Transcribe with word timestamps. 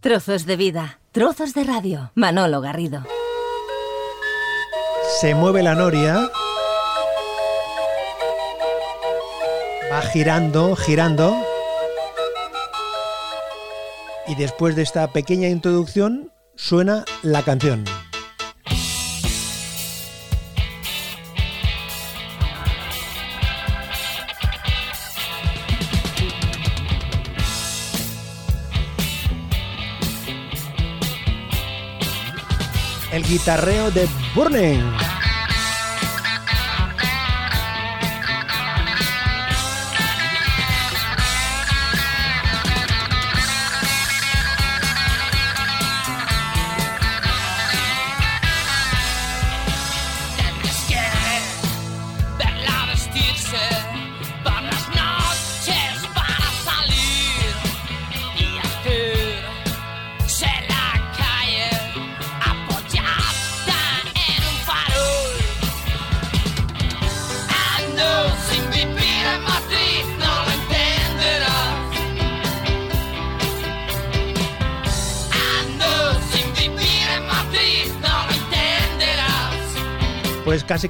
Trozos 0.00 0.46
de 0.46 0.56
vida, 0.56 0.98
trozos 1.12 1.52
de 1.52 1.62
radio. 1.62 2.10
Manolo 2.14 2.62
Garrido. 2.62 3.04
Se 5.20 5.34
mueve 5.34 5.62
la 5.62 5.74
noria. 5.74 6.30
Va 9.92 10.00
girando, 10.00 10.74
girando. 10.74 11.36
Y 14.26 14.36
después 14.36 14.74
de 14.74 14.84
esta 14.84 15.12
pequeña 15.12 15.48
introducción 15.48 16.32
suena 16.56 17.04
la 17.20 17.42
canción. 17.42 17.84
Guitarreo 33.30 33.92
de 33.92 34.08
Burning. 34.34 35.19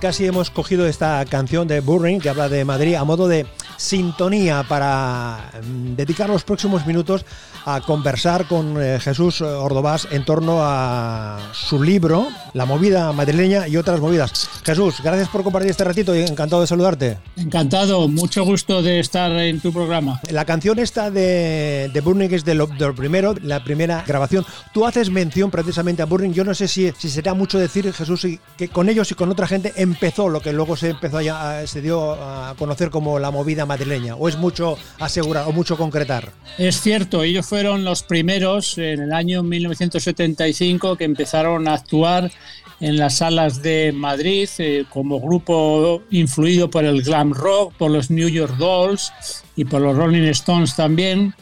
Casi 0.01 0.27
hemos 0.27 0.51
cogido 0.51 0.87
esta 0.87 1.23
canción 1.27 1.69
de 1.69 1.81
Burring 1.81 2.21
que 2.21 2.31
habla 2.31 2.49
de 2.49 2.65
Madrid 2.65 2.95
a 2.95 3.05
modo 3.05 3.29
de 3.29 3.47
sintonía 3.81 4.63
para 4.69 5.51
mm, 5.63 5.95
dedicar 5.95 6.29
los 6.29 6.45
próximos 6.45 6.87
minutos 6.87 7.25
a 7.65 7.81
conversar 7.81 8.47
con 8.47 8.81
eh, 8.81 8.99
Jesús 9.01 9.41
Ordovás 9.41 10.07
en 10.11 10.25
torno 10.25 10.59
a 10.61 11.39
su 11.53 11.83
libro, 11.83 12.29
La 12.53 12.67
movida 12.67 13.13
madrileña 13.13 13.69
y 13.69 13.77
otras 13.77 14.01
movidas. 14.01 14.49
Jesús, 14.65 15.01
gracias 15.03 15.29
por 15.29 15.43
compartir 15.43 15.71
este 15.71 15.85
ratito 15.85 16.15
y 16.15 16.21
encantado 16.21 16.61
de 16.61 16.67
saludarte. 16.67 17.19
Encantado, 17.37 18.07
mucho 18.09 18.45
gusto 18.45 18.83
de 18.83 19.01
estar 19.01 19.31
en 19.33 19.61
tu 19.61 19.73
programa. 19.73 20.21
La 20.31 20.45
canción 20.45 20.79
esta 20.79 21.11
de, 21.11 21.91
de 21.93 22.01
Burning 22.01 22.31
es 22.33 22.45
de 22.45 22.55
lo, 22.55 22.69
primero, 22.95 23.35
la 23.43 23.65
primera 23.65 24.05
grabación. 24.07 24.45
Tú 24.73 24.87
haces 24.87 25.11
mención 25.11 25.51
precisamente 25.51 26.03
a 26.03 26.07
Burning. 26.07 26.33
Yo 26.33 26.45
no 26.45 26.55
sé 26.55 26.69
si, 26.69 26.93
si 26.99 27.09
será 27.09 27.35
mucho 27.35 27.59
decir, 27.59 27.91
Jesús, 27.93 28.27
que 28.57 28.69
con 28.69 28.89
ellos 28.89 29.11
y 29.11 29.15
con 29.15 29.31
otra 29.31 29.47
gente 29.47 29.73
empezó 29.77 30.29
lo 30.29 30.41
que 30.41 30.53
luego 30.53 30.77
se 30.77 30.91
empezó 30.91 31.19
a, 31.19 31.67
se 31.67 31.81
dio 31.81 32.13
a 32.13 32.55
conocer 32.59 32.91
como 32.91 33.19
la 33.19 33.31
movida 33.31 33.67
madrileña. 33.71 34.17
¿O 34.17 34.29
es 34.29 34.37
mucho 34.37 34.77
asegurar 34.99 35.47
o 35.47 35.53
mucho 35.53 35.77
concretar? 35.77 36.33
Es 36.59 36.81
cierto, 36.81 37.23
ellos 37.23 37.47
fueron 37.47 37.85
los 37.85 38.03
primeros 38.03 38.77
en 38.79 39.01
el 39.01 39.13
año 39.13 39.45
1975 39.45 40.97
que 40.97 41.05
empezaron 41.05 41.69
a 41.69 41.75
actuar 41.75 42.33
en 42.81 42.97
las 42.97 43.19
salas 43.19 43.63
de 43.63 43.93
Madrid 43.93 44.49
eh, 44.59 44.85
como 44.91 45.21
grupo 45.21 46.03
influido 46.11 46.69
por 46.69 46.85
el 46.85 47.03
glam 47.03 47.33
rock, 47.33 47.75
por 47.75 47.91
los 47.93 48.11
New 48.11 48.29
York 48.29 48.57
Dolls 48.57 49.13
y 49.55 49.65
por 49.65 49.81
los 49.83 49.97
Rolling 49.97 50.29
Stones 50.31 50.75
también. 50.75 51.35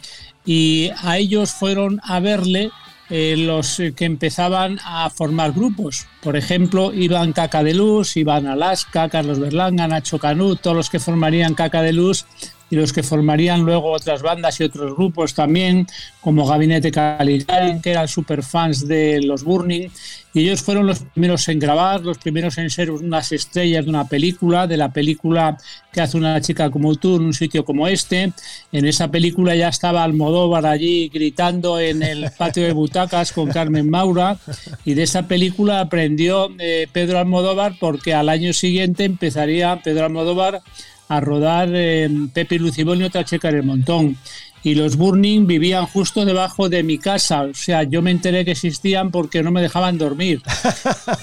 Y 0.45 0.91
a 1.03 1.17
ellos 1.17 1.53
fueron 1.53 1.99
a 2.03 2.21
verle 2.21 2.71
eh, 3.11 3.37
los 3.37 3.81
que 3.97 4.05
empezaban 4.05 4.79
a 4.85 5.09
formar 5.11 5.53
grupos. 5.53 6.07
Por 6.23 6.37
ejemplo, 6.37 6.93
Iván 6.93 7.33
Caca 7.33 7.63
de 7.63 7.75
Luz, 7.75 8.17
Iván 8.17 8.47
Alaska, 8.47 9.09
Carlos 9.09 9.39
Berlanga, 9.39 9.89
Nacho 9.89 10.19
Canut, 10.19 10.61
todos 10.61 10.77
los 10.77 10.91
que 10.91 11.01
formarían 11.01 11.55
Caca 11.55 11.83
de 11.83 11.93
Luz 11.93 12.27
y 12.71 12.77
los 12.77 12.93
que 12.93 13.03
formarían 13.03 13.63
luego 13.63 13.91
otras 13.93 14.23
bandas 14.23 14.61
y 14.61 14.65
otros 14.65 14.95
grupos 14.95 15.35
también, 15.35 15.87
como 16.21 16.47
Gabinete 16.47 16.91
Caligari, 16.91 17.81
que 17.81 17.91
eran 17.91 18.09
super 18.09 18.43
fans 18.43 18.87
de 18.87 19.23
los 19.23 19.45
Burning, 19.45 19.89
y 20.35 20.43
ellos 20.43 20.63
fueron 20.63 20.87
los 20.87 21.01
primeros 21.01 21.49
en 21.49 21.59
grabar, 21.59 22.03
los 22.03 22.19
primeros 22.19 22.59
en 22.59 22.69
ser 22.69 22.91
unas 22.91 23.33
estrellas 23.33 23.85
de 23.85 23.91
una 23.91 24.07
película, 24.07 24.67
de 24.67 24.77
la 24.77 24.93
película 24.93 25.57
que 25.91 26.03
hace 26.03 26.19
una 26.19 26.41
chica 26.41 26.71
como 26.71 26.95
tú 26.97 27.17
en 27.17 27.23
un 27.23 27.35
sitio 27.35 27.65
como 27.65 27.89
este. 27.89 28.33
En 28.71 28.85
esa 28.85 29.11
película 29.11 29.57
ya 29.57 29.69
estaba 29.69 30.05
Almodóvar 30.05 30.67
allí 30.67 31.09
gritando 31.09 31.81
en 31.81 32.03
el 32.03 32.31
patio 32.39 32.65
de 32.65 32.73
butacas 32.73 33.33
con 33.33 33.49
Carmen 33.49 33.89
Maura, 33.89 34.37
y 34.85 34.95
de 34.95 35.05
esa 35.05 35.27
película 35.27 35.81
aprendió 35.81 36.51
eh, 36.59 36.87
Pedro 36.93 37.19
Almodóvar 37.19 37.75
porque 37.81 38.13
al 38.13 38.29
año 38.29 38.53
siguiente 38.53 39.05
empezaría 39.05 39.81
Pedro 39.83 40.05
Almodóvar 40.07 40.61
a 41.09 41.21
rodar 41.21 41.75
en 41.75 42.29
Pepe 42.29 42.57
y 42.57 42.59
Lucibón 42.59 43.01
y 43.01 43.05
otra 43.05 43.25
checa 43.25 43.49
en 43.49 43.57
el 43.57 43.63
montón. 43.63 44.17
Y 44.63 44.75
los 44.75 44.97
Burning 44.97 45.47
vivían 45.47 45.87
justo 45.87 46.25
debajo 46.25 46.69
de 46.69 46.83
mi 46.83 46.99
casa. 46.99 47.43
O 47.43 47.55
sea, 47.55 47.85
yo 47.85 48.03
me 48.03 48.11
enteré 48.11 48.45
que 48.45 48.51
existían 48.51 49.11
porque 49.11 49.43
no 49.43 49.51
me 49.51 49.63
dejaban 49.63 49.99
dormir. 49.99 50.43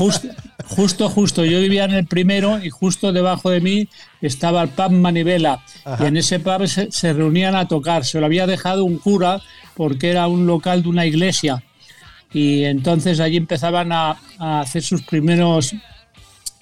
Justo, 0.67 1.09
justo, 1.09 1.45
Yo 1.45 1.59
vivía 1.59 1.85
en 1.85 1.93
el 1.93 2.07
primero 2.07 2.57
y 2.63 2.71
justo 2.71 3.13
debajo 3.13 3.51
de 3.51 3.61
mí 3.61 3.87
estaba 4.19 4.63
el 4.63 4.69
pub 4.69 4.89
Manivela. 4.89 5.63
Y 5.99 6.05
en 6.05 6.17
ese 6.17 6.39
pub 6.39 6.65
se, 6.65 7.13
reunían 7.13 7.55
a 7.55 7.67
tocar. 7.67 8.03
Se 8.03 8.19
lo 8.19 8.25
había 8.25 8.47
dejado 8.47 8.83
un 8.83 8.97
cura 8.97 9.41
porque 9.75 10.09
era 10.09 10.27
un 10.27 10.47
local 10.47 10.81
de 10.81 10.89
una 10.89 11.05
iglesia. 11.05 11.61
Y 12.33 12.63
entonces 12.63 13.19
allí 13.19 13.37
empezaban 13.37 13.91
a 13.91 14.17
hacer 14.39 14.81
sus 14.81 15.03
primeros 15.03 15.75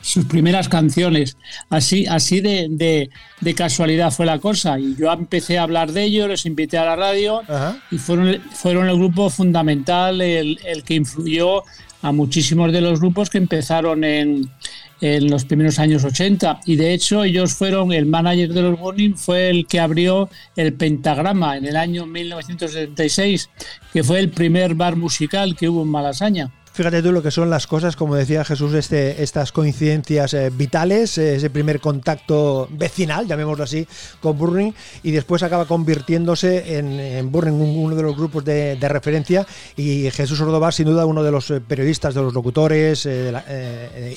sus 0.04 0.26
primeras 0.26 0.68
canciones. 0.68 1.38
Así, 1.70 2.06
así 2.06 2.42
de, 2.42 3.10
casualidad 3.56 4.12
fue 4.12 4.26
la 4.26 4.38
cosa. 4.38 4.78
Y 4.78 4.96
yo 4.96 5.12
empecé 5.12 5.58
a 5.58 5.64
hablar 5.64 5.92
de 5.92 6.04
ellos, 6.04 6.28
les 6.28 6.46
invité 6.46 6.78
a 6.78 6.86
la 6.86 6.96
radio 6.96 7.42
y 7.90 7.98
fueron, 7.98 8.40
fueron 8.52 8.90
el 8.90 8.98
grupo 8.98 9.30
fundamental, 9.30 10.22
el, 10.22 10.84
que 10.86 10.96
influyó 10.96 11.64
a 12.02 12.12
muchísimos 12.12 12.72
de 12.74 12.82
los 12.82 13.00
grupos 13.00 13.30
que 13.30 13.38
empezaron 13.38 14.04
en, 14.04 14.52
en 15.00 15.30
los 15.30 15.46
primeros 15.46 15.80
años 15.80 16.04
80 16.04 16.60
y 16.66 16.76
de 16.76 16.94
hecho 16.94 17.24
ellos 17.24 17.54
fueron 17.54 17.94
el 17.94 18.06
manager 18.06 18.52
de 18.52 18.62
los 18.62 18.78
Burning 18.78 19.16
fue 19.16 19.50
el 19.50 19.68
que 19.68 19.80
abrió 19.80 20.30
el 20.58 20.74
Pentagrama 20.74 21.56
en 21.56 21.64
el 21.64 21.78
año 21.78 22.06
1976 22.06 23.50
que 23.94 24.04
fue 24.04 24.20
el 24.20 24.32
primer 24.32 24.76
bar 24.76 24.98
musical 24.98 25.56
que 25.56 25.70
hubo 25.70 25.84
en 25.84 25.88
Malasaña. 25.88 26.52
Fíjate 26.74 27.04
tú 27.04 27.12
lo 27.12 27.22
que 27.22 27.30
son 27.30 27.52
las 27.52 27.68
cosas, 27.68 27.96
como 27.96 28.16
decía 28.16 28.44
Jesús, 28.44 28.74
este, 28.74 29.22
estas 29.22 29.52
coincidencias 29.52 30.34
eh, 30.34 30.50
vitales, 30.52 31.20
eh, 31.20 31.36
ese 31.36 31.52
primer 31.52 31.80
contacto 31.80 32.68
vecinal, 32.72 33.28
llamémoslo 33.28 33.64
así, 33.64 33.88
con 34.20 34.40
Burning, 34.40 34.72
y 35.04 35.12
después 35.12 35.44
acaba 35.44 35.66
convirtiéndose 35.66 36.80
en, 36.80 37.32
Burning 37.32 37.54
uno 37.78 37.96
de 37.96 38.02
los 38.02 38.18
grupos 38.18 38.44
de, 38.44 38.76
referencia, 38.82 39.46
y 39.78 40.10
Jesús 40.10 40.42
Ordóvar, 40.42 40.74
sin 40.74 40.88
duda, 40.88 41.06
uno 41.06 41.22
de 41.22 41.30
los 41.30 41.52
eh, 41.52 41.62
periodistas, 41.62 42.16
de 42.16 42.24
los 42.24 42.34
locutores, 42.34 43.08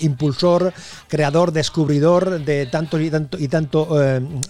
impulsor, 0.01 0.73
creador, 1.09 1.53
descubridor 1.53 2.43
de 2.43 2.65
tanto 2.65 2.99
y 2.99 3.11
tanto, 3.11 3.39
y 3.39 3.49
tanto 3.49 3.87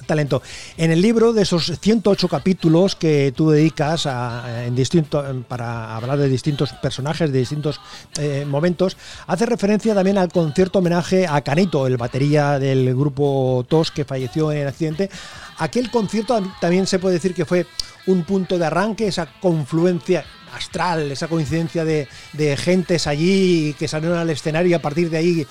talento. 0.06 0.42
En 0.76 0.92
el 0.92 1.02
libro, 1.02 1.32
de 1.32 1.42
esos 1.42 1.72
108 1.80 2.28
capítulos 2.28 2.94
que 2.94 3.32
tú 3.34 3.50
dedicas 3.50 4.06
a, 4.06 4.64
en 4.64 4.76
distinto, 4.76 5.24
para 5.48 5.96
hablar 5.96 6.18
de 6.18 6.28
distintos 6.28 6.72
personajes, 6.74 7.32
de 7.32 7.41
distintos 7.41 7.80
eh, 8.19 8.45
momentos, 8.47 8.97
hace 9.27 9.47
referencia 9.47 9.95
también 9.95 10.19
al 10.19 10.33
concierto 10.33 10.78
homenaje 10.78 11.27
a 11.27 11.41
Canito, 11.43 11.87
el 11.87 11.97
batería 11.97 12.59
del 12.59 12.95
grupo 12.95 13.65
TOS 13.69 13.91
que 13.91 14.04
falleció 14.04 14.53
en 14.53 14.59
el 14.59 14.69
accidente. 14.69 15.10
Aquel 15.59 15.91
concierto 15.91 16.43
también 16.60 16.87
se 16.87 16.98
puede 16.98 17.15
decir 17.15 17.34
que 17.34 17.45
fue 17.45 17.66
un 18.07 18.25
punto 18.25 18.59
de 18.59 18.66
arranque, 18.66 19.09
esa 19.09 19.27
confluencia 19.41 20.25
astral, 20.54 21.10
esa 21.13 21.28
coincidencia 21.28 21.84
de, 21.84 22.09
de, 22.33 22.57
gentes 22.57 23.07
allí 23.07 23.75
que 23.78 23.89
salieron 23.89 24.19
al 24.19 24.31
escenario 24.31 24.71
y 24.71 24.75
a 24.75 24.83
partir 24.83 25.10
de 25.10 25.19
ahí 25.19 25.47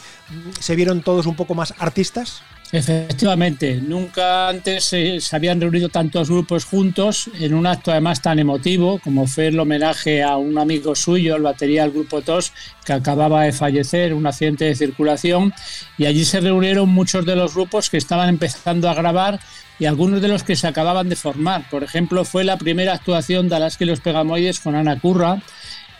se 0.60 0.76
vieron 0.76 1.02
todos 1.02 1.26
un 1.26 1.36
poco 1.36 1.54
más 1.54 1.74
artistas? 1.78 2.42
Efectivamente, 2.72 3.80
nunca 3.82 4.50
antes 4.50 4.86
se, 4.86 5.20
habían 5.32 5.62
reunido 5.62 5.90
tantos 5.90 6.30
grupos 6.30 6.66
juntos 6.66 7.30
en 7.40 7.54
un 7.54 7.68
acto 7.68 7.92
además 7.92 8.22
tan 8.22 8.40
emotivo 8.40 9.00
como 9.00 9.28
fue 9.28 9.48
el 9.48 9.60
homenaje 9.60 10.24
a 10.24 10.38
un 10.38 10.58
amigo 10.58 10.96
suyo, 10.96 11.36
el 11.36 11.44
batería 11.44 11.84
del 11.84 11.92
grupo 11.92 12.22
TOS, 12.22 12.52
que 12.84 12.94
acababa 12.94 13.44
de 13.44 13.52
fallecer 13.52 14.14
un 14.14 14.26
accidente 14.26 14.66
de 14.66 14.76
circulación 14.76 15.54
y 15.98 16.06
allí 16.06 16.26
se 16.26 16.42
reunieron 16.42 16.90
muchos 16.90 17.26
de 17.26 17.36
los 17.36 17.54
grupos 17.54 17.90
que 17.90 17.98
estaban 17.98 18.30
empezando 18.30 18.90
a 18.90 18.96
grabar 18.96 19.40
y 19.78 19.86
algunos 19.86 20.22
de 20.22 20.28
los 20.28 20.44
que 20.44 20.56
se 20.56 20.68
acababan 20.68 21.10
de 21.10 21.16
formar. 21.16 21.70
Por 21.70 21.84
ejemplo, 21.84 22.26
fue 22.26 22.44
la 22.44 22.58
primera 22.58 22.94
actuación 22.94 23.48
de 23.48 23.58
Alaska 23.58 23.84
y 23.84 23.88
los 23.88 24.00
Pegamoides 24.00 24.60
con 24.60 24.76
Ana 24.76 25.00
Curra, 25.00 25.42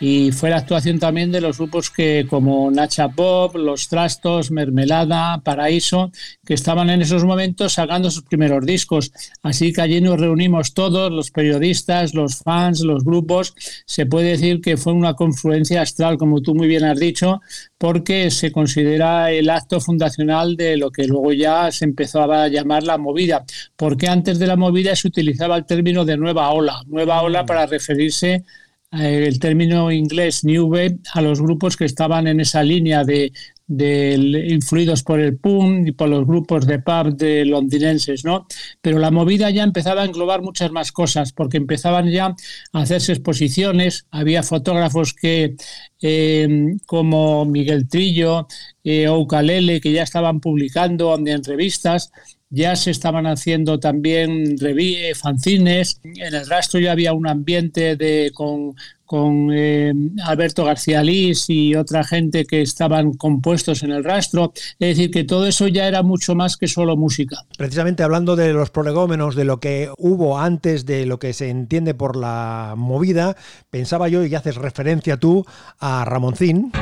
y 0.00 0.32
fue 0.32 0.50
la 0.50 0.58
actuación 0.58 0.98
también 0.98 1.32
de 1.32 1.40
los 1.40 1.58
grupos 1.58 1.90
que 1.90 2.26
como 2.28 2.70
Nacha 2.70 3.08
Pop, 3.08 3.56
Los 3.56 3.88
Trastos, 3.88 4.50
Mermelada, 4.50 5.40
Paraíso, 5.42 6.10
que 6.44 6.54
estaban 6.54 6.90
en 6.90 7.02
esos 7.02 7.24
momentos 7.24 7.74
sacando 7.74 8.10
sus 8.10 8.24
primeros 8.24 8.64
discos. 8.66 9.12
Así 9.42 9.72
que 9.72 9.80
allí 9.80 10.00
nos 10.00 10.20
reunimos 10.20 10.74
todos, 10.74 11.10
los 11.10 11.30
periodistas, 11.30 12.14
los 12.14 12.38
fans, 12.38 12.80
los 12.80 13.04
grupos. 13.04 13.54
Se 13.86 14.06
puede 14.06 14.30
decir 14.30 14.60
que 14.60 14.76
fue 14.76 14.92
una 14.92 15.14
confluencia 15.14 15.82
astral, 15.82 16.18
como 16.18 16.42
tú 16.42 16.54
muy 16.54 16.68
bien 16.68 16.84
has 16.84 16.98
dicho, 16.98 17.40
porque 17.78 18.30
se 18.30 18.52
considera 18.52 19.30
el 19.30 19.48
acto 19.48 19.80
fundacional 19.80 20.56
de 20.56 20.76
lo 20.76 20.90
que 20.90 21.04
luego 21.04 21.32
ya 21.32 21.70
se 21.72 21.84
empezó 21.84 22.30
a 22.30 22.48
llamar 22.48 22.82
la 22.82 22.98
movida, 22.98 23.44
porque 23.76 24.08
antes 24.08 24.38
de 24.38 24.46
la 24.46 24.56
movida 24.56 24.94
se 24.94 25.08
utilizaba 25.08 25.56
el 25.56 25.66
término 25.66 26.04
de 26.04 26.16
nueva 26.16 26.50
ola, 26.50 26.82
nueva 26.86 27.22
ola 27.22 27.46
para 27.46 27.66
referirse 27.66 28.44
el 28.92 29.38
término 29.38 29.90
inglés 29.90 30.44
New 30.44 30.66
Wave 30.66 30.98
a 31.12 31.20
los 31.20 31.40
grupos 31.40 31.76
que 31.76 31.84
estaban 31.84 32.26
en 32.26 32.40
esa 32.40 32.62
línea 32.62 33.04
de, 33.04 33.32
influidos 33.68 35.02
por 35.02 35.18
el 35.18 35.38
punk 35.38 35.88
y 35.88 35.92
por 35.92 36.08
los 36.08 36.24
grupos 36.24 36.66
de 36.66 36.78
pub 36.78 37.16
de 37.16 37.44
londinenses, 37.44 38.24
¿no? 38.24 38.46
Pero 38.80 38.98
la 39.00 39.10
movida 39.10 39.50
ya 39.50 39.64
empezaba 39.64 40.02
a 40.02 40.04
englobar 40.04 40.40
muchas 40.40 40.70
más 40.70 40.92
cosas, 40.92 41.32
porque 41.32 41.56
empezaban 41.56 42.08
ya 42.08 42.26
a 42.26 42.80
hacerse 42.80 43.12
exposiciones, 43.12 44.06
había 44.10 44.44
fotógrafos 44.44 45.14
que, 45.14 45.56
eh, 46.00 46.76
como 46.86 47.44
Miguel 47.44 47.88
Trillo 47.88 48.46
eh, 48.84 49.08
o 49.08 49.18
Ucalele, 49.18 49.80
que 49.80 49.92
ya 49.92 50.04
estaban 50.04 50.38
publicando 50.38 51.16
en 51.16 51.42
revistas, 51.42 52.12
ya 52.56 52.74
se 52.74 52.90
estaban 52.90 53.26
haciendo 53.26 53.78
también 53.78 54.56
eh, 54.60 55.14
fanzines, 55.14 56.00
en 56.02 56.34
el 56.34 56.46
rastro 56.48 56.80
ya 56.80 56.92
había 56.92 57.12
un 57.12 57.28
ambiente 57.28 57.96
de, 57.96 58.32
con, 58.34 58.74
con 59.04 59.50
eh, 59.52 59.92
Alberto 60.24 60.64
García 60.64 61.02
Lís 61.02 61.50
y 61.50 61.74
otra 61.74 62.02
gente 62.02 62.46
que 62.46 62.62
estaban 62.62 63.12
compuestos 63.12 63.82
en 63.82 63.92
el 63.92 64.02
rastro. 64.02 64.54
Es 64.78 64.96
decir, 64.96 65.10
que 65.10 65.24
todo 65.24 65.46
eso 65.46 65.68
ya 65.68 65.86
era 65.86 66.02
mucho 66.02 66.34
más 66.34 66.56
que 66.56 66.66
solo 66.66 66.96
música. 66.96 67.36
Precisamente 67.58 68.02
hablando 68.02 68.36
de 68.36 68.54
los 68.54 68.70
prolegómenos, 68.70 69.36
de 69.36 69.44
lo 69.44 69.60
que 69.60 69.90
hubo 69.98 70.38
antes 70.38 70.86
de 70.86 71.04
lo 71.04 71.18
que 71.18 71.34
se 71.34 71.50
entiende 71.50 71.92
por 71.92 72.16
la 72.16 72.72
movida, 72.74 73.36
pensaba 73.68 74.08
yo, 74.08 74.24
y 74.24 74.34
haces 74.34 74.56
referencia 74.56 75.18
tú, 75.18 75.44
a 75.78 76.06
Ramoncín. 76.06 76.72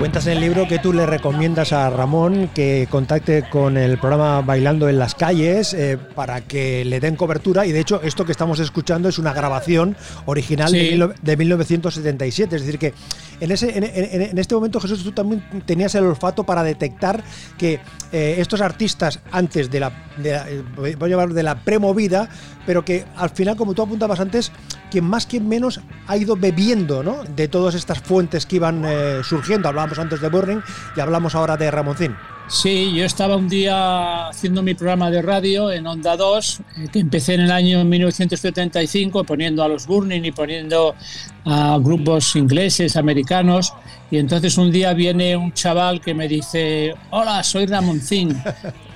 Cuentas 0.00 0.26
en 0.28 0.32
el 0.32 0.40
libro 0.40 0.66
que 0.66 0.78
tú 0.78 0.94
le 0.94 1.04
recomiendas 1.04 1.74
a 1.74 1.90
Ramón 1.90 2.48
que 2.54 2.88
contacte 2.90 3.44
con 3.50 3.76
el 3.76 3.98
programa 3.98 4.40
Bailando 4.40 4.88
en 4.88 4.98
las 4.98 5.14
calles 5.14 5.74
eh, 5.74 5.98
para 6.14 6.40
que 6.40 6.86
le 6.86 7.00
den 7.00 7.16
cobertura. 7.16 7.66
Y 7.66 7.72
de 7.72 7.80
hecho 7.80 8.00
esto 8.02 8.24
que 8.24 8.32
estamos 8.32 8.60
escuchando 8.60 9.10
es 9.10 9.18
una 9.18 9.34
grabación 9.34 9.94
original 10.24 10.72
de, 10.72 11.36
1977, 11.36 12.56
es 12.56 12.62
decir 12.62 12.78
que 12.78 12.94
en, 13.40 13.50
ese, 13.50 14.38
este 14.38 14.54
momento 14.54 14.80
Jesús 14.80 15.02
tú 15.02 15.12
también 15.12 15.42
tenías 15.66 15.94
el 15.94 16.04
olfato 16.04 16.44
para 16.44 16.62
detectar 16.62 17.22
que 17.58 17.80
eh, 18.12 18.36
estos 18.38 18.60
artistas 18.60 19.20
antes 19.32 19.70
de 19.70 19.80
la, 19.80 19.92
eh, 20.22 20.62
voy 20.98 21.12
a 21.12 21.26
de 21.26 21.42
la 21.42 21.64
premovida, 21.64 22.28
pero 22.66 22.84
que 22.84 23.04
al 23.16 23.30
final 23.30 23.56
como 23.56 23.74
tú 23.74 23.82
apuntabas 23.82 24.20
antes, 24.20 24.52
quien 24.90 25.04
más 25.04 25.26
quien 25.26 25.48
menos 25.48 25.80
ha 26.06 26.16
ido 26.16 26.36
bebiendo 26.36 27.02
¿no? 27.02 27.24
de 27.24 27.48
todas 27.48 27.74
estas 27.74 28.00
fuentes 28.00 28.46
que 28.46 28.56
iban 28.56 28.84
surgiendo, 29.24 29.68
hablábamos 29.68 29.98
antes 29.98 30.20
de 30.20 30.28
Burning 30.28 30.60
y 30.96 31.00
hablamos 31.00 31.34
ahora 31.34 31.56
de 31.56 31.70
Ramoncín. 31.70 32.14
Sí, 32.50 32.92
yo 32.96 33.04
estaba 33.04 33.36
un 33.36 33.48
día 33.48 34.26
haciendo 34.26 34.60
mi 34.60 34.74
programa 34.74 35.08
de 35.08 35.22
radio 35.22 35.70
en 35.70 35.86
Onda 35.86 36.16
2, 36.16 36.60
eh, 36.60 36.88
que 36.92 36.98
empecé 36.98 37.34
en 37.34 37.42
el 37.42 37.52
año 37.52 37.84
1975 37.84 39.22
poniendo 39.22 39.62
a 39.62 39.68
los 39.68 39.86
Burning 39.86 40.24
y 40.24 40.32
poniendo 40.32 40.96
a 41.44 41.78
grupos 41.78 42.34
ingleses, 42.34 42.96
americanos, 42.96 43.72
y 44.10 44.18
entonces 44.18 44.58
un 44.58 44.72
día 44.72 44.92
viene 44.94 45.36
un 45.36 45.52
chaval 45.52 46.00
que 46.00 46.12
me 46.12 46.26
dice, 46.26 46.92
hola, 47.10 47.44
soy 47.44 47.66
Ramoncín, 47.66 48.36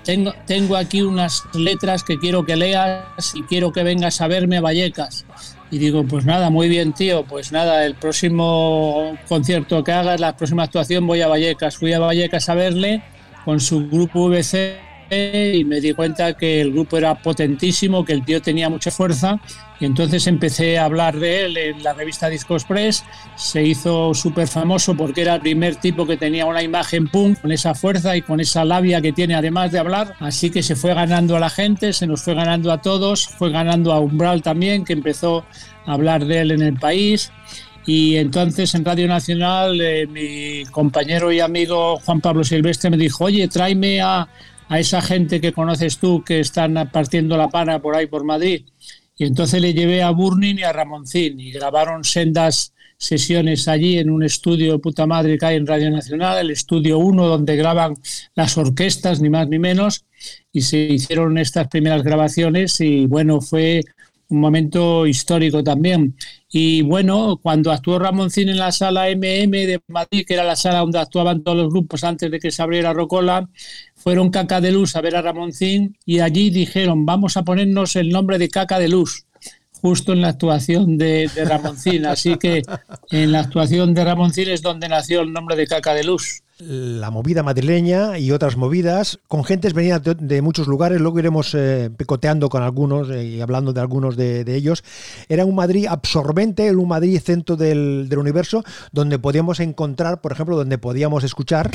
tengo, 0.02 0.34
tengo 0.48 0.74
aquí 0.74 1.02
unas 1.02 1.44
letras 1.54 2.02
que 2.02 2.18
quiero 2.18 2.44
que 2.44 2.56
leas 2.56 3.34
y 3.36 3.44
quiero 3.44 3.72
que 3.72 3.84
vengas 3.84 4.20
a 4.20 4.26
verme 4.26 4.56
a 4.56 4.62
Vallecas. 4.62 5.26
Y 5.70 5.78
digo, 5.78 6.04
pues 6.04 6.24
nada, 6.24 6.50
muy 6.50 6.68
bien, 6.68 6.92
tío. 6.92 7.24
Pues 7.24 7.50
nada, 7.50 7.84
el 7.84 7.94
próximo 7.94 9.16
concierto 9.28 9.82
que 9.82 9.92
hagas, 9.92 10.20
la 10.20 10.36
próxima 10.36 10.64
actuación, 10.64 11.06
voy 11.06 11.20
a 11.20 11.26
Vallecas. 11.26 11.76
Fui 11.76 11.92
a 11.92 11.98
Vallecas 11.98 12.48
a 12.48 12.54
verle 12.54 13.02
con 13.44 13.61
su 13.61 13.88
grupo 13.88 14.29
VC 14.29 14.85
y 15.11 15.64
me 15.64 15.81
di 15.81 15.93
cuenta 15.93 16.32
que 16.35 16.61
el 16.61 16.73
grupo 16.73 16.96
era 16.96 17.14
potentísimo, 17.14 18.05
que 18.05 18.12
el 18.12 18.25
tío 18.25 18.41
tenía 18.41 18.69
mucha 18.69 18.91
fuerza. 18.91 19.38
Y 19.81 19.85
entonces 19.85 20.26
empecé 20.26 20.79
a 20.79 20.85
hablar 20.85 21.19
de 21.19 21.44
él 21.44 21.56
en 21.56 21.82
la 21.82 21.93
revista 21.93 22.29
Disco 22.29 22.55
Express, 22.55 23.05
se 23.37 23.62
hizo 23.62 24.14
súper 24.14 24.46
famoso 24.46 24.96
porque 24.96 25.23
era 25.23 25.35
el 25.35 25.41
primer 25.41 25.76
tipo 25.76 26.06
que 26.06 26.17
tenía 26.17 26.46
una 26.46 26.62
imagen 26.62 27.08
punk 27.08 27.41
con 27.41 27.52
esa 27.52 27.75
fuerza 27.75 28.17
y 28.17 28.23
con 28.23 28.41
esa 28.41 28.64
labia 28.64 29.00
que 29.00 29.12
tiene 29.12 29.35
además 29.35 29.73
de 29.73 29.81
hablar, 29.81 30.14
así 30.20 30.50
que 30.50 30.62
se 30.62 30.76
fue 30.76 30.94
ganando 30.94 31.37
a 31.37 31.40
la 31.40 31.50
gente, 31.50 31.93
se 31.93 32.06
nos 32.06 32.23
fue 32.23 32.35
ganando 32.35 32.73
a 32.73 32.81
todos, 32.81 33.26
fue 33.26 33.50
ganando 33.50 33.93
a 33.93 33.99
Umbral 33.99 34.43
también, 34.43 34.85
que 34.85 34.93
empezó 34.93 35.44
a 35.87 35.93
hablar 35.93 36.25
de 36.25 36.40
él 36.40 36.52
en 36.52 36.62
el 36.62 36.75
país 36.75 37.32
y 37.86 38.16
entonces 38.16 38.75
en 38.75 38.84
Radio 38.84 39.06
Nacional 39.06 39.80
eh, 39.80 40.06
mi 40.06 40.64
compañero 40.70 41.30
y 41.32 41.40
amigo 41.40 41.99
Juan 42.00 42.20
Pablo 42.20 42.44
Silvestre 42.44 42.90
me 42.90 42.97
dijo, 42.97 43.25
oye, 43.25 43.47
tráeme 43.49 44.00
a 44.00 44.28
esa 44.70 45.02
gente 45.02 45.40
que 45.40 45.52
conoces 45.52 45.99
tú 45.99 46.25
que 46.25 46.40
están 46.40 46.90
partiendo 46.92 47.37
la 47.37 47.49
pana 47.49 47.80
por 47.80 47.94
ahí 47.94 48.06
por 48.06 48.25
Madrid. 48.25 48.64
Y 49.16 49.26
entonces 49.26 49.61
le 49.61 49.73
llevé 49.73 50.02
a 50.02 50.11
Burning 50.11 50.56
y 50.56 50.62
a 50.64 50.73
Ramoncín 50.73 51.38
y 51.38 51.52
grabaron 51.52 52.02
sendas 52.02 52.75
sesiones 52.97 53.68
allí 53.68 53.99
en 53.99 54.11
un 54.11 54.23
estudio 54.23 54.73
de 54.73 54.78
puta 54.78 55.06
madre 55.06 55.38
que 55.38 55.47
hay 55.47 55.56
en 55.56 55.66
Radio 55.66 55.90
Nacional, 55.90 56.38
el 56.38 56.50
estudio 56.50 56.99
1, 56.99 57.26
donde 57.26 57.56
graban 57.56 57.94
las 58.35 58.56
orquestas, 58.56 59.20
ni 59.20 59.28
más 59.28 59.49
ni 59.49 59.59
menos, 59.59 60.04
y 60.52 60.62
se 60.62 60.78
hicieron 60.78 61.38
estas 61.38 61.68
primeras 61.68 62.02
grabaciones 62.02 62.80
y 62.80 63.06
bueno, 63.06 63.40
fue 63.40 63.82
un 64.35 64.41
momento 64.41 65.07
histórico 65.07 65.62
también. 65.62 66.17
Y 66.50 66.83
bueno, 66.83 67.38
cuando 67.43 67.73
actuó 67.73 67.99
Ramoncín 67.99 68.49
en 68.49 68.59
la 68.59 68.73
sala 68.73 69.09
MM 69.11 69.50
de 69.50 69.81
Madrid, 69.88 70.25
que 70.26 70.35
era 70.35 70.45
la 70.45 70.57
sala 70.57 70.81
donde 70.81 70.99
actuaban 70.99 71.43
todos 71.43 71.57
los 71.57 71.71
grupos 71.71 72.05
antes 72.05 72.31
de 72.31 72.38
que 72.38 72.50
se 72.50 72.62
abriera 72.62 72.93
Rocola, 72.93 73.49
fueron 73.95 74.31
Caca 74.31 74.61
de 74.61 74.73
Luz 74.73 74.97
a 74.97 75.00
ver 75.00 75.17
a 75.17 75.23
Ramoncín 75.23 75.97
y 76.05 76.21
allí 76.21 76.50
dijeron, 76.50 77.07
vamos 77.07 77.37
a 77.37 77.43
ponernos 77.43 77.97
el 77.97 78.11
nombre 78.11 78.38
de 78.38 78.49
Caca 78.49 78.79
de 78.79 78.88
Luz 78.88 79.26
justo 79.85 80.14
en 80.14 80.23
la 80.23 80.29
actuación 80.29 80.97
de, 80.97 81.31
de 81.35 81.45
Ramoncín. 81.45 82.07
Así 82.07 82.38
que 82.38 82.62
en 83.11 83.33
la 83.33 83.41
actuación 83.41 83.93
de 83.93 84.03
Ramoncín 84.03 84.49
es 84.49 84.62
donde 84.62 84.88
nació 84.88 85.21
el 85.21 85.31
nombre 85.31 85.57
de 85.57 85.67
Caca 85.67 85.93
de 85.93 86.05
Luz 86.05 86.41
la 86.59 87.11
movida 87.11 87.43
madrileña 87.43 88.17
y 88.19 88.31
otras 88.31 88.57
movidas, 88.57 89.19
con 89.26 89.45
gentes 89.45 89.75
venidas 89.75 90.03
de, 90.05 90.41
muchos 90.41 90.69
lugares, 90.69 91.00
luego 91.00 91.19
iremos 91.19 91.53
eh, 91.55 91.91
picoteando 91.97 92.49
con 92.49 92.62
algunos 92.62 93.11
eh, 93.11 93.25
y 93.25 93.41
hablando 93.41 93.73
de 93.73 93.81
algunos 93.81 94.17
de, 94.17 94.45
ellos. 94.55 94.85
Era 95.29 95.45
un 95.45 95.57
Madrid 95.57 95.87
absorbente, 95.88 96.75
un 96.75 96.88
Madrid 96.88 97.21
centro 97.21 97.57
del 97.57 98.09
universo, 98.17 98.62
donde 98.93 99.19
podíamos 99.19 99.59
encontrar, 99.59 100.21
por 100.21 100.31
ejemplo, 100.31 100.57
donde 100.57 100.79
podíamos 100.79 101.25
escuchar... 101.25 101.73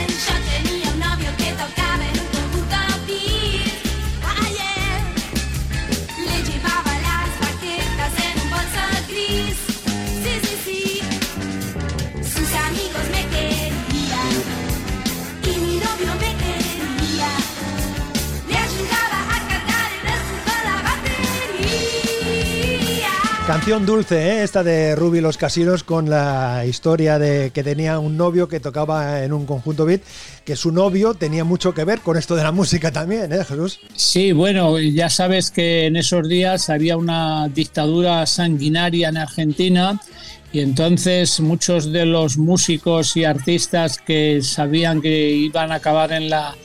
Canción 23.49 23.83
dulce, 23.83 24.29
¿eh? 24.29 24.43
esta 24.43 24.61
de 24.61 24.95
Ruby 24.95 25.21
Los 25.21 25.37
Casinos 25.37 25.83
con 25.83 26.07
la 26.07 26.67
historia 26.67 27.17
de 27.17 27.49
que 27.49 27.63
tenía 27.63 27.97
un 27.97 28.15
novio 28.15 28.47
que 28.47 28.59
tocaba 28.59 29.23
en 29.23 29.33
un 29.33 29.47
conjunto 29.47 29.85
beat, 29.85 30.01
que 30.45 30.55
su 30.55 30.71
novio 30.71 31.15
tenía 31.15 31.43
mucho 31.43 31.73
que 31.73 31.83
ver 31.83 32.01
con 32.01 32.15
esto 32.15 32.35
de 32.35 32.43
la 32.43 32.51
música 32.51 32.91
también, 32.91 33.33
¿eh, 33.33 33.43
Jesús? 33.43 33.79
Sí, 33.95 34.33
bueno, 34.33 34.77
ya 34.77 35.09
sabes 35.09 35.49
que 35.49 35.87
en 35.87 35.95
esos 35.95 36.29
días 36.29 36.69
había 36.69 36.95
una 36.95 37.47
dictadura 37.47 38.27
sanguinaria 38.27 39.09
en 39.09 39.17
Argentina 39.17 39.99
y 40.53 40.59
entonces 40.59 41.39
muchos 41.39 41.91
de 41.91 42.05
los 42.05 42.37
músicos 42.37 43.17
y 43.17 43.23
artistas 43.23 43.97
que 43.97 44.43
sabían 44.43 45.01
que 45.01 45.31
iban 45.31 45.71
a 45.71 45.75
acabar 45.77 46.11
en 46.11 46.29
la 46.29 46.55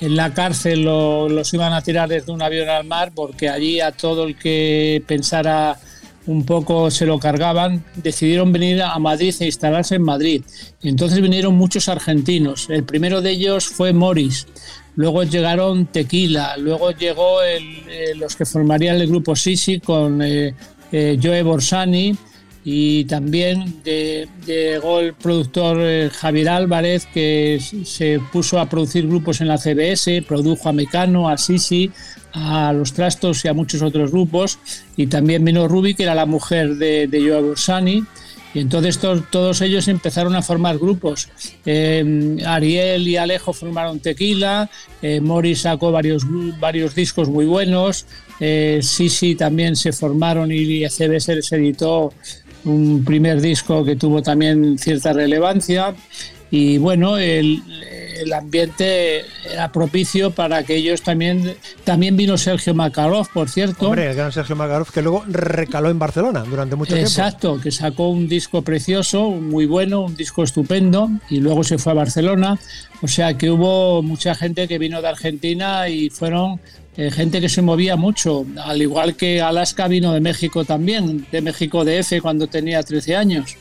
en 0.00 0.16
la 0.16 0.34
cárcel 0.34 0.82
los 0.82 1.54
iban 1.54 1.72
a 1.72 1.82
tirar 1.82 2.08
desde 2.08 2.32
un 2.32 2.42
avión 2.42 2.68
al 2.68 2.84
mar 2.84 3.12
porque 3.14 3.48
allí 3.48 3.80
a 3.80 3.92
todo 3.92 4.24
el 4.24 4.36
que 4.36 5.04
pensara 5.06 5.78
un 6.26 6.44
poco 6.44 6.90
se 6.90 7.06
lo 7.06 7.18
cargaban, 7.18 7.84
decidieron 7.96 8.52
venir 8.52 8.82
a 8.82 8.98
Madrid 8.98 9.34
e 9.40 9.46
instalarse 9.46 9.96
en 9.96 10.02
Madrid. 10.02 10.42
Entonces 10.82 11.20
vinieron 11.20 11.54
muchos 11.54 11.88
argentinos. 11.88 12.68
El 12.70 12.84
primero 12.84 13.20
de 13.20 13.30
ellos 13.30 13.66
fue 13.66 13.92
Morris. 13.92 14.46
Luego 14.94 15.22
llegaron 15.24 15.86
Tequila, 15.86 16.56
luego 16.58 16.90
llegó 16.90 17.42
eh, 17.42 18.14
los 18.14 18.36
que 18.36 18.44
formarían 18.44 19.00
el 19.00 19.08
grupo 19.08 19.34
Sisi 19.34 19.80
con 19.80 20.20
eh, 20.20 20.54
eh, 20.92 21.18
Joe 21.20 21.42
Borsani 21.42 22.14
y 22.64 23.04
también 23.04 23.82
llegó 24.46 25.00
el 25.00 25.14
productor 25.14 26.10
Javier 26.10 26.48
Álvarez 26.48 27.06
que 27.12 27.60
se 27.84 28.20
puso 28.32 28.60
a 28.60 28.68
producir 28.68 29.06
grupos 29.06 29.40
en 29.40 29.48
la 29.48 29.58
CBS, 29.58 30.22
produjo 30.22 30.68
a 30.68 30.72
Mecano, 30.72 31.28
a 31.28 31.38
Sisi, 31.38 31.90
a 32.32 32.72
los 32.72 32.92
Trastos 32.92 33.44
y 33.44 33.48
a 33.48 33.52
muchos 33.52 33.82
otros 33.82 34.12
grupos. 34.12 34.58
Y 34.96 35.08
también 35.08 35.44
vino 35.44 35.66
Ruby, 35.66 35.94
que 35.94 36.04
era 36.04 36.14
la 36.14 36.26
mujer 36.26 36.76
de, 36.76 37.08
de 37.08 37.20
Joe 37.20 37.42
Borsani. 37.42 38.04
Y 38.54 38.60
entonces 38.60 38.98
todos, 38.98 39.60
ellos 39.62 39.88
empezaron 39.88 40.34
a 40.34 40.42
formar 40.42 40.78
grupos. 40.78 41.28
Eh, 41.64 42.36
Ariel 42.46 43.08
y 43.08 43.16
Alejo 43.16 43.52
formaron 43.52 44.00
Tequila, 44.00 44.68
eh, 45.00 45.20
Morris 45.20 45.62
sacó 45.62 45.90
varios, 45.90 46.24
varios 46.60 46.94
discos 46.94 47.30
muy 47.30 47.46
buenos, 47.46 48.04
eh, 48.40 48.80
Sisi 48.82 49.36
también 49.36 49.74
se 49.74 49.92
formaron 49.92 50.52
y 50.52 50.86
CBS 50.88 51.40
se 51.40 51.56
editó 51.56 52.12
un 52.64 53.04
primer 53.04 53.40
disco 53.40 53.84
que 53.84 53.96
tuvo 53.96 54.22
también 54.22 54.78
cierta 54.78 55.12
relevancia. 55.12 55.94
Y 56.50 56.76
bueno, 56.76 57.16
el, 57.16 57.62
el 58.20 58.32
ambiente 58.32 59.24
era 59.50 59.72
propicio 59.72 60.32
para 60.32 60.62
que 60.64 60.76
ellos 60.76 61.00
también. 61.02 61.56
También 61.84 62.14
vino 62.16 62.36
Sergio 62.36 62.74
Makarov, 62.74 63.28
por 63.32 63.48
cierto. 63.48 63.86
Hombre, 63.86 64.10
el 64.10 64.16
gran 64.16 64.32
Sergio 64.32 64.54
Makarov, 64.54 64.90
que 64.92 65.00
luego 65.00 65.24
recaló 65.28 65.88
en 65.88 65.98
Barcelona 65.98 66.44
durante 66.44 66.76
mucho 66.76 66.92
tiempo. 66.92 67.08
Exacto, 67.08 67.58
que 67.60 67.70
sacó 67.70 68.10
un 68.10 68.28
disco 68.28 68.62
precioso, 68.62 69.30
muy 69.30 69.64
bueno, 69.64 70.02
un 70.02 70.14
disco 70.14 70.42
estupendo, 70.42 71.10
y 71.30 71.38
luego 71.38 71.64
se 71.64 71.78
fue 71.78 71.92
a 71.92 71.94
Barcelona. 71.94 72.58
O 73.00 73.08
sea 73.08 73.36
que 73.38 73.50
hubo 73.50 74.02
mucha 74.02 74.34
gente 74.34 74.68
que 74.68 74.78
vino 74.78 75.00
de 75.00 75.08
Argentina 75.08 75.88
y 75.88 76.10
fueron 76.10 76.60
eh, 76.96 77.10
gente 77.10 77.40
que 77.40 77.48
se 77.48 77.62
movía 77.62 77.96
mucho, 77.96 78.44
al 78.62 78.82
igual 78.82 79.16
que 79.16 79.40
Alaska 79.40 79.88
vino 79.88 80.12
de 80.12 80.20
México 80.20 80.64
también, 80.64 81.26
de 81.32 81.40
México 81.40 81.84
DF 81.84 82.20
cuando 82.20 82.48
tenía 82.48 82.82
13 82.82 83.16
años. 83.16 83.56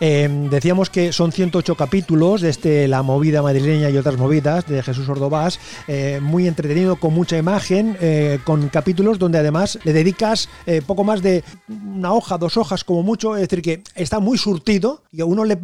Eh, 0.00 0.28
decíamos 0.50 0.90
que 0.90 1.12
son 1.12 1.30
108 1.30 1.76
capítulos 1.76 2.40
de 2.40 2.50
este 2.50 2.88
La 2.88 3.02
movida 3.02 3.40
madrileña 3.40 3.88
y 3.90 3.96
otras 3.96 4.16
movidas 4.16 4.66
de 4.66 4.82
Jesús 4.82 5.08
Ordovás, 5.08 5.60
eh, 5.86 6.18
muy 6.20 6.48
entretenido, 6.48 6.96
con 6.96 7.14
mucha 7.14 7.38
imagen, 7.38 7.96
con 8.44 8.68
capítulos 8.68 9.18
donde 9.18 9.38
además 9.38 9.78
le 9.84 9.92
dedicas 9.92 10.48
poco 10.86 11.04
más 11.04 11.22
de 11.22 11.44
una 11.68 12.12
hoja, 12.12 12.38
dos 12.38 12.56
hojas 12.56 12.84
como 12.84 13.02
mucho, 13.02 13.36
es 13.36 13.42
decir, 13.42 13.62
que 13.62 13.82
está 13.94 14.18
muy 14.20 14.38
surtido 14.38 15.02
y 15.12 15.20
a 15.20 15.24
uno 15.24 15.44
le, 15.44 15.56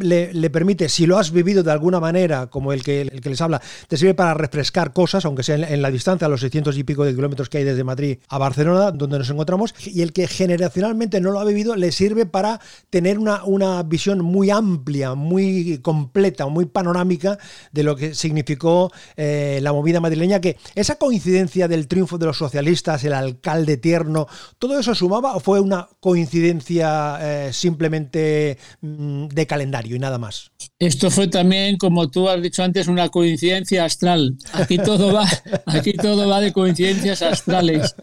permite, 0.49 0.89
si 0.89 1.05
lo 1.05 1.17
has 1.17 1.31
vivido 1.31 1.63
de 1.63 1.71
alguna 1.71 1.99
manera, 1.99 2.47
como 2.47 2.73
el 2.73 2.83
que, 2.83 3.01
el 3.01 3.21
que 3.21 3.29
les 3.29 3.41
habla, 3.41 3.61
te 3.87 3.97
sirve 3.97 4.13
para 4.13 4.33
refrescar 4.33 4.93
cosas, 4.93 5.25
aunque 5.25 5.43
sea 5.43 5.55
en, 5.55 5.81
la 5.81 5.91
distancia, 5.91 6.27
a 6.27 6.29
los 6.29 6.41
600 6.41 6.77
y 6.77 6.83
pico 6.83 6.92
de 7.01 7.15
kilómetros 7.15 7.49
que 7.49 7.57
hay 7.57 7.63
desde 7.63 7.83
Madrid 7.83 8.19
a 8.29 8.37
Barcelona, 8.37 8.91
donde 8.91 9.17
nos 9.17 9.29
encontramos, 9.29 9.73
y 9.85 10.01
el 10.01 10.13
que 10.13 10.27
generacionalmente 10.27 11.19
no 11.19 11.31
lo 11.31 11.39
ha 11.39 11.45
vivido 11.45 11.75
le 11.75 11.91
sirve 11.91 12.25
para 12.25 12.59
tener 12.89 13.17
una, 13.17 13.43
una 13.43 13.81
visión 13.83 14.23
muy 14.23 14.49
amplia, 14.49 15.15
muy 15.15 15.79
completa, 15.79 16.47
muy 16.47 16.65
panorámica 16.65 17.37
de 17.71 17.83
lo 17.83 17.95
que 17.95 18.13
significó 18.13 18.91
eh, 19.17 19.59
la 19.61 19.73
movida 19.73 19.99
madrileña, 19.99 20.41
que 20.41 20.57
esa 20.75 20.95
coincidencia 20.95 21.67
del 21.67 21.87
triunfo 21.87 22.17
de 22.17 22.27
los 22.27 22.37
socialistas, 22.37 23.03
el 23.03 23.13
alcalde 23.13 23.77
tierno, 23.77 24.27
¿todo 24.59 24.79
eso 24.79 24.93
sumaba 24.93 25.35
o 25.35 25.39
fue 25.39 25.59
una 25.59 25.87
coincidencia 25.99 27.17
eh, 27.21 27.53
simplemente 27.53 28.57
mm, 28.81 29.27
de 29.27 29.47
calendario 29.47 29.95
y 29.95 29.99
nada 29.99 30.17
más? 30.17 30.51
Esto 30.79 31.09
fue 31.09 31.27
también, 31.27 31.77
como 31.77 32.09
tú 32.09 32.27
has 32.29 32.41
dicho 32.41 32.63
antes, 32.63 32.87
una 32.87 33.09
coincidencia 33.09 33.85
astral. 33.85 34.37
Aquí 34.53 34.77
todo 34.77 35.13
va, 35.13 35.25
aquí 35.65 35.93
todo 35.93 36.27
va 36.27 36.41
de 36.41 36.51
coincidencias 36.83 37.21
astrales, 37.21 37.95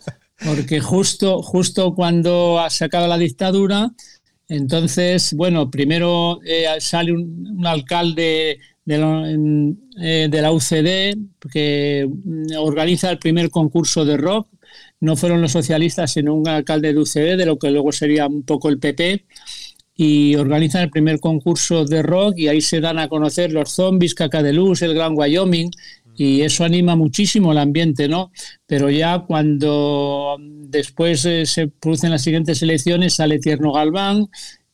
porque 0.45 0.81
justo, 0.81 1.43
justo 1.43 1.95
cuando 1.95 2.59
ha 2.59 2.71
sacado 2.71 3.07
la 3.07 3.19
dictadura, 3.19 3.91
entonces, 4.49 5.35
bueno, 5.35 5.71
primero 5.71 6.41
eh, 6.45 6.67
sale 6.81 7.13
un, 7.13 7.61
alcalde 7.65 8.59
de 8.85 9.77
eh, 10.01 10.29
de 10.29 10.43
la 10.43 10.51
UCD 10.51 11.17
que 11.53 12.09
organiza 12.59 13.11
el 13.11 13.19
primer 13.19 13.51
concurso 13.51 14.05
de 14.05 14.17
rock. 14.17 14.49
No 14.99 15.17
fueron 15.17 15.41
los 15.41 15.53
socialistas, 15.53 16.13
sino 16.13 16.35
un 16.35 16.49
alcalde 16.49 16.93
de 16.93 16.99
UCD, 16.99 17.37
de 17.37 17.47
lo 17.47 17.59
que 17.59 17.71
luego 17.71 17.93
sería 17.93 18.27
un 18.27 18.43
poco 18.43 18.69
el 18.69 18.79
PP 18.79 19.25
y 20.03 20.35
organizan 20.37 20.85
el 20.85 20.91
primer 20.91 21.21
concurso 21.21 21.85
de 21.85 22.03
rock 22.03 22.39
y 22.39 22.49
ahí 22.49 22.63
se 22.63 22.81
dan 22.81 22.99
a 22.99 23.09
conocer 23.09 23.53
los 23.53 23.71
zombies, 23.71 24.15
Caca 24.15 24.43
de 24.43 24.55
Luz, 24.55 24.81
el 24.81 24.95
Gran 24.95 25.13
Wyoming 25.15 25.71
y 26.23 26.43
eso 26.43 26.65
anima 26.65 26.97
muchísimo 26.97 27.51
el 27.51 27.57
ambiente, 27.57 28.07
¿no? 28.07 28.31
Pero 28.67 28.91
ya 28.91 29.21
cuando 29.21 30.37
después 30.39 31.25
eh, 31.25 31.47
se 31.47 31.69
producen 31.69 32.11
las 32.11 32.21
siguientes 32.21 32.61
elecciones 32.61 33.15
sale 33.15 33.39
Tierno 33.39 33.73
Galván, 33.73 34.27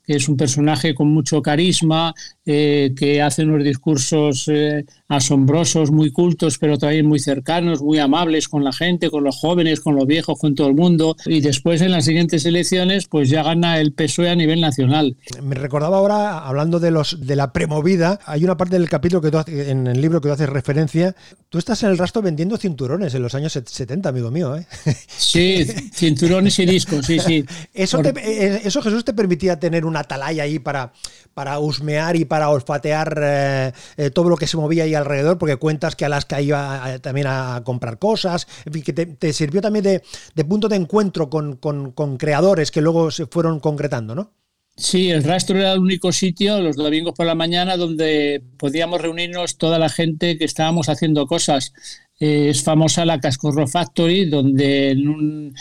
que 0.02 0.16
es 0.16 0.28
un 0.28 0.36
personaje 0.36 0.92
con 0.92 1.06
mucho 1.06 1.40
carisma, 1.42 2.12
eh, 2.48 2.94
que 2.96 3.20
hace 3.20 3.42
unos 3.42 3.64
discursos 3.64 4.44
eh, 4.46 4.84
asombrosos, 5.08 5.90
muy 5.90 6.12
cultos, 6.12 6.58
pero 6.58 6.78
también 6.78 7.04
muy 7.04 7.18
cercanos, 7.18 7.82
muy 7.82 7.98
amables 7.98 8.48
con 8.48 8.62
la 8.62 8.72
gente, 8.72 9.10
con 9.10 9.24
los 9.24 9.36
jóvenes, 9.36 9.80
con 9.80 9.96
los 9.96 10.06
viejos, 10.06 10.38
con 10.38 10.54
todo 10.54 10.68
el 10.68 10.74
mundo. 10.74 11.16
Y 11.26 11.40
después 11.40 11.80
en 11.80 11.90
las 11.90 12.04
siguientes 12.04 12.46
elecciones, 12.46 13.06
pues 13.06 13.28
ya 13.30 13.42
gana 13.42 13.80
el 13.80 13.92
PSOE 13.92 14.30
a 14.30 14.36
nivel 14.36 14.60
nacional. 14.60 15.16
Me 15.42 15.56
recordaba 15.56 15.98
ahora, 15.98 16.38
hablando 16.38 16.78
de 16.78 16.92
los 16.92 17.26
de 17.26 17.34
la 17.34 17.52
premovida, 17.52 18.20
hay 18.26 18.44
una 18.44 18.56
parte 18.56 18.78
del 18.78 18.88
capítulo 18.88 19.20
que 19.20 19.30
tú, 19.32 19.38
en 19.48 19.86
el 19.88 20.00
libro 20.00 20.20
que 20.20 20.28
tú 20.28 20.32
haces 20.32 20.48
referencia. 20.48 21.16
Tú 21.48 21.58
estás 21.58 21.82
en 21.82 21.90
el 21.90 21.98
rastro 21.98 22.22
vendiendo 22.22 22.56
cinturones 22.56 23.14
en 23.14 23.22
los 23.22 23.34
años 23.34 23.52
70, 23.52 24.08
amigo 24.08 24.30
mío. 24.30 24.56
¿eh? 24.56 24.66
Sí, 25.08 25.64
cinturones 25.92 26.58
y 26.60 26.66
discos, 26.66 27.06
sí, 27.06 27.18
sí. 27.18 27.44
Eso, 27.74 28.00
eso 28.02 28.82
Jesús 28.82 29.04
te 29.04 29.12
permitía 29.12 29.58
tener 29.58 29.84
una 29.84 30.00
atalaya 30.00 30.44
ahí 30.44 30.58
para, 30.58 30.92
para 31.36 31.58
husmear 31.58 32.16
y 32.16 32.24
para 32.24 32.48
olfatear 32.48 33.20
eh, 33.22 33.72
eh, 33.98 34.08
todo 34.08 34.30
lo 34.30 34.38
que 34.38 34.46
se 34.46 34.56
movía 34.56 34.84
ahí 34.84 34.94
alrededor, 34.94 35.36
porque 35.36 35.56
cuentas 35.56 35.94
que 35.94 36.06
Alaska 36.06 36.40
iba 36.40 36.94
eh, 36.94 36.98
también 36.98 37.26
a 37.28 37.60
comprar 37.62 37.98
cosas, 37.98 38.48
en 38.64 38.72
fin, 38.72 38.82
que 38.82 38.94
te, 38.94 39.32
sirvió 39.34 39.60
también 39.60 39.84
de, 39.84 40.44
punto 40.46 40.66
de 40.66 40.76
encuentro 40.76 41.28
con, 41.28 42.16
creadores 42.16 42.70
que 42.70 42.80
luego 42.80 43.10
se 43.10 43.26
fueron 43.26 43.60
concretando, 43.60 44.14
¿no? 44.14 44.32
Sí, 44.78 45.10
el 45.10 45.24
rastro 45.24 45.58
era 45.58 45.74
el 45.74 45.80
único 45.80 46.10
sitio, 46.10 46.58
los 46.62 46.76
domingos 46.76 47.12
por 47.12 47.26
la 47.26 47.34
mañana, 47.34 47.76
donde 47.76 48.42
podíamos 48.56 49.02
reunirnos 49.02 49.58
toda 49.58 49.78
la 49.78 49.90
gente 49.90 50.38
que 50.38 50.46
estábamos 50.46 50.88
haciendo 50.88 51.26
cosas. 51.26 51.74
es 52.18 52.64
famosa 52.64 53.04
la 53.04 53.20
Cascorro 53.20 53.66
Factory, 53.66 54.24
donde 54.30 54.92
en 54.92 55.08
un, 55.08 55.54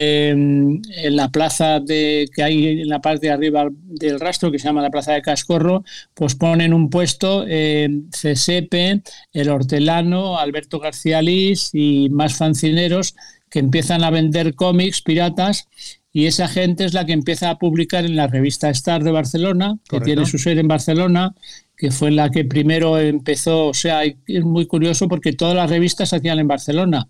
en 0.00 0.80
la 1.10 1.28
plaza 1.28 1.78
de, 1.78 2.26
que 2.34 2.42
hay 2.42 2.80
en 2.80 2.88
la 2.88 3.00
parte 3.00 3.26
de 3.26 3.32
arriba 3.32 3.68
del 3.70 4.18
rastro, 4.18 4.50
que 4.50 4.58
se 4.58 4.66
llama 4.66 4.80
la 4.80 4.90
plaza 4.90 5.12
de 5.12 5.20
Cascorro, 5.20 5.84
pues 6.14 6.34
ponen 6.34 6.72
un 6.72 6.88
puesto 6.88 7.44
eh, 7.46 7.88
CSEPE, 8.10 9.02
el 9.34 9.48
Hortelano, 9.50 10.38
Alberto 10.38 10.78
García 10.78 11.20
Lís 11.20 11.70
y 11.74 12.08
más 12.10 12.34
fancineros 12.34 13.14
que 13.50 13.58
empiezan 13.58 14.02
a 14.02 14.10
vender 14.10 14.54
cómics 14.54 15.02
piratas 15.02 15.68
y 16.12 16.26
esa 16.26 16.48
gente 16.48 16.84
es 16.84 16.94
la 16.94 17.04
que 17.04 17.12
empieza 17.12 17.50
a 17.50 17.58
publicar 17.58 18.04
en 18.04 18.16
la 18.16 18.26
revista 18.26 18.70
Star 18.70 19.04
de 19.04 19.12
Barcelona, 19.12 19.78
que 19.88 20.00
tiene 20.00 20.26
su 20.26 20.38
sede 20.38 20.60
en 20.60 20.68
Barcelona, 20.68 21.34
que 21.76 21.90
fue 21.90 22.10
la 22.10 22.30
que 22.30 22.44
primero 22.44 22.98
empezó, 22.98 23.68
o 23.68 23.74
sea, 23.74 24.02
es 24.04 24.44
muy 24.44 24.66
curioso 24.66 25.08
porque 25.08 25.32
todas 25.32 25.54
las 25.54 25.70
revistas 25.70 26.08
se 26.08 26.16
hacían 26.16 26.38
en 26.38 26.48
Barcelona, 26.48 27.08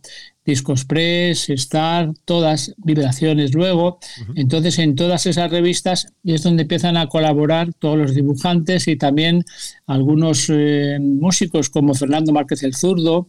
Discos 0.50 0.84
Press, 0.84 1.48
Star, 1.50 2.12
todas, 2.24 2.74
Vibraciones 2.76 3.54
luego, 3.54 3.98
entonces 4.34 4.78
en 4.78 4.94
todas 4.94 5.26
esas 5.26 5.50
revistas 5.50 6.08
es 6.24 6.42
donde 6.42 6.62
empiezan 6.62 6.96
a 6.96 7.08
colaborar 7.08 7.72
todos 7.78 7.96
los 7.96 8.14
dibujantes 8.14 8.88
y 8.88 8.96
también 8.96 9.44
algunos 9.86 10.46
eh, 10.48 10.98
músicos 11.00 11.70
como 11.70 11.94
Fernando 11.94 12.32
Márquez 12.32 12.62
el 12.62 12.74
Zurdo 12.74 13.28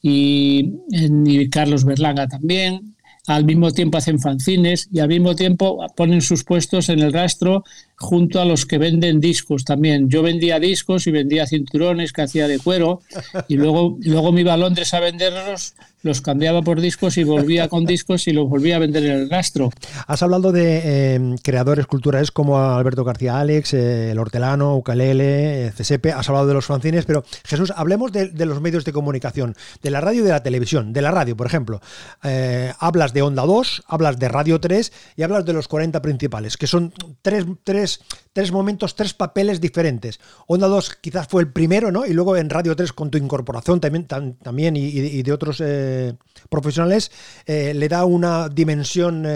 y, 0.00 0.72
y 0.90 1.48
Carlos 1.48 1.84
Berlanga 1.84 2.26
también, 2.26 2.92
al 3.26 3.44
mismo 3.44 3.70
tiempo 3.70 3.98
hacen 3.98 4.18
fanzines 4.18 4.88
y 4.92 4.98
al 4.98 5.08
mismo 5.08 5.36
tiempo 5.36 5.86
ponen 5.96 6.22
sus 6.22 6.42
puestos 6.42 6.88
en 6.88 6.98
el 6.98 7.12
rastro 7.12 7.62
junto 7.96 8.40
a 8.40 8.44
los 8.44 8.66
que 8.66 8.78
venden 8.78 9.20
discos 9.20 9.64
también. 9.64 10.08
Yo 10.08 10.22
vendía 10.22 10.58
discos 10.58 11.06
y 11.06 11.12
vendía 11.12 11.46
cinturones 11.46 12.12
que 12.12 12.22
hacía 12.22 12.48
de 12.48 12.58
cuero 12.58 13.00
y 13.46 13.54
luego, 13.54 13.96
luego 14.00 14.32
me 14.32 14.40
iba 14.40 14.54
a 14.54 14.56
Londres 14.56 14.92
a 14.94 15.00
venderlos, 15.00 15.74
los 16.02 16.20
cambiaba 16.20 16.62
por 16.62 16.80
discos 16.80 17.16
y 17.16 17.24
volvía 17.24 17.68
con 17.68 17.84
discos 17.84 18.26
y 18.26 18.32
los 18.32 18.48
volvía 18.48 18.76
a 18.76 18.78
vender 18.80 19.04
en 19.04 19.12
el 19.12 19.30
rastro. 19.30 19.70
Has 20.06 20.22
hablado 20.22 20.52
de 20.52 21.14
em, 21.14 21.36
creadores 21.38 21.86
culturales 21.86 22.30
como 22.30 22.58
Alberto 22.58 23.04
García 23.04 23.38
Alex, 23.38 23.74
eh, 23.74 24.10
El 24.10 24.18
Hortelano, 24.18 24.76
Ucalele, 24.76 25.66
eh, 25.66 25.72
has 26.14 26.28
hablado 26.28 26.46
de 26.46 26.54
los 26.54 26.66
fanzines, 26.66 27.04
pero 27.04 27.24
Jesús, 27.44 27.72
hablemos 27.76 28.12
de, 28.12 28.30
los 28.44 28.60
medios 28.60 28.84
de 28.84 28.92
comunicación, 28.92 29.54
de 29.82 29.90
la 29.90 30.00
radio 30.00 30.22
y 30.22 30.24
de 30.24 30.30
la 30.30 30.42
televisión. 30.42 30.92
De 30.92 31.02
la 31.02 31.10
radio, 31.10 31.36
por 31.36 31.46
ejemplo, 31.46 31.80
eh, 32.24 32.72
hablas 32.78 33.12
de 33.12 33.22
Onda 33.22 33.44
2, 33.44 33.84
hablas 33.86 34.18
de 34.18 34.28
Radio 34.28 34.60
3 34.60 34.92
y 35.16 35.22
hablas 35.22 35.44
de 35.44 35.52
los 35.52 35.68
40 35.68 36.02
principales, 36.02 36.56
que 36.56 36.66
son 36.66 36.92
tres, 37.22 37.46
tres, 37.64 38.00
tres 38.32 38.52
momentos, 38.52 38.96
tres 38.96 39.14
papeles 39.14 39.60
diferentes. 39.60 40.20
Onda 40.46 40.66
2 40.66 40.96
quizás 41.00 41.28
fue 41.28 41.42
el 41.42 41.52
primero, 41.52 41.92
¿no? 41.92 42.06
Y 42.06 42.12
luego 42.12 42.36
en 42.36 42.50
Radio 42.50 42.74
3 42.74 42.92
con 42.92 43.10
tu 43.10 43.18
incorporación 43.18 43.80
también 43.80 44.76
y, 44.76 45.22
de 45.22 45.32
otros 45.32 45.60
eh, 45.92 46.14
profesionales, 46.48 47.10
eh, 47.46 47.72
le 47.74 47.88
da 47.88 48.04
una 48.04 48.48
dimensión 48.48 49.26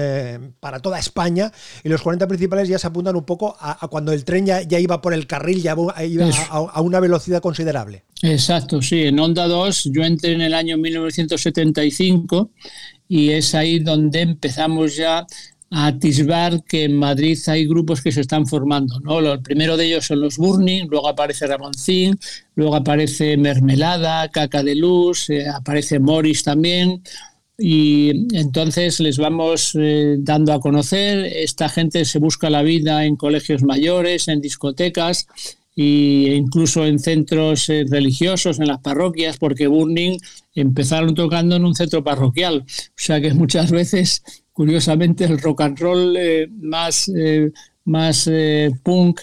para 0.61 0.81
toda 0.81 0.99
España 0.99 1.53
y 1.83 1.89
los 1.89 2.03
40 2.03 2.27
principales 2.27 2.69
ya 2.69 2.79
se 2.79 2.87
apuntan 2.87 3.17
un 3.17 3.25
poco 3.25 3.57
a, 3.59 3.87
cuando 3.89 4.13
el 4.13 4.25
tren 4.25 4.47
ya, 4.47 4.79
iba 4.79 5.01
por 5.01 5.15
el 5.15 5.27
carril, 5.27 5.63
ya 5.63 5.75
iba 6.05 6.31
a, 6.51 6.57
a 6.57 6.81
una 6.81 7.01
velocidad 7.01 7.41
considerable. 7.41 8.05
Exacto, 8.23 8.83
sí. 8.83 9.03
En 9.05 9.19
Onda 9.19 9.47
2 9.47 9.91
yo 9.93 10.03
entré 10.03 10.33
en 10.33 10.41
el 10.41 10.55
año 10.55 10.77
1975 10.77 12.51
y 13.09 13.31
es 13.31 13.55
ahí 13.55 13.79
donde 13.79 14.23
empezamos 14.23 14.97
ya 14.97 15.27
a 15.71 15.87
atisbar 15.89 16.63
que 16.65 16.85
en 16.85 16.97
Madrid 16.97 17.39
hay 17.49 17.67
grupos 17.67 18.01
que 18.01 18.13
se 18.13 18.21
están 18.21 18.47
formando. 18.47 19.01
¿no? 19.01 19.19
El 19.19 19.43
primero 19.43 19.77
de 19.77 19.87
ellos 19.87 20.07
son 20.07 20.21
los 20.21 20.37
Burning, 20.37 20.87
luego 20.89 21.09
aparece 21.09 21.47
Ramoncín, 21.47 22.19
luego 22.55 22.77
aparece 22.77 23.37
Mermelada, 23.37 24.29
Caca 24.31 24.63
de 24.63 24.77
Luz, 24.77 25.31
eh, 25.31 25.49
aparece 25.49 25.99
Morris 25.99 26.43
también. 26.45 27.03
Y 27.59 28.37
entonces 28.37 29.01
les 29.01 29.17
vamos 29.17 29.73
eh, 29.75 30.17
dando 30.19 30.53
a 30.53 30.61
conocer. 30.61 31.25
Esta 31.25 31.69
gente 31.69 32.05
se 32.05 32.19
busca 32.19 32.51
la 32.51 32.63
vida 32.63 33.05
en 33.05 33.17
colegios 33.17 33.63
mayores, 33.63 34.29
en 34.29 34.41
discotecas 34.41 35.27
e 35.75 36.35
incluso 36.35 36.87
en 36.87 36.99
centros 36.99 37.69
eh, 37.69 37.85
religiosos, 37.89 38.59
en 38.61 38.69
las 38.69 38.81
parroquias, 38.81 39.37
porque 39.37 39.67
Burning 39.67 40.19
empezaron 40.55 41.15
tocando 41.15 41.57
en 41.57 41.65
un 41.65 41.75
centro 41.75 42.03
parroquial. 42.03 42.65
O 42.67 42.93
sea 42.97 43.21
que 43.21 43.35
muchas 43.35 43.71
veces, 43.71 44.23
curiosamente, 44.57 45.25
el 45.25 45.39
rock 45.39 45.61
and 45.61 45.79
roll 45.79 46.17
eh, 46.17 46.49
más, 46.51 47.13
eh, 47.15 47.53
más 47.85 48.31
punk. 48.83 49.21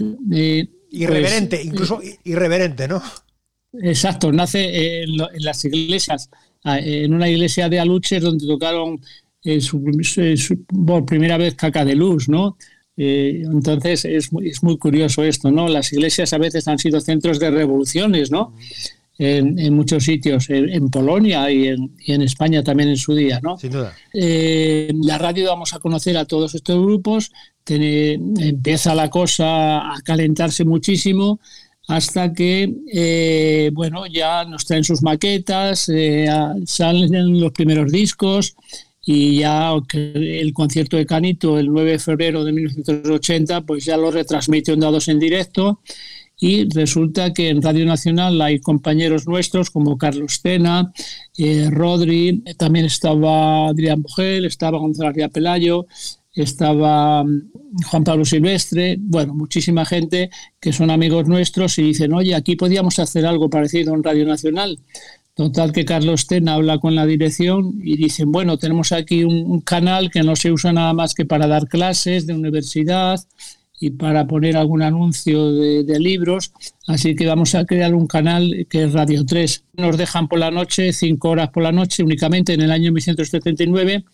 irreverente, 0.92 1.58
pues, 1.58 1.66
incluso 1.66 2.00
irreverente, 2.24 2.88
¿no? 2.88 3.02
Exacto, 3.82 4.32
nace 4.32 5.02
en, 5.02 5.18
las 5.40 5.66
iglesias, 5.66 6.30
en 6.64 7.16
una 7.16 7.28
iglesia 7.28 7.68
de 7.68 7.80
Aluches 7.80 8.22
donde 8.22 8.46
tocaron 8.46 9.02
por 10.86 11.06
primera 11.08 11.38
vez 11.38 11.56
Caca 11.56 11.84
de 11.84 11.96
Luz, 11.96 12.30
¿no? 12.30 12.56
Eh, 12.96 13.42
entonces 13.44 14.06
es 14.06 14.32
muy, 14.32 14.50
es 14.50 14.62
muy 14.62 14.78
curioso 14.78 15.24
esto, 15.24 15.50
¿no? 15.50 15.68
Las 15.68 15.92
iglesias 15.94 16.32
a 16.34 16.38
veces 16.38 16.68
han 16.68 16.78
sido 16.78 17.02
centros 17.02 17.40
de 17.40 17.50
revoluciones, 17.50 18.30
¿no? 18.30 18.54
En, 19.20 19.74
muchos 19.76 20.04
sitios, 20.04 20.50
en, 20.50 20.90
Polonia 20.90 21.50
y 21.52 21.68
en, 21.68 22.22
España 22.24 22.64
también 22.64 22.90
en 22.90 22.98
su 22.98 23.14
día, 23.14 23.40
¿no? 23.44 23.58
Sin 23.58 23.72
duda. 23.72 23.94
Eh, 24.12 24.92
la 25.04 25.20
radio 25.20 25.50
vamos 25.50 25.74
a 25.74 25.80
conocer 25.80 26.18
a 26.18 26.26
todos 26.26 26.56
estos 26.56 26.84
grupos, 26.84 27.32
empieza 27.68 28.96
la 28.96 29.10
cosa 29.12 29.94
a 29.94 30.02
calentarse 30.04 30.66
muchísimo 30.66 31.40
hasta 31.88 32.34
que, 32.34 32.74
eh, 32.92 33.70
bueno, 33.74 34.08
ya 34.08 34.46
nos 34.46 34.66
traen 34.66 34.84
sus 34.84 35.04
maquetas, 35.04 35.92
salen 36.66 37.40
los 37.40 37.52
primeros 37.52 37.92
discos 37.92 38.56
y 39.06 39.40
ya 39.40 39.72
el 39.94 40.54
concierto 40.54 40.96
de 40.96 41.06
Canito 41.06 41.60
el 41.60 41.68
9 41.68 41.92
de 41.92 42.00
febrero 42.00 42.44
de 42.46 42.54
1980 42.54 43.62
pues 43.62 43.84
ya 43.84 43.98
lo 43.98 44.12
retransmite 44.12 44.72
Ondados 44.72 45.10
en 45.10 45.20
directo 45.20 45.82
y 46.46 46.68
resulta 46.68 47.32
que 47.34 47.48
en 47.48 47.62
Radio 47.62 47.86
Nacional 47.86 48.42
hay 48.42 48.60
compañeros 48.60 49.26
nuestros 49.26 49.72
como 49.72 49.98
Carlos 49.98 50.42
Cena, 50.42 50.92
eh, 51.38 51.70
Rodri, 51.72 52.44
también 52.58 52.86
estaba 52.86 53.70
Adrián 53.70 54.02
Bogel, 54.02 54.44
estaba 54.44 54.78
Gonzalo 54.78 55.14
Pelayo, 55.32 55.86
estaba 56.36 57.24
mm, 57.24 57.50
Juan 57.90 58.04
Pablo 58.04 58.26
Silvestre, 58.26 58.98
bueno, 59.00 59.34
muchísima 59.34 59.86
gente 59.86 60.32
que 60.60 60.74
son 60.74 60.92
amigos 60.92 61.30
nuestros 61.30 61.80
y 61.80 61.84
dicen, 61.84 62.12
oye, 62.12 62.36
aquí 62.36 62.58
podíamos 62.58 63.00
hacer 63.00 63.26
algo 63.26 63.50
parecido 63.50 63.96
en 63.96 64.04
Radio 64.04 64.26
Nacional. 64.26 64.80
Total 65.36 65.72
que 65.72 65.86
Carlos 65.86 66.28
Ten 66.28 66.50
habla 66.50 66.78
con 66.78 66.94
la 66.94 67.06
dirección 67.06 67.80
y 67.82 67.96
dicen, 67.96 68.34
bueno, 68.34 68.58
tenemos 68.58 68.92
aquí 68.92 69.24
un, 69.24 69.62
canal 69.62 70.12
que 70.12 70.24
no 70.24 70.36
se 70.36 70.52
usa 70.52 70.74
nada 70.74 70.92
más 70.92 71.14
que 71.14 71.24
para 71.24 71.48
dar 71.48 71.70
clases 71.70 72.28
de 72.28 72.34
universidad 72.34 73.22
y 73.84 73.90
para 73.90 74.26
poner 74.28 74.56
algún 74.56 74.82
anuncio 74.82 75.52
de, 75.52 76.00
libros, 76.00 76.54
así 76.88 77.16
que 77.16 77.26
vamos 77.26 77.54
a 77.54 77.66
crear 77.66 77.94
un 77.94 78.08
canal 78.08 78.66
que 78.70 78.86
es 78.86 78.94
Radio 78.94 79.26
3. 79.26 79.66
Nos 79.74 79.98
dejan 79.98 80.30
por 80.30 80.40
la 80.40 80.52
noche, 80.52 80.94
cinco 80.94 81.32
horas 81.32 81.50
por 81.50 81.64
la 81.64 81.74
noche 81.74 82.02
únicamente 82.02 82.54
en 82.54 82.62
el 82.62 82.72
año 82.72 82.94
1979 82.94 84.06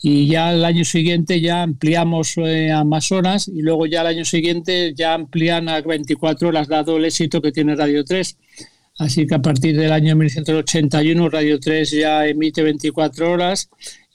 y 0.00 0.28
ya 0.28 0.52
el 0.52 0.64
año 0.64 0.84
siguiente 0.84 1.40
ya 1.40 1.62
ampliamos 1.64 2.34
eh, 2.36 2.70
a 2.70 2.84
más 2.84 3.10
horas 3.10 3.48
y 3.48 3.60
luego 3.62 3.86
ya 3.86 4.02
el 4.02 4.06
año 4.06 4.24
siguiente 4.24 4.94
ya 4.94 5.14
amplían 5.14 5.68
a 5.68 5.80
24 5.80 6.50
horas 6.50 6.68
dado 6.68 6.96
el 6.96 7.04
éxito 7.04 7.42
que 7.42 7.50
tiene 7.50 7.74
Radio 7.74 8.04
3. 8.04 8.36
Así 9.00 9.26
que 9.26 9.34
a 9.34 9.42
partir 9.42 9.76
del 9.76 9.90
año 9.90 10.14
1981 10.14 11.28
Radio 11.28 11.58
3 11.58 11.90
ya 11.90 12.24
emite 12.24 12.62
24 12.62 13.32
horas 13.32 13.68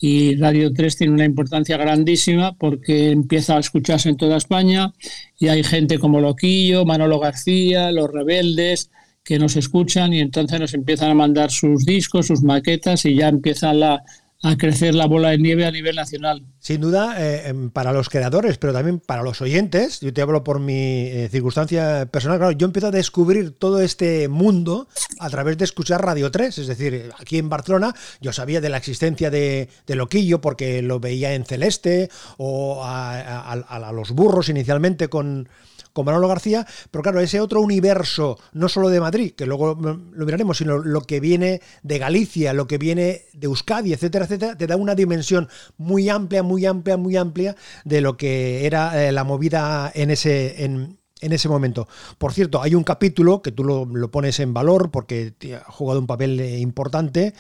y 0.06 0.36
Radio 0.36 0.74
3 0.74 0.98
tiene 0.98 1.14
una 1.14 1.24
importancia 1.24 1.78
grandísima 1.78 2.58
porque 2.58 3.12
empieza 3.12 3.56
a 3.56 3.62
escucharse 3.62 4.10
en 4.10 4.18
toda 4.18 4.36
España 4.36 4.92
y 5.40 5.48
hay 5.48 5.64
gente 5.64 5.98
como 5.98 6.20
Loquillo, 6.20 6.84
Manolo 6.84 7.20
García, 7.20 7.90
Los 7.90 8.12
Rebeldes 8.12 8.92
que 9.24 9.40
nos 9.40 9.56
escuchan 9.56 10.12
y 10.12 10.20
entonces 10.20 10.60
nos 10.60 10.74
empiezan 10.74 11.12
a 11.12 11.14
mandar 11.14 11.52
sus 11.52 11.86
discos, 11.86 12.28
sus 12.28 12.44
maquetas 12.44 13.06
y 13.06 13.16
ya 13.16 13.30
empieza 13.30 13.74
la, 13.74 14.04
a 14.44 14.58
crecer 14.58 14.94
la 14.94 15.08
bola 15.08 15.30
de 15.30 15.38
nieve 15.38 15.66
a 15.66 15.72
nivel 15.72 15.96
nacional. 15.96 16.44
Sin 16.60 16.82
duda, 16.82 17.16
eh, 17.18 17.48
em, 17.48 17.70
para 17.70 17.94
los 17.94 18.10
creadores, 18.10 18.58
pero 18.58 18.74
también 18.74 19.00
para 19.00 19.24
los 19.24 19.42
oyentes, 19.42 20.02
yo 20.02 20.14
te 20.14 20.22
hablo 20.22 20.44
por 20.44 20.60
mi 20.60 21.08
eh, 21.08 21.30
circunstancia 21.32 22.06
personal, 22.08 22.40
claro, 22.40 22.52
yo 22.52 22.66
empiezo 22.66 22.88
a 22.88 22.92
descubrir 22.92 23.52
todo 23.52 23.80
este 23.80 24.28
mundo 24.28 24.90
a 25.20 25.30
través 25.30 25.58
de 25.58 25.64
escuchar 25.64 26.04
Radio 26.04 26.30
3, 26.30 26.58
es 26.58 26.68
decir, 26.68 27.12
aquí 27.18 27.38
en 27.38 27.48
Barcelona 27.48 27.96
yo 28.20 28.34
sabía 28.34 28.60
de 28.60 28.70
la 28.70 28.78
existencia 28.78 29.32
de, 29.32 29.70
Loquillo 29.88 30.42
porque 30.42 30.82
lo 30.82 31.00
veía 31.00 31.36
en 31.36 31.46
Celeste 31.46 32.10
o 32.38 32.82
a 32.84 33.92
los 33.94 34.12
burros 34.12 34.50
inicialmente 34.50 35.08
con 35.08 35.48
con 35.94 36.06
Manolo 36.06 36.28
García, 36.28 36.66
pero 36.92 37.04
claro, 37.04 37.20
ese 37.20 37.40
otro 37.40 37.62
universo, 37.62 38.38
no 38.52 38.68
solo 38.68 38.90
de 38.90 39.00
Madrid, 39.00 39.34
que 39.34 39.46
luego 39.46 39.76
lo 39.76 40.26
miraremos, 40.26 40.58
sino 40.58 40.80
lo 40.80 41.02
que 41.02 41.20
viene 41.20 41.62
de 41.84 42.00
Galicia, 42.00 42.54
lo 42.54 42.68
que 42.68 42.78
viene 42.78 43.22
de 43.34 43.46
Euskadi, 43.46 43.94
etcétera, 43.94 44.26
etcétera, 44.26 44.58
te 44.58 44.68
da 44.68 44.76
una 44.76 44.96
dimensión 44.96 45.48
muy 45.78 46.10
amplia, 46.10 46.44
muy 46.44 46.66
amplia, 46.66 46.98
muy 46.98 47.16
amplia 47.16 47.56
de 47.86 48.02
lo 48.02 48.18
que 48.18 48.66
era 48.66 49.08
eh, 49.08 49.12
la 49.12 49.24
movida 49.24 49.92
en 49.94 50.12
ese... 50.12 50.64
En, 50.64 50.98
ese 51.22 51.48
momento. 51.48 51.88
Por 52.18 52.34
cierto, 52.34 52.62
hay 52.62 52.76
un 52.76 52.84
capítulo 52.84 53.42
que 53.42 53.54
tú 53.54 53.64
lo, 53.64 54.12
pones 54.12 54.42
en 54.42 54.54
valor 54.54 54.92
porque 54.92 55.34
ha 55.56 55.72
jugado 55.72 56.02
un 56.02 56.06
papel 56.06 56.38
eh, 56.38 56.60
importante. 56.60 57.34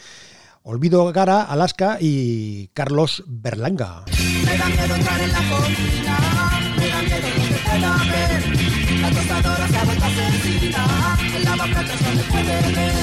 Olvido 0.61 1.11
Gara, 1.11 1.41
Alaska 1.41 1.97
y 1.99 2.69
Carlos 2.69 3.25
Berlanga. 3.27 4.05
En 7.73 8.22
tostadora 9.13 9.67
se 9.67 9.77
ha 9.77 9.85
el 11.35 11.43
lavaplatos 11.43 12.01
no 12.01 12.11
me 12.15 12.23
puede 12.23 12.61
ver. 12.73 12.93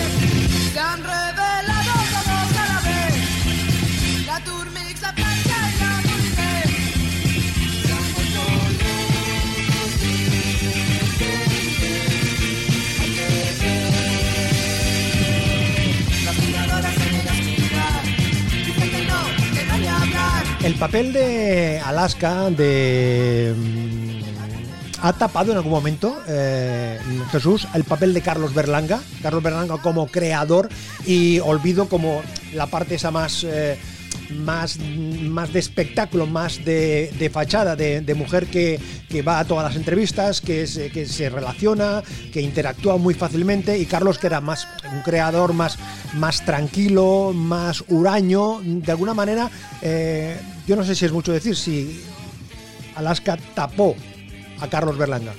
Se 0.73 0.81
han 0.81 1.01
revelado 1.03 1.93
todos 2.15 2.51
a 2.59 2.67
la 2.73 2.81
vez. 2.89 3.15
La 4.27 4.41
Turmix, 4.45 5.03
la 5.03 5.15
plancha 5.15 5.57
y 5.71 5.79
la 5.79 6.03
que. 6.03 6.21
El 20.63 20.75
papel 20.75 21.13
de 21.13 21.81
Alaska, 21.85 22.51
de 22.51 23.55
ha 25.03 25.13
tapado 25.13 25.53
en 25.53 25.59
algún 25.59 25.73
momento, 25.73 26.21
eh, 26.29 26.99
Jesús, 27.31 27.67
el 27.75 27.85
papel 27.85 28.15
de 28.15 28.21
Carlos 28.21 28.55
Berlanga, 28.55 29.01
Carlos 29.23 29.43
Berlanga 29.43 29.79
como 29.79 30.07
creador 30.07 30.69
y 31.07 31.39
olvido 31.41 31.89
como 31.89 32.23
la 32.55 32.67
parte 32.67 32.97
esa 32.97 33.11
más... 33.11 33.45
Eh, 33.45 33.79
más, 34.31 34.79
más 34.79 35.53
de 35.53 35.59
espectáculo, 35.59 36.27
más 36.27 36.65
de, 36.65 37.31
fachada, 37.33 37.75
de, 37.75 38.15
mujer 38.15 38.47
que, 38.47 38.79
va 39.27 39.41
a 39.41 39.45
todas 39.45 39.65
las 39.65 39.77
entrevistas, 39.77 40.41
que, 40.41 40.67
que 40.93 41.07
se 41.07 41.29
relaciona, 41.29 42.03
que 42.33 42.41
interactúa 42.41 42.97
muy 42.97 43.15
fácilmente, 43.15 43.79
y 43.79 43.87
Carlos 43.87 44.19
que 44.19 44.29
era 44.29 44.41
más 44.41 44.69
un 44.93 45.03
creador 45.03 45.53
más, 45.53 45.79
más 46.15 46.45
tranquilo, 46.45 47.33
más 47.35 47.85
huraño, 47.89 48.61
de 48.63 48.93
alguna 48.93 49.15
manera, 49.15 49.51
eh, 49.83 50.41
yo 50.67 50.77
no 50.77 50.85
sé 50.85 50.95
si 50.95 51.07
es 51.07 51.13
mucho 51.13 51.33
decir, 51.33 51.57
si 51.57 52.01
Alaska 52.95 53.37
tapó 53.55 53.97
a 54.61 54.69
Carlos 54.69 54.99
Berlanga. 54.99 55.35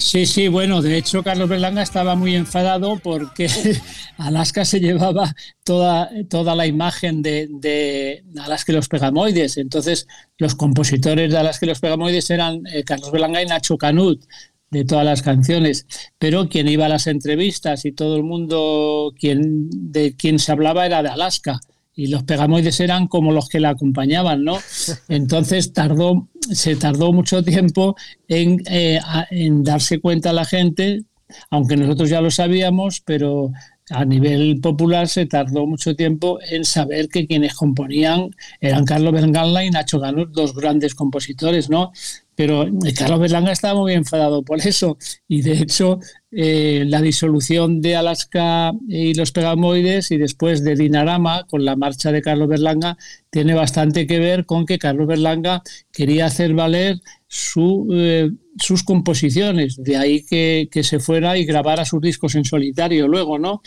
Sí, 0.00 0.24
sí, 0.24 0.48
bueno, 0.48 0.80
de 0.80 0.96
hecho 0.96 1.22
Carlos 1.22 1.50
Berlanga 1.50 1.82
estaba 1.82 2.14
muy 2.14 2.34
enfadado 2.34 2.98
porque 2.98 3.48
Alaska 4.16 4.64
se 4.64 4.80
llevaba 4.80 5.34
toda, 5.62 6.10
toda 6.30 6.56
la 6.56 6.66
imagen 6.66 7.20
de, 7.20 7.48
de 7.50 8.24
Alaska 8.40 8.72
los 8.72 8.88
Pegamoides. 8.88 9.58
Entonces, 9.58 10.06
los 10.38 10.54
compositores 10.54 11.30
de 11.30 11.36
Alaska 11.36 11.66
y 11.66 11.68
los 11.68 11.80
Pegamoides 11.80 12.30
eran 12.30 12.62
eh, 12.72 12.82
Carlos 12.82 13.12
Berlanga 13.12 13.42
y 13.42 13.46
Nacho 13.46 13.76
Canut 13.76 14.24
de 14.70 14.84
todas 14.84 15.04
las 15.04 15.20
canciones, 15.20 15.86
pero 16.18 16.48
quien 16.48 16.68
iba 16.68 16.86
a 16.86 16.88
las 16.88 17.06
entrevistas 17.06 17.84
y 17.84 17.92
todo 17.92 18.16
el 18.16 18.22
mundo 18.22 19.12
quien, 19.18 19.68
de 19.70 20.16
quien 20.16 20.38
se 20.38 20.52
hablaba 20.52 20.86
era 20.86 21.02
de 21.02 21.10
Alaska 21.10 21.60
y 22.00 22.06
los 22.06 22.22
pegamoides 22.22 22.80
eran 22.80 23.08
como 23.08 23.30
los 23.30 23.50
que 23.50 23.60
la 23.60 23.70
acompañaban, 23.70 24.42
¿no? 24.42 24.56
Entonces 25.08 25.74
tardó, 25.74 26.28
se 26.50 26.74
tardó 26.76 27.12
mucho 27.12 27.44
tiempo 27.44 27.94
en, 28.26 28.62
eh, 28.70 28.98
en 29.30 29.62
darse 29.62 30.00
cuenta 30.00 30.32
la 30.32 30.46
gente, 30.46 31.04
aunque 31.50 31.76
nosotros 31.76 32.08
ya 32.08 32.22
lo 32.22 32.30
sabíamos, 32.30 33.02
pero 33.04 33.52
a 33.90 34.06
nivel 34.06 34.60
popular 34.62 35.08
se 35.08 35.26
tardó 35.26 35.66
mucho 35.66 35.94
tiempo 35.94 36.38
en 36.48 36.64
saber 36.64 37.08
que 37.08 37.26
quienes 37.26 37.54
componían 37.54 38.30
eran 38.60 38.86
Carlos 38.86 39.12
Berlanga 39.12 39.62
y 39.62 39.70
Nacho 39.70 40.00
Ganur, 40.00 40.32
dos 40.32 40.54
grandes 40.54 40.94
compositores, 40.94 41.68
¿no? 41.68 41.92
Pero 42.40 42.62
eh, 42.62 42.94
Carlos 42.96 43.20
Berlanga 43.20 43.52
estaba 43.52 43.78
muy 43.78 43.92
enfadado 43.92 44.42
por 44.42 44.60
eso 44.60 44.96
y 45.28 45.42
de 45.42 45.58
hecho 45.58 45.98
eh, 46.30 46.84
la 46.86 47.02
disolución 47.02 47.82
de 47.82 47.96
Alaska 47.96 48.72
y 48.88 49.12
los 49.12 49.30
Pegamoides 49.30 50.10
y 50.10 50.16
después 50.16 50.64
de 50.64 50.74
Dinarama 50.74 51.46
con 51.46 51.66
la 51.66 51.76
marcha 51.76 52.12
de 52.12 52.22
Carlos 52.22 52.48
Berlanga 52.48 52.96
tiene 53.28 53.52
bastante 53.52 54.06
que 54.06 54.18
ver 54.20 54.46
con 54.46 54.64
que 54.64 54.78
Carlos 54.78 55.06
Berlanga 55.06 55.62
quería 55.92 56.24
hacer 56.24 56.54
valer 56.54 57.02
su, 57.28 57.86
eh, 57.92 58.30
sus 58.56 58.84
composiciones, 58.84 59.76
de 59.76 59.98
ahí 59.98 60.24
que, 60.24 60.70
que, 60.72 60.82
se 60.82 60.98
fuera 60.98 61.36
y 61.36 61.44
grabara 61.44 61.84
sus 61.84 62.00
discos 62.00 62.36
en 62.36 62.46
solitario 62.46 63.06
luego, 63.06 63.38
¿no? 63.38 63.60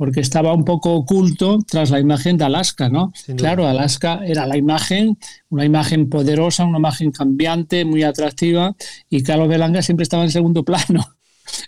Porque 0.00 0.20
estaba 0.20 0.54
un 0.54 0.64
poco 0.64 0.94
oculto 0.94 1.58
tras 1.68 1.90
la 1.90 2.00
imagen 2.00 2.38
de 2.38 2.44
Alaska, 2.46 2.88
¿no? 2.88 3.12
Claro, 3.36 3.68
Alaska 3.68 4.22
era 4.24 4.46
la 4.46 4.56
imagen, 4.56 5.18
una 5.50 5.66
imagen 5.66 6.08
poderosa, 6.08 6.64
una 6.64 6.78
imagen 6.78 7.10
cambiante, 7.10 7.84
muy 7.84 8.02
atractiva, 8.02 8.74
y 9.10 9.22
Carlos 9.22 9.48
Berlanga 9.48 9.82
siempre 9.82 10.04
estaba 10.04 10.24
en 10.24 10.30
segundo 10.30 10.64
plano. 10.64 11.04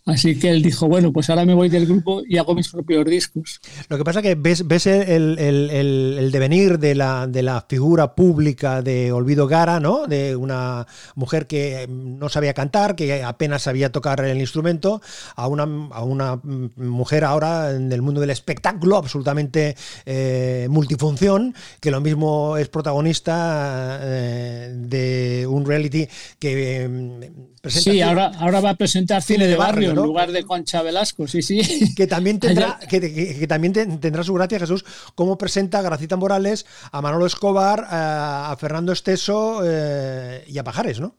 Así 0.05 0.39
que 0.39 0.51
él 0.51 0.63
dijo, 0.63 0.89
bueno, 0.89 1.13
pues 1.13 1.31
ahora 1.31 1.45
me 1.45 1.55
voy 1.55 1.69
del 1.69 1.87
grupo 1.87 2.23
y 2.27 2.39
hago 2.39 2.55
mis 2.55 2.69
propios 2.69 3.05
discos. 3.05 3.61
Lo 3.89 3.99
que 3.99 4.05
pasa 4.05 4.21
es 4.21 4.25
que 4.25 4.35
ves, 4.35 4.67
ves 4.67 4.87
el, 4.87 5.39
el, 5.39 6.31
devenir 6.33 6.79
de 6.79 6.95
la, 6.95 7.27
de 7.27 7.43
la, 7.43 7.65
figura 7.69 8.15
pública 8.15 8.83
de 8.83 9.13
Olvido 9.13 9.47
Gara, 9.47 9.81
¿no? 9.81 10.07
De 10.07 10.37
una 10.37 10.87
mujer 11.15 11.47
que 11.47 11.87
no 11.89 12.29
sabía 12.29 12.55
cantar, 12.55 12.97
que 12.97 13.23
apenas 13.23 13.63
sabía 13.63 13.93
tocar 13.93 14.25
el 14.25 14.39
instrumento, 14.39 15.01
a 15.37 15.47
una, 15.47 15.65
a 15.93 16.03
una 16.03 16.41
mujer 16.43 17.25
ahora 17.25 17.71
en 17.71 17.93
el 17.93 18.03
mundo 18.03 18.21
del 18.21 18.31
espectáculo 18.31 18.97
absolutamente 18.97 19.77
eh, 20.07 20.67
multifunción, 20.71 21.55
que 21.81 21.91
lo 21.91 22.01
mismo 22.01 22.57
es 22.57 22.69
protagonista 22.69 23.99
eh, 24.03 24.73
de 24.75 25.47
un 25.49 25.65
reality 25.65 26.09
que 26.39 26.85
eh, 26.85 27.31
presenta... 27.61 27.91
Sí, 27.91 28.01
ahora, 28.01 28.33
ahora 28.39 28.61
va 28.61 28.71
a 28.71 28.75
presentar 28.75 29.23
cine 29.23 29.47
de 29.47 29.57
barrio 29.73 29.91
en 29.91 29.97
lugar 29.97 30.33
de 30.33 30.45
Concha 30.45 30.83
Velasco, 30.83 31.27
sí, 31.27 31.43
sí. 31.43 31.95
Que 31.97 32.07
también 32.07 32.39
tendrá, 32.41 32.79
que, 32.89 33.47
también 33.49 33.73
tendrá 33.73 34.23
su 34.23 34.35
gracia, 34.35 34.59
Jesús, 34.59 34.85
cómo 35.15 35.39
presenta 35.39 35.83
Gracita 35.83 36.17
Morales 36.17 36.67
a 36.91 37.01
Manolo 37.03 37.27
Escobar, 37.27 37.87
a, 37.89 38.57
Fernando 38.59 38.93
Esteso 38.93 39.63
eh, 39.65 40.45
y 40.47 40.59
a 40.59 40.65
Pajares, 40.65 41.01
¿no? 41.01 41.17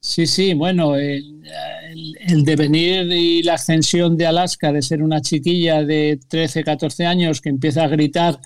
Sí, 0.00 0.26
sí, 0.26 0.52
bueno, 0.52 0.96
el, 0.96 2.44
devenir 2.44 3.10
y 3.10 3.42
la 3.42 3.54
ascensión 3.54 4.18
de 4.18 4.26
Alaska 4.26 4.70
de 4.70 4.82
ser 4.82 5.02
una 5.02 5.22
chiquilla 5.22 5.82
de 5.82 6.20
13, 6.28 6.62
14 6.62 7.06
años 7.06 7.40
que 7.40 7.48
empieza 7.48 7.84
a 7.84 7.88
gritar 7.88 8.38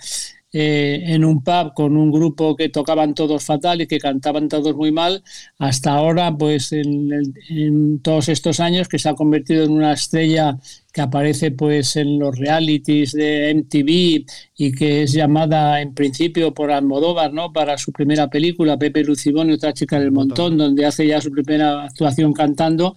eh, 0.50 1.02
en 1.04 1.26
un 1.26 1.42
pub 1.44 1.74
con 1.74 1.94
un 1.94 2.10
grupo 2.10 2.56
que 2.56 2.70
tocaban 2.70 3.12
todos 3.12 3.44
fatal 3.44 3.82
y 3.82 3.86
que 3.86 3.98
cantaban 3.98 4.48
todos 4.48 4.74
muy 4.74 4.90
mal, 4.90 5.22
hasta 5.58 5.92
ahora, 5.92 6.34
pues 6.34 6.72
en, 6.72 8.00
todos 8.02 8.30
estos 8.30 8.58
años 8.58 8.88
que 8.88 8.98
se 8.98 9.10
ha 9.10 9.14
convertido 9.14 9.64
en 9.64 9.72
una 9.72 9.92
estrella 9.92 10.58
que 10.90 11.02
aparece 11.02 11.50
pues 11.50 11.96
en 11.96 12.18
los 12.18 12.38
realities 12.38 13.12
de 13.12 13.54
MTV 13.54 14.24
y 14.56 14.72
que 14.72 15.02
es 15.02 15.12
llamada 15.12 15.82
en 15.82 15.92
principio 15.92 16.54
por 16.54 16.72
Almodóvar, 16.72 17.34
¿no? 17.34 17.52
Para 17.52 17.76
su 17.76 17.92
primera 17.92 18.30
película, 18.30 18.78
Pepe 18.78 19.04
Lucibón 19.04 19.50
y 19.50 19.52
otra 19.52 19.74
chica 19.74 20.00
del 20.00 20.12
montón, 20.12 20.56
donde 20.56 20.86
hace 20.86 21.06
ya 21.06 21.20
su 21.20 21.30
primera 21.30 21.84
actuación 21.84 22.32
cantando, 22.32 22.96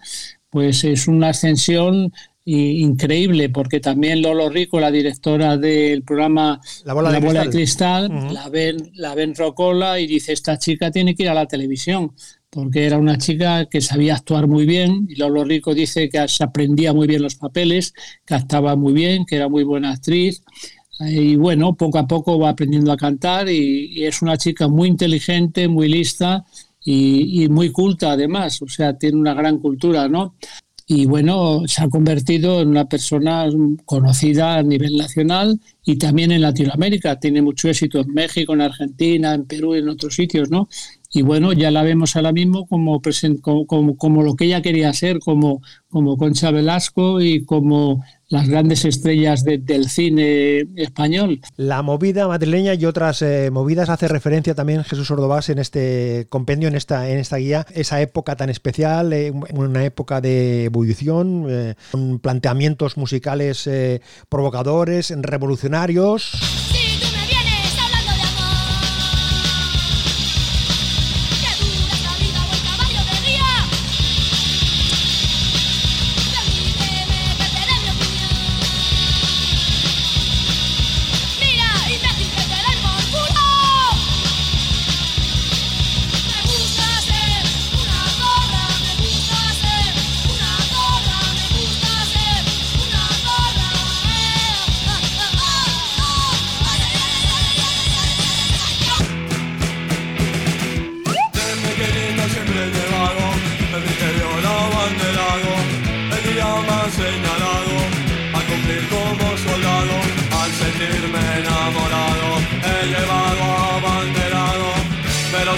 pues 0.49 0.85
es 0.85 1.07
una 1.09 1.29
ascensión 1.29 2.13
increíble 2.45 3.49
porque 3.49 3.79
también 3.79 4.21
Lolo 4.21 4.49
Rico, 4.49 4.79
la 4.79 4.91
directora 4.91 5.57
del 5.57 6.03
programa 6.03 6.59
La 6.85 6.93
Bola, 6.93 7.11
de, 7.11 7.49
Cristal, 7.49 8.33
la 8.33 8.49
ven 8.49 8.91
la 8.95 9.13
ven 9.13 9.35
rocola 9.35 9.99
y 9.99 10.07
dice 10.07 10.33
esta 10.33 10.57
chica 10.57 10.89
tiene 10.89 11.13
que 11.13 11.23
ir 11.23 11.29
a 11.29 11.35
la 11.35 11.45
televisión 11.45 12.13
porque 12.49 12.85
era 12.85 12.97
una 12.97 13.17
chica 13.17 13.65
que 13.65 13.79
sabía 13.79 14.15
actuar 14.15 14.47
muy 14.47 14.65
bien 14.65 15.05
y 15.07 15.15
Lolo 15.15 15.43
Rico 15.43 15.73
dice 15.73 16.09
que 16.09 16.27
se 16.27 16.43
aprendía 16.43 16.93
muy 16.93 17.07
bien 17.07 17.21
los 17.21 17.35
papeles, 17.35 17.93
que 18.25 18.33
actuaba 18.33 18.75
muy 18.75 18.93
bien, 18.93 19.25
que 19.25 19.35
era 19.35 19.47
muy 19.47 19.63
buena 19.63 19.91
actriz 19.91 20.43
y 20.99 21.35
bueno, 21.35 21.75
poco 21.75 21.97
a 21.97 22.07
poco 22.07 22.37
va 22.39 22.49
aprendiendo 22.49 22.91
a 22.91 22.97
cantar 22.97 23.49
y, 23.49 24.03
es 24.03 24.21
una 24.21 24.37
chica 24.37 24.67
muy 24.67 24.89
inteligente, 24.89 25.67
muy 25.67 25.87
lista 25.87 26.43
y, 26.83 27.43
y, 27.43 27.49
muy 27.49 27.71
culta 27.71 28.11
además, 28.11 28.61
o 28.61 28.67
sea, 28.67 28.97
tiene 28.97 29.17
una 29.17 29.33
gran 29.33 29.59
cultura, 29.59 30.07
¿no? 30.07 30.35
Y 30.87 31.05
bueno, 31.05 31.63
se 31.67 31.83
ha 31.83 31.89
convertido 31.89 32.61
en 32.61 32.69
una 32.69 32.85
persona 32.85 33.47
conocida 33.85 34.57
a 34.57 34.63
nivel 34.63 34.97
nacional 34.97 35.59
y 35.85 35.97
también 35.97 36.31
en 36.31 36.41
Latinoamérica. 36.41 37.19
Tiene 37.19 37.41
mucho 37.41 37.69
éxito 37.69 37.99
en 37.99 38.13
México, 38.13 38.53
en 38.53 38.61
Argentina, 38.61 39.33
en 39.33 39.45
Perú 39.45 39.75
y 39.75 39.79
en 39.79 39.89
otros 39.89 40.15
sitios, 40.15 40.49
¿no? 40.49 40.67
Y 41.13 41.21
bueno, 41.23 41.51
ya 41.53 41.71
la 41.71 41.83
vemos 41.83 42.15
ahora 42.15 42.31
mismo 42.31 42.67
como, 42.67 43.01
como, 43.41 43.97
como, 43.97 44.23
lo 44.23 44.35
que 44.35 44.45
ella 44.45 44.61
quería 44.61 44.93
ser, 44.93 45.19
como, 45.19 45.61
como 45.89 46.17
Concha 46.17 46.51
Velasco 46.51 47.21
y 47.21 47.43
como 47.43 48.03
las 48.31 48.47
grandes 48.47 48.85
estrellas 48.85 49.43
del 49.43 49.89
cine 49.89 50.65
español. 50.75 51.41
La 51.57 51.81
movida 51.81 52.27
madrileña 52.27 52.73
y 52.73 52.85
otras 52.85 53.21
eh, 53.21 53.49
movidas 53.51 53.89
hace 53.89 54.07
referencia 54.07 54.55
también 54.55 54.83
Jesús 54.83 55.11
Ordovás 55.11 55.49
en 55.49 55.59
este 55.59 56.27
compendio, 56.29 56.69
en 56.69 56.75
esta, 56.75 57.09
en 57.09 57.19
esta 57.19 57.37
guía, 57.37 57.67
esa 57.73 58.01
época 58.01 58.37
tan 58.37 58.49
especial, 58.49 59.11
eh, 59.11 59.33
una 59.53 59.83
época 59.83 60.21
de 60.21 60.65
ebullición, 60.65 61.45
eh, 61.49 61.75
planteamientos 62.21 62.97
musicales 62.97 63.69
provocadores, 64.29 65.13
revolucionarios. 65.15 66.70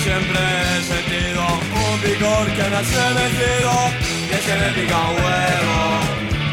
siempre 0.04 0.40
he 0.40 0.84
sentido 0.84 1.42
un 1.88 2.02
vigor 2.02 2.46
que 2.58 2.64
me 2.70 2.76
hace 2.76 3.04
vencido 3.20 3.74
y 4.30 4.34
es 4.34 4.44
que 4.48 4.56
me 4.62 4.70
pica 4.76 4.98
un 5.00 5.16
huevo. 5.24 5.80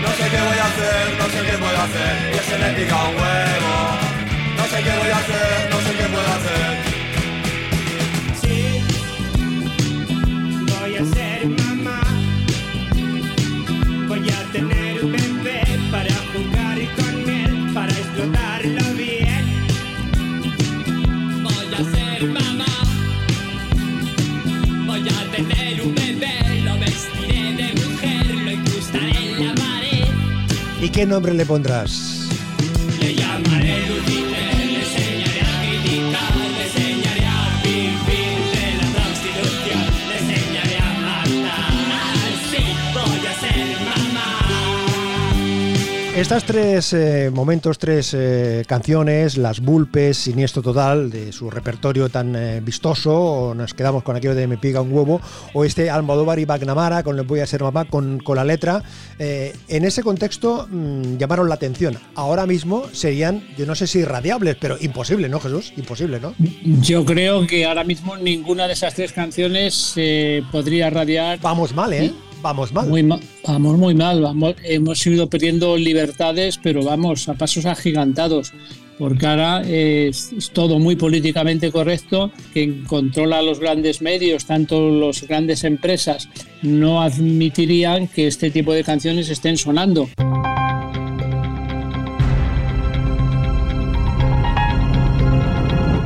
No 0.03 0.11
sé 0.19 0.25
qué 0.31 0.41
voy 0.49 0.59
a 0.65 0.67
hacer, 0.71 1.05
no 1.19 1.27
sé 1.33 1.39
qué 1.47 1.57
voy 1.57 1.75
a 1.75 1.83
hacer 1.83 2.15
y 2.33 2.37
es 2.41 2.47
que 2.49 2.59
me 2.63 2.71
pica 2.79 2.97
un 3.09 3.15
huevo. 3.21 3.75
No 4.57 4.65
sé 4.71 4.77
qué 4.85 4.93
voy 5.03 5.11
a 5.11 5.19
hacer, 5.23 5.71
no 5.73 5.79
sé 5.85 5.91
qué 5.99 6.07
voy 6.15 6.27
a 6.33 6.35
hacer. 6.39 6.90
Qué 31.01 31.07
nombre 31.07 31.33
le 31.33 31.47
pondrás? 31.47 32.10
Estas 46.21 46.45
tres 46.45 46.93
eh, 46.93 47.31
momentos, 47.33 47.79
tres 47.79 48.15
eh, 48.15 48.63
canciones, 48.69 49.39
Las 49.39 49.61
Bulpes, 49.61 50.19
Siniestro 50.19 50.61
Total, 50.61 51.09
de 51.09 51.33
su 51.33 51.49
repertorio 51.49 52.11
tan 52.11 52.37
eh, 52.37 52.61
vistoso, 52.61 53.11
o 53.15 53.55
nos 53.55 53.73
quedamos 53.73 54.03
con 54.03 54.17
aquello 54.17 54.35
de 54.35 54.47
Me 54.47 54.59
piga 54.59 54.83
un 54.83 54.93
huevo, 54.93 55.23
o 55.55 55.65
este 55.65 55.89
Almodóvar 55.89 56.39
y 56.39 56.45
Bagnamara 56.45 57.03
con 57.03 57.17
Le 57.17 57.23
voy 57.23 57.41
a 57.41 57.47
ser 57.47 57.63
mamá, 57.63 57.87
con, 57.87 58.19
con 58.19 58.37
la 58.37 58.45
letra, 58.45 58.83
en 59.19 59.85
ese 59.87 60.03
contexto 60.03 60.69
mm, 60.71 61.17
llamaron 61.17 61.49
la 61.49 61.55
atención. 61.55 61.97
Ahora 62.15 62.45
mismo 62.45 62.85
serían, 62.93 63.43
yo 63.57 63.65
no 63.65 63.75
sé 63.75 63.87
si 63.87 64.01
irradiables, 64.01 64.57
pero 64.61 64.77
imposible, 64.79 65.27
¿no, 65.31 65.41
Jesús? 65.41 65.73
Imposible, 65.79 66.21
¿no? 66.21 66.35
Yo 66.83 67.07
creo 67.07 67.47
que 67.47 67.65
ahora 67.65 67.83
mismo 67.83 68.19
ninguna 68.19 68.67
de 68.67 68.75
esas 68.75 68.95
tres 68.95 69.13
canciones 69.13 69.95
podría 70.53 70.91
radiar. 70.91 71.41
Vamos 71.41 71.75
mal, 71.75 71.95
¿eh? 71.95 72.13
Vamos 72.43 72.73
mal. 72.73 72.89
Muy 72.89 73.03
vamos 73.03 73.79
muy 73.79 73.95
mal, 73.95 74.21
vamos, 74.21 74.55
hemos 74.65 75.07
ido 75.07 75.29
perdiendo 75.29 75.77
libertades, 75.77 76.59
pero 76.63 76.83
vamos, 76.83 77.29
a 77.29 77.35
pasos 77.35 77.67
agigantados, 77.67 78.53
porque 78.99 79.27
ahora 79.27 79.63
es, 79.67 80.33
todo 80.53 80.79
muy 80.79 80.97
políticamente 80.97 81.71
correcto, 81.71 82.31
quien 82.53 82.85
controla 82.85 83.43
los 83.43 83.61
grandes 83.61 84.03
medios, 84.03 84.45
tanto 84.45 84.91
las 84.91 85.27
grandes 85.27 85.65
empresas, 85.65 86.29
no 86.63 87.01
admitirían 87.01 88.09
que 88.09 88.27
este 88.27 88.51
tipo 88.51 88.73
de 88.73 88.85
canciones 88.85 89.29
estén 89.29 89.57
sonando. 89.57 90.09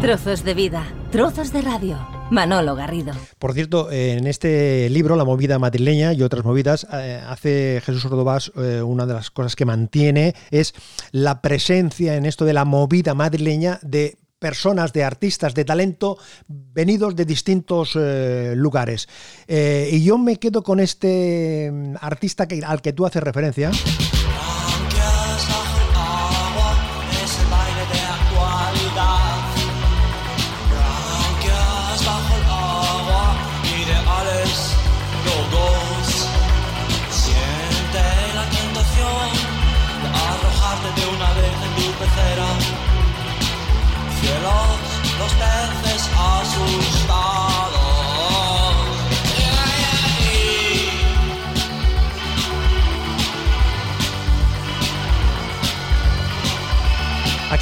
Trozos 0.01 0.45
de 0.45 0.55
vida, 0.55 0.85
trozos 1.11 1.51
de 1.51 1.63
radio. 1.63 2.14
Manolo 2.35 2.75
Garrido. 2.75 3.15
Por 3.39 3.55
cierto, 3.55 3.91
en 3.91 4.27
este 4.27 4.91
libro, 4.91 5.17
La 5.17 5.25
movida 5.25 5.59
madrileña 5.59 6.13
y 6.13 6.23
otras 6.23 6.45
movidas, 6.45 6.87
eh, 6.93 7.23
hace 7.27 7.81
Jesús 7.85 8.05
Ordovás 8.05 8.53
eh, 8.57 8.83
una 8.83 9.07
de 9.07 9.15
las 9.15 9.31
cosas 9.31 9.57
que 9.57 9.65
mantiene 9.65 10.35
es 10.51 10.75
la 11.13 11.41
presencia 11.41 12.17
en 12.17 12.27
esto 12.27 12.45
de 12.45 12.53
la 12.53 12.65
movida 12.65 13.15
madrileña 13.15 13.79
de 13.83 14.19
personas, 14.39 14.93
de 14.93 15.05
artistas, 15.05 15.55
de 15.55 15.65
talento 15.65 16.19
venidos 16.49 17.17
de 17.17 17.25
distintos 17.25 17.93
eh, 17.97 18.53
lugares. 18.57 19.09
y 19.49 20.05
yo 20.05 20.19
me 20.19 20.39
quedo 20.39 20.63
con 20.63 20.81
este 20.81 21.71
mm, 21.73 21.95
artista 22.01 22.47
al 22.67 22.83
que 22.83 22.93
tú 22.93 23.07
haces 23.07 23.23
referencia. 23.23 23.71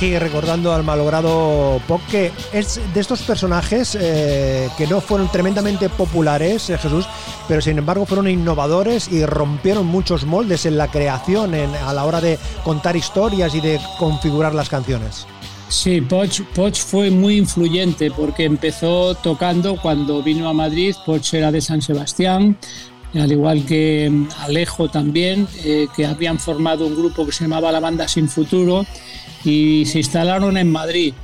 Recordando 0.02 0.74
al 0.74 0.82
malogrado 0.82 1.80
Pop, 1.86 2.00
que 2.10 2.32
es 2.52 2.80
de 2.92 3.00
estos 3.00 3.22
personajes 3.22 3.96
eh, 4.00 4.68
que 4.76 4.88
no 4.88 5.00
fueron 5.00 5.30
tremendamente 5.30 5.88
populares, 5.88 6.70
eh, 6.70 6.76
Jesús, 6.76 7.06
pero 7.46 7.60
sin 7.60 7.78
embargo 7.78 8.04
fueron 8.04 8.26
innovadores 8.26 9.06
y 9.12 9.24
rompieron 9.24 9.86
muchos 9.86 10.26
moldes 10.26 10.66
en 10.66 10.76
la 10.76 10.88
creación, 10.88 11.54
a 11.54 11.92
la 11.92 12.04
hora 12.04 12.20
de 12.20 12.36
contar 12.64 12.96
historias 12.96 13.54
y 13.54 13.60
de 13.60 13.80
configurar 14.00 14.56
las 14.56 14.68
canciones. 14.68 15.24
Sí, 15.68 16.00
Poch, 16.00 16.42
Poch 16.52 16.78
fue 16.78 17.12
muy 17.12 17.36
influyente 17.36 18.10
porque 18.10 18.44
empezó 18.44 19.14
tocando 19.14 19.76
cuando 19.80 20.20
vino 20.20 20.48
a 20.48 20.52
Madrid. 20.52 20.96
Poch 21.06 21.32
era 21.32 21.52
de 21.52 21.60
San 21.60 21.80
Sebastián, 21.80 22.58
al 23.14 23.30
igual 23.30 23.64
que 23.64 24.10
mm, 24.10 24.28
Alejo 24.40 24.88
también, 24.88 25.46
eh, 25.64 25.86
que 25.94 26.06
habían 26.06 26.40
formado 26.40 26.88
un 26.88 26.96
grupo 26.96 27.24
que 27.24 27.30
se 27.30 27.44
llamaba 27.44 27.70
La 27.70 27.78
Banda 27.78 28.08
Sin 28.08 28.28
Futuro 28.28 28.84
y 29.44 29.84
se 29.86 29.98
instalaron 29.98 30.56
en 30.56 30.70
Madrid. 30.70 31.14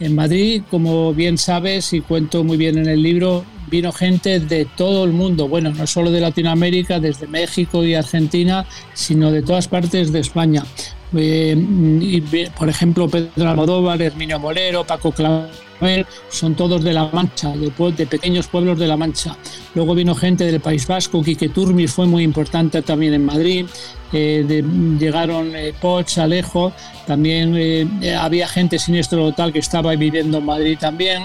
En 0.00 0.14
Madrid, 0.14 0.62
como 0.70 1.14
bien 1.14 1.38
sabes 1.38 1.92
y 1.92 2.00
cuento 2.00 2.42
muy 2.42 2.56
bien 2.56 2.78
en 2.78 2.88
el 2.88 3.02
libro, 3.02 3.44
vino 3.70 3.92
gente 3.92 4.40
de 4.40 4.64
todo 4.64 5.04
el 5.04 5.12
mundo, 5.12 5.48
bueno, 5.48 5.70
no 5.70 5.86
solo 5.86 6.10
de 6.10 6.20
Latinoamérica, 6.20 7.00
desde 7.00 7.26
México 7.26 7.84
y 7.84 7.94
Argentina, 7.94 8.66
sino 8.92 9.30
de 9.30 9.42
todas 9.42 9.68
partes 9.68 10.12
de 10.12 10.20
España. 10.20 10.64
Eh, 11.16 12.22
por 12.58 12.68
ejemplo, 12.68 13.08
Pedro 13.08 13.48
Almodóvar, 13.48 14.02
Herminio 14.02 14.38
Molero, 14.40 14.84
Paco 14.84 15.12
Son 16.30 16.54
todos 16.54 16.82
de 16.82 16.92
La 16.92 17.06
Mancha, 17.12 17.52
de, 17.56 18.06
pequeños 18.06 18.46
pueblos 18.46 18.78
de 18.78 18.86
La 18.86 18.96
Mancha. 18.96 19.36
Luego 19.74 19.94
vino 19.94 20.14
gente 20.14 20.44
del 20.44 20.60
País 20.60 20.86
Vasco, 20.86 21.22
Quique 21.22 21.48
Turmis 21.48 21.92
fue 21.92 22.06
muy 22.06 22.22
importante 22.22 22.82
también 22.82 23.14
en 23.14 23.24
Madrid, 23.24 23.66
eh, 24.12 24.64
llegaron 24.98 25.54
eh, 25.54 25.74
Poch, 25.80 26.18
Alejo, 26.18 26.72
también 27.06 28.00
había 28.18 28.48
gente 28.48 28.78
siniestro 28.78 29.30
total 29.30 29.52
que 29.52 29.58
estaba 29.58 29.94
viviendo 29.94 30.38
en 30.38 30.44
Madrid 30.44 30.78
también. 30.80 31.24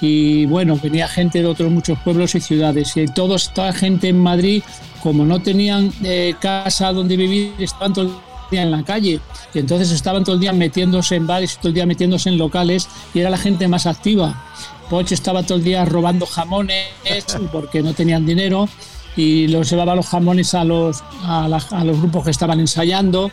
Y 0.00 0.44
bueno, 0.46 0.78
venía 0.82 1.06
gente 1.06 1.38
de 1.38 1.46
otros 1.46 1.70
muchos 1.70 1.98
pueblos 2.00 2.34
y 2.34 2.40
ciudades. 2.40 2.96
Y 2.96 3.06
toda 3.06 3.36
esta 3.36 3.72
gente 3.72 4.08
en 4.08 4.18
Madrid, 4.18 4.62
como 5.02 5.24
no 5.24 5.40
tenían 5.40 5.92
casa 6.40 6.92
donde 6.92 7.16
vivir, 7.16 7.52
estaban 7.58 7.92
todos 7.92 8.12
en 8.50 8.70
la 8.70 8.82
calle. 8.84 9.20
Y 9.52 9.58
entonces 9.58 9.90
estaban 9.90 10.24
todo 10.24 10.34
el 10.34 10.40
día 10.40 10.52
metiéndose 10.52 11.16
en 11.16 11.26
bares, 11.26 11.56
todo 11.58 11.68
el 11.68 11.74
día 11.74 11.86
metiéndose 11.86 12.28
en 12.28 12.38
locales 12.38 12.88
y 13.12 13.20
era 13.20 13.30
la 13.30 13.38
gente 13.38 13.68
más 13.68 13.86
activa. 13.86 14.44
Poch 14.90 15.12
estaba 15.12 15.42
todo 15.42 15.58
el 15.58 15.64
día 15.64 15.84
robando 15.84 16.26
jamones 16.26 16.86
porque 17.52 17.82
no 17.82 17.94
tenían 17.94 18.26
dinero 18.26 18.68
y 19.16 19.46
los 19.48 19.70
llevaba 19.70 19.94
los 19.94 20.08
jamones 20.08 20.54
a 20.54 20.64
los, 20.64 21.02
a, 21.22 21.48
los 21.84 21.98
grupos 21.98 22.24
que 22.24 22.30
estaban 22.30 22.60
ensayando 22.60 23.30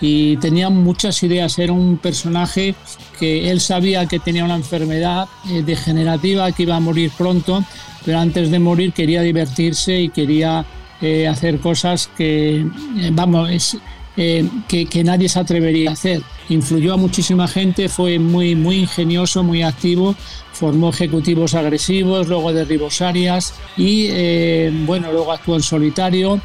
y 0.00 0.36
tenía 0.38 0.68
muchas 0.68 1.22
ideas. 1.22 1.58
Era 1.58 1.72
un 1.72 1.96
personaje 1.96 2.74
que 3.18 3.50
él 3.50 3.60
sabía 3.60 4.06
que 4.06 4.18
tenía 4.18 4.44
una 4.44 4.56
enfermedad 4.56 5.28
eh, 5.50 5.62
degenerativa, 5.62 6.52
que 6.52 6.64
iba 6.64 6.76
a 6.76 6.80
morir 6.80 7.10
pronto, 7.16 7.64
pero 8.04 8.18
antes 8.18 8.50
de 8.50 8.58
morir 8.58 8.92
quería 8.92 9.22
divertirse 9.22 10.00
y 10.00 10.08
quería 10.10 10.66
eh, 11.00 11.26
hacer 11.26 11.60
cosas 11.60 12.10
que, 12.16 12.60
eh, 12.60 13.10
vamos, 13.12 13.50
es, 13.50 13.76
eh, 14.16 14.48
que, 14.68 15.04
nadie 15.04 15.28
se 15.28 15.40
atrevería 15.40 15.90
a 15.90 15.92
hacer. 15.94 16.22
Influyó 16.48 16.94
a 16.94 16.96
muchísima 16.96 17.48
gente, 17.48 17.88
fue 17.88 18.18
muy, 18.18 18.54
muy 18.54 18.76
ingenioso, 18.80 19.42
muy 19.42 19.62
activo, 19.62 20.14
formó 20.52 20.90
ejecutivos 20.90 21.54
agresivos, 21.54 22.28
luego 22.28 22.52
derribos 22.52 23.00
áreas 23.00 23.54
y 23.76 24.08
eh, 24.10 24.70
bueno, 24.86 25.12
luego 25.12 25.32
actuó 25.32 25.56
en 25.56 25.62
solitario 25.62 26.40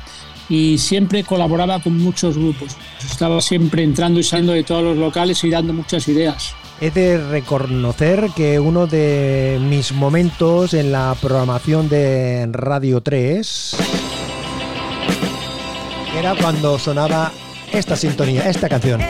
y 0.50 0.78
siempre 0.78 1.24
colaboraba 1.24 1.82
con 1.82 1.98
muchos 1.98 2.38
grupos. 2.38 2.78
Estaba 3.06 3.42
siempre 3.42 3.84
entrando 3.84 4.20
y 4.20 4.24
saliendo 4.24 4.54
de 4.54 4.64
todos 4.64 4.84
los 4.84 4.98
locales 4.98 5.44
y 5.44 5.50
dando 5.50 5.74
muchas 5.74 6.08
ideas. 6.08 6.56
He 6.80 6.92
de 6.92 7.18
reconocer 7.18 8.30
que 8.36 8.60
uno 8.60 8.86
de 8.86 9.60
mis 9.62 9.94
momentos 9.94 10.74
en 10.74 10.92
la 10.92 11.16
programación 11.20 11.90
de 11.90 12.48
Radio 12.52 13.02
3 13.02 13.76
era 16.18 16.36
cuando 16.36 16.78
sonaba 16.78 17.32
esta 17.72 17.96
sintonía, 17.96 18.50
esta 18.50 18.70
canción. 18.70 19.02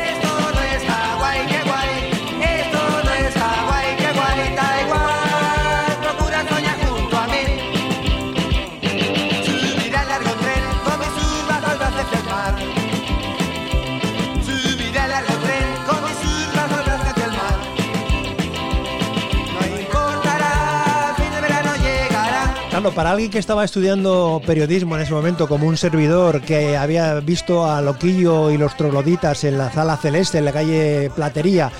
Para 22.78 23.12
alguien 23.12 23.32
que 23.32 23.40
estaba 23.40 23.66
estudiando 23.66 24.40
periodismo 24.46 24.96
en 24.96 25.02
ese 25.02 25.12
momento, 25.12 25.48
como 25.48 25.66
un 25.68 25.78
servidor 25.78 26.42
que 26.42 26.78
había 26.78 27.20
visto 27.22 27.66
a 27.66 27.82
Loquillo 27.82 28.52
y 28.52 28.58
los 28.58 28.78
trogloditas 28.78 29.44
en 29.46 29.58
la 29.58 29.72
sala 29.72 29.98
celeste, 29.98 30.38
en 30.38 30.46
la 30.46 30.52
calle 30.52 31.10
Platería, 31.16 31.72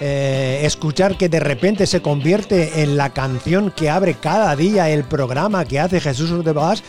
eh, 0.00 0.62
escuchar 0.64 1.16
que 1.16 1.28
de 1.28 1.38
repente 1.38 1.86
se 1.86 2.02
convierte 2.02 2.82
en 2.82 2.96
la 2.96 3.10
canción 3.10 3.70
que 3.70 3.90
abre 3.90 4.14
cada 4.14 4.56
día 4.56 4.90
el 4.90 5.04
programa 5.04 5.64
que 5.64 5.78
hace 5.78 6.00
Jesús 6.00 6.44
de 6.44 6.52
Bas, 6.52 6.82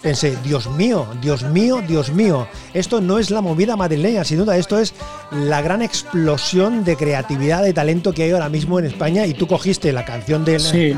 pensé, 0.00 0.36
Dios 0.42 0.70
mío, 0.70 1.06
Dios 1.20 1.42
mío, 1.42 1.82
Dios 1.86 2.10
mío, 2.10 2.48
esto 2.72 3.02
no 3.02 3.18
es 3.18 3.30
la 3.30 3.42
movida 3.42 3.76
madrileña, 3.76 4.24
sin 4.24 4.38
duda, 4.38 4.56
esto 4.56 4.78
es 4.78 4.94
la 5.30 5.60
gran 5.60 5.82
explosión 5.82 6.84
de 6.84 6.96
creatividad, 6.96 7.62
de 7.62 7.74
talento 7.74 8.12
que 8.12 8.22
hay 8.22 8.30
ahora 8.30 8.48
mismo 8.48 8.78
en 8.78 8.86
España 8.86 9.26
y 9.26 9.34
tú 9.34 9.46
cogiste 9.46 9.92
la 9.92 10.06
canción 10.06 10.44
de, 10.44 10.58
Sí, 10.58 10.94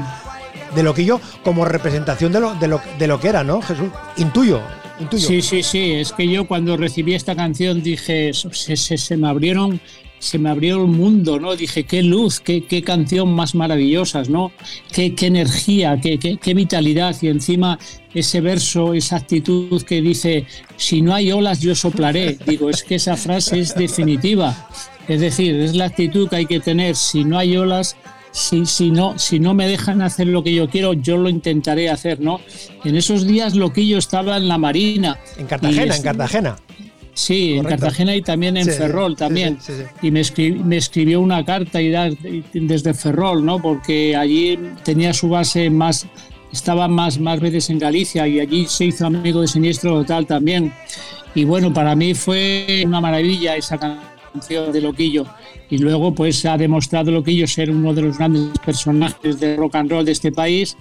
de 0.76 0.82
Loquillo 0.84 1.20
como 1.42 1.64
representación 1.64 2.30
de 2.32 2.40
lo, 2.40 2.54
de, 2.54 2.68
lo, 2.68 2.80
de 2.98 3.06
lo 3.08 3.18
que 3.18 3.28
era, 3.28 3.42
¿no, 3.42 3.60
Jesús? 3.62 3.88
Intuyo, 4.18 4.60
intuyo. 5.00 5.26
sí, 5.26 5.42
sí, 5.42 5.62
sí. 5.62 5.92
Es 5.94 6.12
que 6.12 6.28
yo 6.28 6.46
cuando 6.46 6.76
recibí 6.76 7.14
esta 7.14 7.34
canción 7.34 7.82
dije, 7.82 8.32
se, 8.32 8.76
se- 8.76 8.96
se 8.98 9.16
me 9.16 9.28
abrieron, 9.28 9.80
se 10.18 10.38
me 10.38 10.48
abrió 10.48 10.76
el 10.82 10.88
mundo, 10.88 11.38
¿no? 11.38 11.54
Dije, 11.56 11.84
qué 11.84 12.02
luz, 12.02 12.40
qué, 12.40 12.64
qué 12.64 12.82
canción 12.82 13.34
más 13.34 13.54
maravillosas, 13.54 14.28
¿no? 14.30 14.50
Qué, 14.92 15.14
qué 15.14 15.26
energía, 15.26 15.98
qué, 16.00 16.18
qué, 16.18 16.36
qué 16.38 16.54
vitalidad. 16.54 17.14
Y 17.20 17.28
encima 17.28 17.78
ese 18.14 18.40
verso, 18.40 18.94
esa 18.94 19.16
actitud 19.16 19.82
que 19.82 20.00
dice, 20.00 20.46
si 20.76 21.02
no 21.02 21.14
hay 21.14 21.32
olas, 21.32 21.60
yo 21.60 21.74
soplaré. 21.74 22.38
Digo, 22.46 22.70
es 22.70 22.82
que 22.82 22.94
esa 22.94 23.16
frase 23.16 23.60
es 23.60 23.74
definitiva. 23.74 24.68
Es 25.06 25.20
decir, 25.20 25.54
es 25.56 25.76
la 25.76 25.84
actitud 25.84 26.28
que 26.28 26.36
hay 26.36 26.46
que 26.46 26.60
tener. 26.60 26.96
Si 26.96 27.22
no 27.24 27.38
hay 27.38 27.56
olas, 27.56 27.94
si, 28.36 28.66
si, 28.66 28.90
no, 28.90 29.18
si 29.18 29.40
no 29.40 29.54
me 29.54 29.66
dejan 29.66 30.02
hacer 30.02 30.26
lo 30.26 30.42
que 30.42 30.52
yo 30.52 30.68
quiero, 30.68 30.92
yo 30.92 31.16
lo 31.16 31.30
intentaré 31.30 31.88
hacer, 31.88 32.20
¿no? 32.20 32.40
En 32.84 32.94
esos 32.94 33.26
días 33.26 33.54
Loquillo 33.54 33.96
estaba 33.96 34.36
en 34.36 34.46
la 34.46 34.58
Marina. 34.58 35.16
En 35.38 35.46
Cartagena, 35.46 35.96
en 35.96 36.02
Cartagena. 36.02 36.56
Sí, 37.14 37.54
en. 37.54 37.64
Cartagena 37.64 38.14
y 38.14 38.20
también 38.20 38.58
en 38.58 38.66
Sí, 38.66 38.72
Ferrol 38.72 39.16
también. 39.16 39.56
sí, 39.58 39.72
sí, 39.74 40.06
Y 40.06 40.10
me, 40.10 40.20
escri- 40.20 40.62
me 40.62 40.76
escribió 40.76 41.20
una 41.22 41.42
carta 41.46 41.80
y 41.80 41.90
da- 41.90 42.08
y 42.08 42.44
desde 42.52 42.92
Ferrol, 42.92 43.42
¿no? 43.42 43.58
Porque 43.58 44.14
allí 44.14 44.58
tenía 44.84 45.14
su 45.14 45.30
base 45.30 45.70
más, 45.70 46.06
estaba 46.52 46.88
más, 46.88 47.18
más 47.18 47.40
veces 47.40 47.70
en 47.70 47.78
Galicia 47.78 48.28
y 48.28 48.38
allí 48.40 48.66
se 48.68 48.84
hizo 48.84 49.06
amigo 49.06 49.40
de 49.40 49.48
Siniestro 49.48 49.92
Total 50.00 50.26
también. 50.26 50.74
Y 51.34 51.44
bueno, 51.44 51.72
para 51.72 51.96
mí 51.96 52.12
fue 52.12 52.82
una 52.86 53.00
maravilla 53.00 53.56
esa 53.56 53.78
canción 53.78 54.15
de 54.72 54.80
Loquillo. 54.80 55.26
Y 55.70 55.78
luego 55.78 56.14
pues 56.14 56.44
ha 56.46 56.56
demostrado 56.56 57.10
Loquillo 57.10 57.46
ser 57.46 57.70
uno 57.70 57.92
de 57.94 58.02
los 58.02 58.18
grandes 58.18 58.58
personajes 58.58 59.40
de 59.40 59.56
rock 59.56 59.76
and 59.76 59.90
roll 59.90 60.04
de 60.04 60.12
este 60.12 60.32
país 60.32 60.76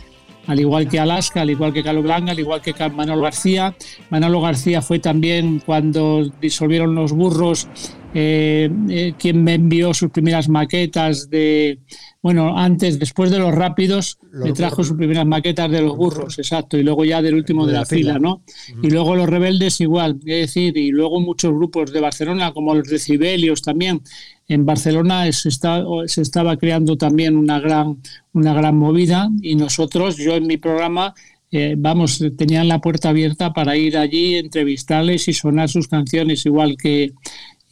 al 0.47 0.59
igual 0.59 0.87
que 0.87 0.99
Alaska, 0.99 1.41
al 1.41 1.49
igual 1.49 1.73
que 1.73 1.83
Carlos 1.83 2.03
Blanca, 2.03 2.31
al 2.31 2.39
igual 2.39 2.61
que 2.61 2.73
Manolo 2.89 3.21
García. 3.21 3.75
Manolo 4.09 4.41
García 4.41 4.81
fue 4.81 4.99
también 4.99 5.61
cuando 5.65 6.29
disolvieron 6.39 6.93
los 6.95 7.13
burros 7.13 7.67
eh, 8.13 8.69
eh, 8.89 9.13
quien 9.17 9.43
me 9.43 9.55
envió 9.55 9.93
sus 9.93 10.09
primeras 10.09 10.47
maquetas 10.47 11.29
de, 11.29 11.79
bueno, 12.25 12.57
antes, 12.57 12.97
después 12.97 13.29
de 13.29 13.37
los 13.37 13.53
rápidos, 13.53 14.17
Los 14.31 14.45
me 14.45 14.53
trajo 14.53 14.77
burros. 14.77 14.87
sus 14.87 14.97
primeras 14.97 15.27
maquetas 15.27 15.69
de 15.69 15.79
los 15.79 15.95
burros, 15.95 16.39
exacto, 16.39 16.75
y 16.75 16.81
luego 16.81 17.05
ya 17.05 17.21
del 17.21 17.35
último 17.35 17.67
de, 17.67 17.73
la, 17.73 17.85
fila, 17.85 18.17
¿no? 18.17 18.41
Y 18.81 18.89
luego 18.89 19.15
los 19.15 19.29
rebeldes 19.29 19.79
igual, 19.79 20.17
es 20.25 20.47
decir, 20.47 20.75
y 20.75 20.89
luego 20.89 21.19
muchos 21.19 21.53
grupos 21.53 21.93
de 21.93 21.99
Barcelona, 21.99 22.51
como 22.51 22.73
los 22.73 22.89
de 22.89 22.97
Cibelios 22.97 23.61
también. 23.61 24.01
En 24.47 24.65
Barcelona 24.65 25.31
se, 25.31 25.49
está, 25.49 25.83
se 26.07 26.23
estaba 26.23 26.57
creando 26.57 26.97
también 26.97 27.37
una 27.37 27.59
gran, 27.59 28.01
una 28.33 28.55
gran 28.55 28.75
movida 28.75 29.29
y 29.43 29.53
nosotros, 29.53 30.17
yo 30.17 30.33
en 30.33 30.47
mi 30.47 30.57
programa, 30.57 31.13
eh, 31.51 31.75
vamos, 31.77 32.23
tenían 32.35 32.67
la 32.67 32.81
puerta 32.81 33.09
abierta 33.09 33.53
para 33.53 33.77
ir 33.77 33.99
allí, 33.99 34.33
entrevistarles 34.37 35.27
y 35.27 35.33
sonar 35.33 35.69
sus 35.69 35.87
canciones, 35.87 36.43
igual 36.47 36.75
que 36.75 37.13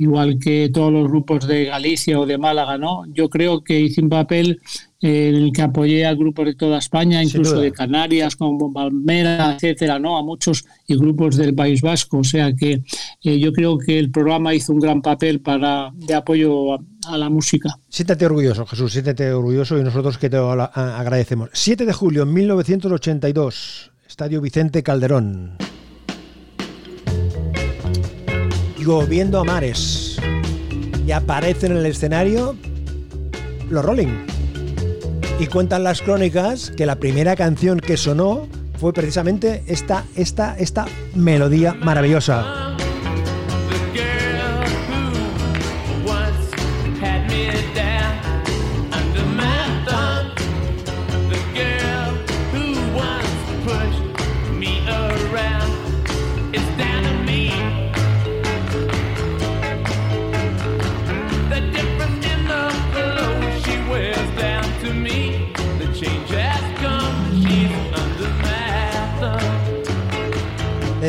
igual 0.03 0.37
que 0.39 0.69
todos 0.73 0.91
los 0.91 1.07
grupos 1.07 1.47
de 1.47 1.65
Galicia 1.65 2.19
o 2.19 2.25
de 2.25 2.37
Málaga, 2.37 2.77
¿no? 2.77 3.03
Yo 3.13 3.29
creo 3.29 3.63
que 3.63 3.79
hice 3.79 4.01
un 4.01 4.09
papel 4.09 4.61
eh, 5.01 5.29
en 5.29 5.35
el 5.35 5.51
que 5.51 5.61
apoyé 5.61 6.05
a 6.05 6.13
grupos 6.13 6.45
de 6.45 6.55
toda 6.55 6.77
España, 6.77 7.23
incluso 7.23 7.59
de 7.59 7.71
Canarias, 7.71 8.35
como 8.35 8.71
Palmera, 8.71 9.53
etcétera, 9.53 9.99
¿no? 9.99 10.17
A 10.17 10.23
muchos 10.23 10.65
y 10.87 10.95
grupos 10.95 11.35
del 11.37 11.55
País 11.55 11.81
Vasco. 11.81 12.19
O 12.19 12.23
sea 12.23 12.53
que 12.53 12.83
eh, 13.23 13.39
yo 13.39 13.51
creo 13.51 13.77
que 13.77 13.97
el 13.99 14.11
programa 14.11 14.53
hizo 14.53 14.73
un 14.73 14.79
gran 14.79 15.01
papel 15.01 15.41
para 15.41 15.91
de 15.93 16.13
apoyo 16.13 16.73
a, 16.73 16.79
a 17.07 17.17
la 17.17 17.29
música. 17.29 17.77
Siéntate 17.89 18.25
orgulloso, 18.25 18.65
Jesús, 18.65 18.93
siéntate 18.93 19.31
orgulloso 19.31 19.77
y 19.77 19.83
nosotros 19.83 20.17
que 20.17 20.29
te 20.29 20.37
agradecemos. 20.37 21.49
7 21.53 21.85
de 21.85 21.93
julio 21.93 22.25
de 22.25 22.31
1982, 22.31 23.91
Estadio 24.07 24.41
Vicente 24.41 24.83
Calderón. 24.83 25.57
Lloviendo 28.83 29.39
a 29.39 29.45
mares. 29.45 30.17
Y 31.07 31.11
aparecen 31.11 31.71
en 31.71 31.77
el 31.77 31.85
escenario 31.85 32.57
los 33.69 33.85
Rolling. 33.85 34.25
Y 35.39 35.47
cuentan 35.47 35.83
las 35.83 36.01
crónicas 36.01 36.71
que 36.75 36.85
la 36.85 36.97
primera 36.97 37.37
canción 37.37 37.79
que 37.79 37.95
sonó 37.95 38.47
fue 38.77 38.91
precisamente 38.91 39.63
esta, 39.67 40.03
esta, 40.15 40.57
esta 40.57 40.85
melodía 41.15 41.73
maravillosa. 41.73 42.75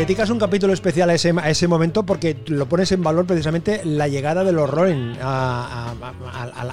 Dedicas 0.05 0.29
un 0.29 0.39
capítulo 0.39 0.75
especial 0.75 1.09
a 1.09 1.15
ese, 1.15 1.67
momento 1.67 2.05
porque 2.05 2.37
lo 2.49 2.69
pones 2.69 2.93
en 2.93 3.03
valor 3.03 3.25
precisamente 3.25 3.81
la 3.87 4.07
llegada 4.07 4.45
de 4.45 4.53
los 4.53 4.69
Rolling 4.69 5.15
a, 5.23 5.95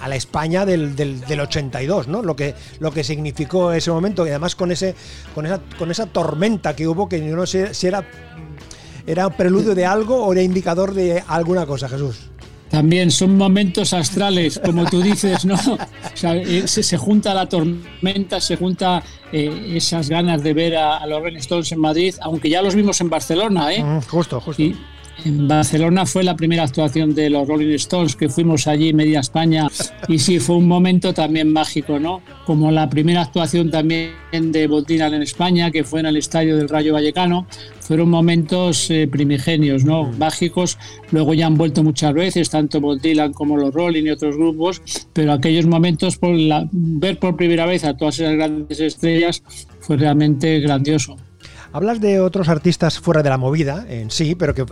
la 0.05 0.15
España 0.17 0.65
del, 0.65 0.97
del- 0.97 1.21
del 1.21 1.39
82, 1.39 2.09
¿no? 2.09 2.21
Lo 2.23 2.35
que, 2.35 2.55
lo 2.79 2.91
que 2.91 3.05
significó 3.05 3.71
ese 3.71 3.89
momento 3.89 4.25
y 4.25 4.31
además 4.31 4.55
con, 4.57 4.69
ese, 4.71 4.95
con, 5.33 5.45
esa, 5.45 5.61
con 5.79 5.89
esa 5.91 6.07
tormenta 6.07 6.75
que 6.75 6.85
hubo 6.89 7.07
que 7.07 7.25
yo 7.25 7.33
no 7.37 7.45
sé 7.45 7.73
si 7.73 7.87
era, 7.87 8.03
era 9.07 9.29
preludio 9.29 9.75
de 9.75 9.85
algo 9.85 10.25
o 10.25 10.33
era 10.33 10.41
indicador 10.41 10.93
de 10.93 11.23
alguna 11.25 11.65
cosa, 11.65 11.87
Jesús. 11.87 12.31
También 12.71 13.11
son 13.11 13.37
momentos 13.37 13.91
astrales, 13.93 14.59
como 14.63 14.85
tú 14.85 15.01
dices, 15.01 15.43
¿no? 15.43 15.55
O 15.55 15.77
sea, 16.17 16.35
eh, 16.35 16.67
se, 16.67 16.81
se 16.83 16.97
junta 16.97 17.33
la 17.33 17.47
tormenta, 17.47 18.39
se 18.39 18.55
junta 18.55 19.03
eh, 19.33 19.73
esas 19.75 20.09
ganas 20.09 20.41
de 20.41 20.53
ver 20.53 20.77
a, 20.77 20.97
a 20.97 21.05
los 21.05 21.21
Rolling 21.21 21.37
Stones 21.39 21.71
en 21.73 21.79
Madrid, 21.79 22.15
aunque 22.21 22.49
ya 22.49 22.61
los 22.61 22.73
vimos 22.73 23.01
en 23.01 23.09
Barcelona, 23.09 23.73
¿eh? 23.73 23.83
Mm, 23.83 24.01
justo, 24.03 24.39
justo. 24.39 24.61
Y 24.61 24.77
en 25.25 25.47
Barcelona 25.47 26.05
fue 26.05 26.23
la 26.23 26.35
primera 26.35 26.63
actuación 26.63 27.13
de 27.13 27.29
los 27.29 27.47
Rolling 27.47 27.73
Stones, 27.75 28.15
que 28.15 28.29
fuimos 28.29 28.67
allí 28.67 28.93
media 28.93 29.19
España, 29.19 29.67
y 30.07 30.19
sí, 30.19 30.39
fue 30.39 30.55
un 30.57 30.67
momento 30.67 31.13
también 31.13 31.51
mágico, 31.51 31.99
¿no? 31.99 32.21
Como 32.45 32.71
la 32.71 32.89
primera 32.89 33.21
actuación 33.21 33.69
también 33.69 34.11
de 34.31 34.67
Bob 34.67 34.85
Dylan 34.85 35.13
en 35.13 35.21
España, 35.21 35.71
que 35.71 35.83
fue 35.83 35.99
en 35.99 36.07
el 36.07 36.17
Estadio 36.17 36.57
del 36.57 36.69
Rayo 36.69 36.93
Vallecano, 36.93 37.45
fueron 37.79 38.09
momentos 38.09 38.89
eh, 38.89 39.07
primigenios, 39.11 39.83
¿no? 39.83 40.11
Mágicos, 40.17 40.77
luego 41.11 41.33
ya 41.33 41.47
han 41.47 41.55
vuelto 41.57 41.83
muchas 41.83 42.13
veces, 42.13 42.49
tanto 42.49 42.79
Bob 42.81 42.99
Dylan 43.01 43.33
como 43.33 43.57
los 43.57 43.73
Rolling 43.73 44.03
y 44.05 44.09
otros 44.09 44.35
grupos, 44.37 44.81
pero 45.13 45.33
aquellos 45.33 45.65
momentos, 45.67 46.17
por 46.17 46.33
la- 46.35 46.67
ver 46.71 47.19
por 47.19 47.35
primera 47.35 47.65
vez 47.65 47.83
a 47.83 47.95
todas 47.95 48.19
esas 48.19 48.33
grandes 48.35 48.79
estrellas, 48.79 49.43
fue 49.79 49.97
realmente 49.97 50.59
grandioso. 50.61 51.17
Hablas 51.73 52.01
de 52.01 52.19
otros 52.19 52.49
artistas 52.49 52.99
fuera 52.99 53.23
de 53.23 53.29
la 53.29 53.37
movida 53.37 53.85
en 53.87 54.11
sí, 54.11 54.35
pero 54.35 54.53
que, 54.53 54.65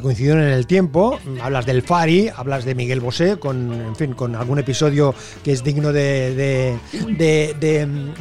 coincidieron 0.00 0.42
en 0.42 0.48
el 0.48 0.66
tiempo. 0.66 1.18
Hablas 1.42 1.66
del 1.66 1.82
Fari, 1.82 2.30
hablas 2.34 2.64
de 2.64 2.74
Miguel 2.74 3.00
Bosé, 3.00 3.38
con, 3.38 3.70
en 3.72 3.94
fin, 3.96 4.14
con 4.14 4.34
algún 4.34 4.58
episodio 4.58 5.14
que 5.44 5.52
es 5.52 5.62
digno 5.62 5.92
de, 5.92 6.78
de- 7.18 7.54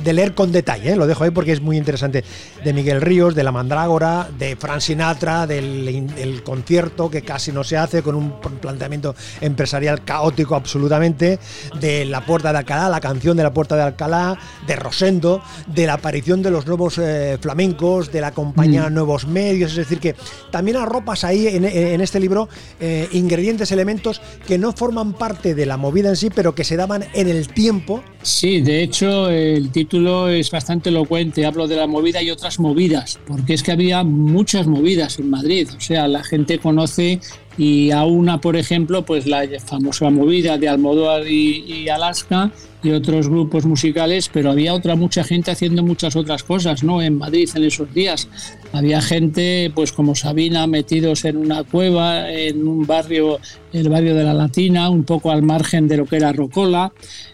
de- 0.03 0.13
leer 0.13 0.33
con 0.33 0.51
detalle. 0.51 0.91
¿eh? 0.91 0.95
Lo 0.97 1.07
dejo 1.07 1.23
ahí 1.23 1.29
porque 1.31 1.53
es 1.53 1.61
muy 1.61 1.77
interesante. 1.77 2.25
De 2.65 2.73
Miguel 2.73 2.99
Ríos, 2.99 3.33
de 3.33 3.43
La 3.43 3.53
Mandrágora, 3.53 4.27
de 4.37 4.57
Frank 4.57 4.81
Sinatra, 4.81 5.47
del, 5.47 6.07
del 6.13 6.43
concierto 6.43 7.09
que 7.09 7.21
casi 7.21 7.53
no 7.53 7.63
se 7.63 7.77
hace, 7.77 8.01
con 8.03 8.15
un 8.15 8.41
planteamiento 8.41 9.15
empresarial 9.39 10.03
caótico 10.03 10.55
absolutamente, 10.55 11.39
de 11.79 12.03
La 12.03 12.25
Puerta 12.25 12.51
de 12.51 12.57
Alcalá, 12.57 12.89
la 12.89 12.99
canción 12.99 13.37
de 13.37 13.43
La 13.43 13.53
Puerta 13.53 13.77
de 13.77 13.83
Alcalá, 13.83 14.37
de 14.67 14.75
Rosendo, 14.75 15.41
de 15.67 15.85
la 15.87 15.93
aparición 15.93 16.41
de 16.41 16.51
los 16.51 16.67
nuevos 16.67 16.97
eh, 16.97 17.37
flamencos, 17.41 18.11
la 18.21 18.31
compañía 18.31 18.89
Nuevos 18.89 19.27
Medios, 19.27 19.71
es 19.71 19.77
decir, 19.77 19.99
que 19.99 20.15
también 20.51 20.77
arropas 20.77 21.23
ahí 21.23 21.47
en, 21.47 21.65
en 21.65 22.01
este 22.01 22.19
libro 22.19 22.49
eh, 22.79 23.07
ingredientes, 23.11 23.71
elementos 23.71 24.21
que 24.47 24.57
no 24.57 24.71
forman 24.73 25.13
parte 25.13 25.55
de 25.55 25.65
la 25.65 25.77
movida 25.77 26.09
en 26.09 26.15
sí, 26.15 26.29
pero 26.33 26.55
que 26.55 26.63
se 26.63 26.75
daban 26.75 27.05
en 27.13 27.27
el 27.27 27.47
tiempo. 27.49 28.03
Sí, 28.21 28.61
de 28.61 28.83
hecho 28.83 29.29
el 29.29 29.71
título 29.71 30.29
es 30.29 30.51
bastante 30.51 30.89
elocuente, 30.89 31.45
hablo 31.45 31.67
de 31.67 31.75
la 31.75 31.87
movida 31.87 32.21
y 32.21 32.31
otras 32.31 32.59
movidas, 32.59 33.19
porque 33.27 33.53
es 33.53 33.63
que 33.63 33.71
había 33.71 34.03
muchas 34.03 34.67
movidas 34.67 35.19
en 35.19 35.29
Madrid, 35.29 35.69
o 35.75 35.79
sea, 35.79 36.07
la 36.07 36.23
gente 36.23 36.59
conoce 36.59 37.19
y 37.57 37.91
a 37.91 38.05
una, 38.05 38.39
por 38.39 38.55
ejemplo, 38.55 39.03
pues 39.03 39.25
la 39.25 39.47
famosa 39.65 40.09
movida 40.09 40.57
de 40.57 40.69
Almodóvar 40.69 41.27
y, 41.27 41.63
y 41.65 41.89
Alaska 41.89 42.51
y 42.87 42.91
otros 42.91 43.27
grupos 43.27 43.65
musicales, 43.65 44.29
pero 44.31 44.51
había 44.51 44.73
otra 44.73 44.95
mucha 44.95 45.23
gente 45.23 45.51
haciendo 45.51 45.83
muchas 45.83 46.15
otras 46.15 46.43
cosas, 46.43 46.83
¿no? 46.83 47.01
En 47.01 47.17
Madrid 47.17 47.49
en 47.53 47.65
esos 47.65 47.93
días. 47.93 48.27
Había 48.71 49.01
gente, 49.01 49.71
pues 49.75 49.91
como 49.91 50.15
Sabina, 50.15 50.65
metidos 50.67 51.25
en 51.25 51.37
una 51.37 51.63
cueva, 51.63 52.31
en 52.31 52.65
un 52.67 52.87
barrio, 52.87 53.39
el 53.73 53.89
barrio 53.89 54.15
de 54.15 54.23
la 54.23 54.33
Latina, 54.33 54.89
un 54.89 55.03
poco 55.03 55.31
al 55.31 55.43
margen 55.43 55.87
de 55.87 55.97
lo 55.97 56.05
que 56.05 56.15
era 56.15 56.31
Rocola. 56.31 56.93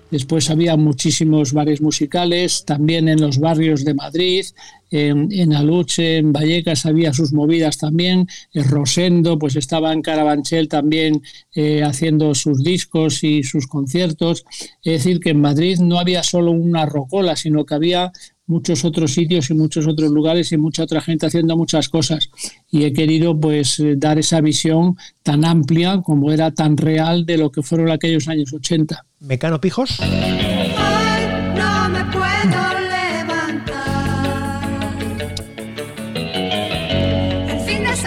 Después 0.09 0.49
había 0.49 0.75
muchísimos 0.75 1.53
bares 1.53 1.81
musicales, 1.81 2.65
también 2.65 3.07
en 3.07 3.21
los 3.21 3.39
barrios 3.39 3.83
de 3.83 3.93
Madrid, 3.93 4.45
en, 4.93 5.53
Aluche, 5.53 6.17
en 6.17 6.31
Vallecas 6.31 6.85
había 6.85 7.13
sus 7.13 7.33
movidas 7.33 7.79
también, 7.79 8.27
en 8.53 8.63
Rosendo, 8.69 9.39
pues 9.39 9.55
estaba 9.55 9.91
en 9.91 10.03
Carabanchel 10.03 10.67
también 10.67 11.23
eh, 11.55 11.81
haciendo 11.81 12.35
sus 12.35 12.63
discos 12.63 13.23
y 13.23 13.41
sus 13.41 13.65
conciertos. 13.65 14.45
Es 14.83 15.03
decir, 15.03 15.19
que 15.19 15.31
en 15.31 15.41
Madrid 15.41 15.79
no 15.79 15.99
había 15.99 16.21
solo 16.21 16.51
una 16.51 16.85
rocola, 16.85 17.35
sino 17.35 17.65
que 17.65 17.73
había 17.73 18.11
muchos 18.45 18.85
otros 18.85 19.13
sitios 19.13 19.49
y 19.49 19.55
muchos 19.55 19.87
otros 19.87 20.11
lugares 20.11 20.51
y 20.51 20.57
mucha 20.57 20.83
otra 20.83 21.01
gente 21.01 21.25
haciendo 21.25 21.57
muchas 21.57 21.89
cosas 21.89 22.29
y 22.69 22.83
he 22.83 22.93
querido 22.93 23.39
pues 23.39 23.79
eh, 23.79 23.95
dar 23.97 24.19
esa 24.19 24.41
visión 24.41 24.97
tan 25.23 25.45
amplia 25.45 26.01
como 26.03 26.31
era 26.31 26.51
tan 26.51 26.77
real 26.77 27.25
de 27.25 27.37
lo 27.37 27.51
que 27.51 27.63
fueron 27.63 27.89
aquellos 27.89 28.27
años 28.27 28.53
80. 28.53 29.05
Mecano 29.21 29.59
Pijos. 29.61 29.97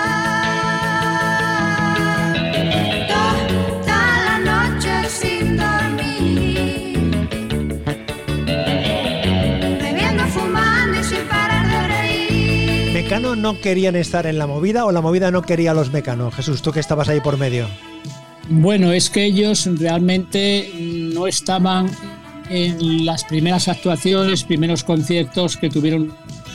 Toda 3.09 4.03
la 4.27 4.37
noche 4.51 4.93
sin 5.09 5.57
dormir. 5.57 6.99
Bebiendo, 9.81 10.25
fumando 10.27 11.01
y 11.01 11.05
sin 11.05 11.25
parar 11.29 11.67
de 11.67 11.89
reír. 11.89 12.93
¿Mecano 12.93 13.37
no 13.37 13.61
querían 13.61 13.97
estar 13.97 14.27
en 14.27 14.39
la 14.39 14.47
movida 14.47 14.85
o 14.85 14.93
la 14.93 15.01
movida 15.01 15.31
no 15.31 15.43
quería 15.43 15.71
a 15.71 15.75
los 15.75 15.91
Mecano? 15.91 16.31
Jesús, 16.31 16.61
tú 16.63 16.73
que 16.73 16.81
estabas 16.81 17.09
ahí 17.09 17.21
por 17.21 17.39
medio. 17.39 17.69
Bueno, 18.51 18.93
es 18.93 19.09
que 19.09 19.25
ellos 19.25 19.69
realmente 19.79 20.71
no 20.77 21.27
estaban 21.27 21.89
en 22.51 23.07
las 23.07 23.25
primeras 23.25 23.69
actuaciones, 23.69 24.43
primeros 24.45 24.83
conciertos 24.83 25.57
que 25.57 25.71
tuvieron 25.71 26.13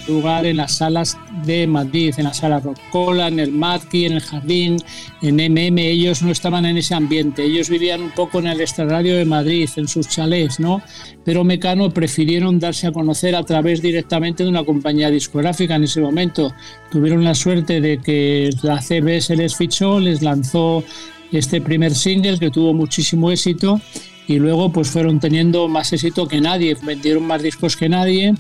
lugar 0.08 0.46
en 0.46 0.58
las 0.58 0.78
salas 0.78 1.18
de 1.46 1.68
Madrid, 1.68 2.14
en 2.18 2.26
la 2.26 2.34
sala 2.34 2.60
Rocola, 2.60 3.28
en 3.28 3.40
el 3.40 3.52
Matki, 3.52 4.06
en 4.06 4.14
el 4.14 4.22
Jardín, 4.22 4.78
en 5.22 5.36
MM. 5.36 5.78
Ellos 5.80 6.22
no 6.22 6.32
estaban 6.32 6.66
en 6.66 6.78
ese 6.78 6.96
ambiente. 6.96 7.44
Ellos 7.44 7.70
vivían 7.70 8.02
un 8.02 8.12
poco 8.12 8.40
en 8.40 8.48
el 8.48 8.62
extrarradio 8.62 9.16
de 9.16 9.26
Madrid, 9.26 9.70
en 9.76 9.88
sus 9.88 10.08
chalés, 10.08 10.60
¿no? 10.60 10.82
Pero 11.24 11.44
Mecano 11.44 11.90
prefirieron 11.92 12.60
darse 12.60 12.88
a 12.88 12.92
conocer 12.92 13.36
a 13.36 13.44
través 13.44 13.82
directamente 13.82 14.44
de 14.44 14.50
una 14.50 14.64
compañía 14.64 15.10
discográfica 15.10 15.76
en 15.76 15.84
ese 15.84 16.02
momento. 16.02 16.54
Tuvieron 16.92 17.24
la 17.24 17.36
suerte 17.36 17.82
de 17.82 18.00
que 18.00 18.50
la 18.62 18.82
CBS 18.82 19.36
les 19.36 19.56
fichó, 19.56 20.00
les 20.00 20.22
lanzó 20.22 20.84
este 21.32 21.62
primer 21.62 21.94
single 21.94 22.40
que 22.40 22.52
tuvo 22.52 22.74
muchísimo 22.74 23.32
éxito 23.32 23.82
y 24.28 24.40
luego 24.40 24.72
pues 24.72 24.90
fueron 24.90 25.20
teniendo 25.20 25.68
más 25.68 25.94
éxito 25.94 26.28
que 26.28 26.42
nadie, 26.42 26.76
vendieron 26.82 27.26
más 27.26 27.42
discos 27.44 27.76
que 27.76 27.90
nadie 27.90 28.34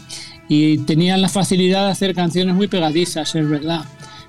y 0.47 0.79
tenían 0.79 1.21
la 1.21 1.29
facilidad 1.29 1.85
de 1.85 1.91
hacer 1.91 2.13
canciones 2.13 2.55
muy 2.55 2.67
pegadizas, 2.67 3.33
es 3.35 3.49
verdad, 3.49 3.83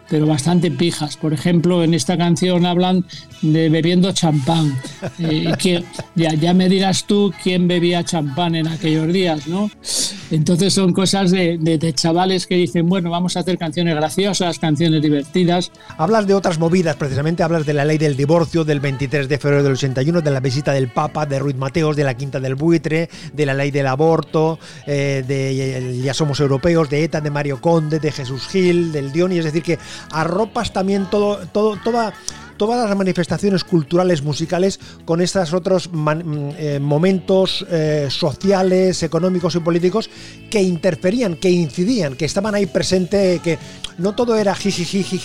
pero 0.08 0.26
bastante 0.26 0.70
pijas. 0.70 1.16
Por 1.16 1.32
ejemplo, 1.32 1.82
en 1.82 1.94
esta 1.94 2.16
canción 2.16 2.66
hablan 2.66 3.04
de 3.42 3.68
bebiendo 3.68 4.12
champán. 4.12 4.74
Eh, 5.18 5.52
que 5.58 5.82
ya, 6.14 6.34
ya 6.34 6.52
me 6.52 6.68
dirás 6.68 7.04
tú 7.06 7.32
quién 7.42 7.66
bebía 7.68 8.04
champán 8.04 8.54
en 8.54 8.68
aquellos 8.68 9.10
días, 9.12 9.46
¿no? 9.46 9.70
Entonces 10.30 10.74
son 10.74 10.92
cosas 10.92 11.30
de, 11.30 11.56
de- 11.58 11.78
de 11.78 11.92
chavales 11.94 12.46
que 12.46 12.56
dicen, 12.56 12.88
bueno, 12.88 13.10
vamos 13.10 13.36
a 13.36 13.40
hacer 13.40 13.56
canciones 13.56 13.94
graciosas, 13.94 14.58
canciones 14.58 15.00
divertidas, 15.00 15.70
Hablas 15.96 16.26
de 16.26 16.34
otras 16.34 16.58
movidas, 16.58 16.96
precisamente 16.96 17.42
hablas 17.42 17.64
de 17.64 17.72
la 17.72 17.84
ley 17.84 17.96
del 17.98 18.16
divorcio 18.16 18.64
del 18.64 18.80
23 18.80 19.28
de 19.28 19.38
febrero 19.38 19.62
del 19.62 19.72
81, 19.72 20.20
de 20.20 20.30
la 20.30 20.40
visita 20.40 20.72
del 20.72 20.88
Papa, 20.88 21.24
de 21.24 21.38
Ruiz 21.38 21.56
Mateos, 21.56 21.96
de 21.96 22.04
la 22.04 22.14
Quinta 22.14 22.40
del 22.40 22.54
Buitre, 22.56 23.08
de 23.32 23.46
la 23.46 23.54
ley 23.54 23.70
del 23.70 23.86
aborto, 23.86 24.58
eh, 24.86 25.24
de 25.26 25.76
eh, 25.78 26.00
Ya 26.02 26.12
Somos 26.14 26.40
Europeos, 26.40 26.90
de 26.90 27.04
ETA, 27.04 27.20
de 27.20 27.30
Mario 27.30 27.60
Conde, 27.60 28.00
de 28.00 28.12
Jesús 28.12 28.46
Gil, 28.48 28.92
del 28.92 29.12
Dioni, 29.12 29.38
es 29.38 29.44
decir, 29.44 29.62
que 29.62 29.78
arropas 30.10 30.72
también 30.72 31.06
todo, 31.10 31.38
todo, 31.52 31.76
toda 31.82 32.12
todas 32.56 32.88
las 32.88 32.96
manifestaciones 32.96 33.64
culturales 33.64 34.22
musicales 34.22 34.80
con 35.04 35.20
estos 35.20 35.52
otros 35.52 35.90
mm, 35.92 36.50
eh, 36.58 36.78
momentos 36.80 37.66
eh, 37.70 38.08
sociales, 38.10 39.02
económicos 39.02 39.54
y 39.54 39.60
políticos 39.60 40.10
que 40.50 40.62
interferían, 40.62 41.36
que 41.36 41.50
incidían, 41.50 42.14
que 42.14 42.24
estaban 42.24 42.54
ahí 42.54 42.66
presente, 42.66 43.40
que 43.42 43.58
no 43.98 44.14
todo 44.14 44.36
era 44.36 44.54
jijiji, 44.54 45.20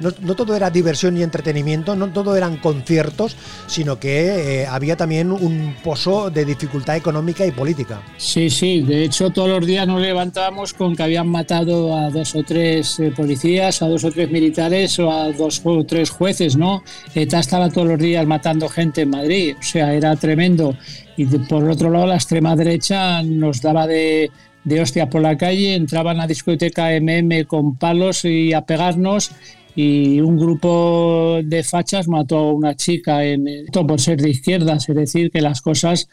no, 0.00 0.10
no 0.20 0.34
todo 0.34 0.56
era 0.56 0.70
diversión 0.70 1.16
y 1.16 1.22
entretenimiento, 1.22 1.94
no 1.94 2.10
todo 2.12 2.36
eran 2.36 2.56
conciertos, 2.56 3.36
sino 3.66 3.98
que 3.98 4.62
eh, 4.62 4.66
había 4.66 4.96
también 4.96 5.30
un 5.30 5.76
pozo 5.82 6.30
de 6.30 6.44
dificultad 6.44 6.96
económica 6.96 7.46
y 7.46 7.50
política. 7.50 8.02
Sí, 8.16 8.50
sí, 8.50 8.82
de 8.82 9.04
hecho 9.04 9.30
todos 9.30 9.48
los 9.48 9.66
días 9.66 9.86
nos 9.86 10.00
levantábamos 10.00 10.72
con 10.74 10.96
que 10.96 11.02
habían 11.02 11.28
matado 11.28 11.96
a 11.96 12.10
dos 12.10 12.34
o 12.34 12.42
tres 12.42 13.00
policías, 13.16 13.82
a 13.82 13.88
dos 13.88 13.97
o 14.04 14.10
tres 14.10 14.30
militares 14.30 14.98
o 14.98 15.10
a 15.10 15.32
dos 15.32 15.60
o 15.64 15.84
tres 15.84 16.10
jueces, 16.10 16.56
¿no? 16.56 16.82
ETA 17.14 17.40
estaba 17.40 17.70
todos 17.70 17.88
los 17.88 17.98
días 17.98 18.26
matando 18.26 18.68
gente 18.68 19.02
en 19.02 19.10
Madrid, 19.10 19.56
o 19.58 19.62
sea, 19.62 19.94
era 19.94 20.14
tremendo. 20.16 20.76
Y 21.16 21.26
por 21.26 21.68
otro 21.68 21.90
lado, 21.90 22.06
la 22.06 22.14
extrema 22.14 22.54
derecha 22.54 23.22
nos 23.22 23.60
daba 23.60 23.86
de, 23.86 24.30
de 24.64 24.80
hostia 24.80 25.08
por 25.08 25.22
la 25.22 25.36
calle, 25.36 25.74
entraba 25.74 26.12
en 26.12 26.18
la 26.18 26.26
discoteca 26.26 26.90
MM 27.00 27.44
con 27.46 27.76
palos 27.76 28.24
y 28.24 28.52
a 28.52 28.62
pegarnos. 28.62 29.32
Y 29.74 30.20
un 30.20 30.36
grupo 30.36 31.38
de 31.44 31.62
fachas 31.62 32.08
mató 32.08 32.38
a 32.38 32.52
una 32.52 32.74
chica 32.74 33.24
en, 33.24 33.46
esto 33.46 33.86
por 33.86 34.00
ser 34.00 34.20
de 34.20 34.30
izquierdas, 34.30 34.88
es 34.88 34.96
decir, 34.96 35.30
que 35.30 35.40
las 35.40 35.60
cosas 35.60 36.08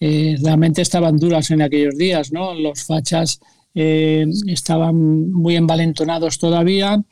eh, 0.00 0.36
realmente 0.42 0.80
estaban 0.80 1.18
duras 1.18 1.50
en 1.50 1.60
aquellos 1.60 1.96
días, 1.98 2.32
¿no? 2.32 2.54
Los 2.54 2.84
fachas 2.84 3.40
eh, 3.74 4.26
estaban 4.46 5.30
muy 5.32 5.56
envalentonados 5.56 6.38
todavía 6.38 7.02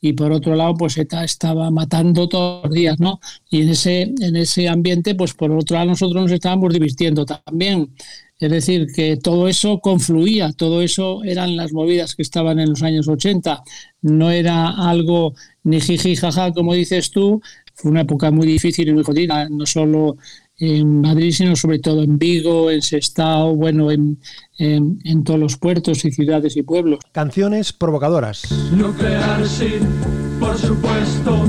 y 0.00 0.12
por 0.12 0.30
otro 0.32 0.54
lado, 0.54 0.74
pues 0.74 0.96
ETA 0.98 1.24
estaba 1.24 1.70
matando 1.70 2.28
todos 2.28 2.64
los 2.64 2.72
días, 2.72 3.00
¿no? 3.00 3.18
Y 3.50 3.62
en 3.62 3.70
ese, 3.70 4.02
en 4.02 4.36
ese 4.36 4.68
ambiente, 4.68 5.14
pues 5.14 5.34
por 5.34 5.50
otro 5.50 5.76
lado 5.76 5.90
nosotros 5.90 6.22
nos 6.22 6.32
estábamos 6.32 6.72
divirtiendo 6.72 7.24
también. 7.24 7.90
Es 8.38 8.50
decir, 8.50 8.86
que 8.94 9.16
todo 9.16 9.48
eso 9.48 9.80
confluía, 9.80 10.52
todo 10.52 10.82
eso 10.82 11.24
eran 11.24 11.56
las 11.56 11.72
movidas 11.72 12.14
que 12.14 12.22
estaban 12.22 12.58
en 12.60 12.70
los 12.70 12.82
años 12.82 13.08
80. 13.08 13.62
No 14.02 14.30
era 14.30 14.68
algo 14.68 15.34
ni 15.64 15.80
jiji 15.80 16.16
jaja, 16.16 16.52
como 16.52 16.74
dices 16.74 17.10
tú. 17.10 17.40
Fue 17.74 17.90
una 17.90 18.02
época 18.02 18.30
muy 18.30 18.46
difícil 18.46 18.88
y 18.88 18.92
muy 18.92 19.04
jodida, 19.04 19.48
no 19.48 19.66
solo 19.66 20.18
en 20.58 21.00
Madrid, 21.02 21.32
sino 21.32 21.54
sobre 21.56 21.78
todo 21.78 22.02
en 22.02 22.18
Vigo, 22.18 22.70
en 22.70 22.82
Sestao, 22.82 23.54
bueno, 23.54 23.90
en, 23.90 24.18
en, 24.58 24.98
en 25.04 25.24
todos 25.24 25.38
los 25.38 25.56
puertos 25.56 26.04
y 26.04 26.12
ciudades 26.12 26.56
y 26.56 26.62
pueblos. 26.62 27.00
Canciones 27.12 27.72
provocadoras. 27.72 28.42
Nuclear 28.72 29.46
sí, 29.46 29.74
por 30.40 30.56
supuesto. 30.56 31.44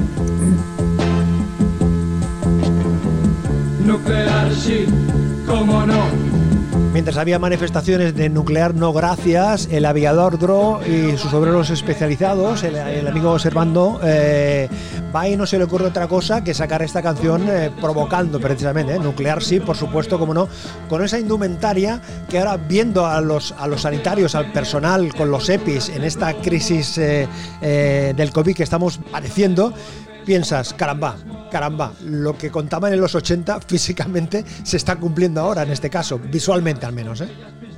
Nuclear 3.85 4.53
sí, 4.53 4.85
cómo 5.45 5.85
no. 5.85 6.26
Mientras 6.97 7.17
había 7.17 7.37
manifestaciones 7.37 8.15
de 8.15 8.27
nuclear 8.27 8.73
no 8.73 8.91
gracias, 8.91 9.69
el 9.71 9.85
aviador 9.85 10.39
Dro 10.39 10.79
y 10.83 11.15
sus 11.15 11.31
obreros 11.31 11.69
especializados, 11.69 12.63
el, 12.63 13.07
amigo 13.07 13.37
Servando, 13.37 13.99
eh, 14.03 14.67
va 15.15 15.29
y 15.29 15.37
no 15.37 15.45
se 15.45 15.59
le 15.59 15.65
ocurre 15.65 15.85
otra 15.85 16.07
cosa 16.07 16.43
que 16.43 16.55
sacar 16.55 16.81
esta 16.81 17.03
canción 17.03 17.47
eh, 17.49 17.69
provocando 17.79 18.39
precisamente, 18.39 18.95
¿eh? 18.95 18.99
nuclear 18.99 19.43
sí, 19.43 19.59
por 19.59 19.77
supuesto, 19.77 20.17
como 20.17 20.33
no, 20.33 20.49
con 20.89 21.03
esa 21.03 21.19
indumentaria 21.19 22.01
que 22.27 22.39
ahora 22.39 22.57
viendo 22.57 23.05
a 23.05 23.21
los, 23.21 23.51
a 23.59 23.67
los 23.67 23.83
sanitarios, 23.83 24.33
al 24.33 24.51
personal 24.51 25.13
con 25.13 25.29
los 25.29 25.47
EPIs 25.49 25.89
en 25.89 26.03
esta 26.03 26.33
crisis 26.33 26.95
del 26.95 28.31
COVID 28.33 28.55
que 28.55 28.63
estamos 28.63 28.99
padeciendo, 29.11 29.71
piensas, 30.27 30.73
caramba, 30.73 31.15
caramba, 31.49 31.93
lo 32.03 32.37
que 32.37 32.51
contaban 32.51 32.93
en 32.93 32.99
los 32.99 33.15
80 33.15 33.61
físicamente 33.67 34.43
se 34.63 34.77
está 34.77 34.97
cumpliendo 34.97 35.41
ahora 35.41 35.63
en 35.63 35.71
este 35.71 35.89
caso, 35.89 36.19
visualmente 36.19 36.85
al 36.85 36.93
menos. 36.93 37.21
¿eh? 37.21 37.29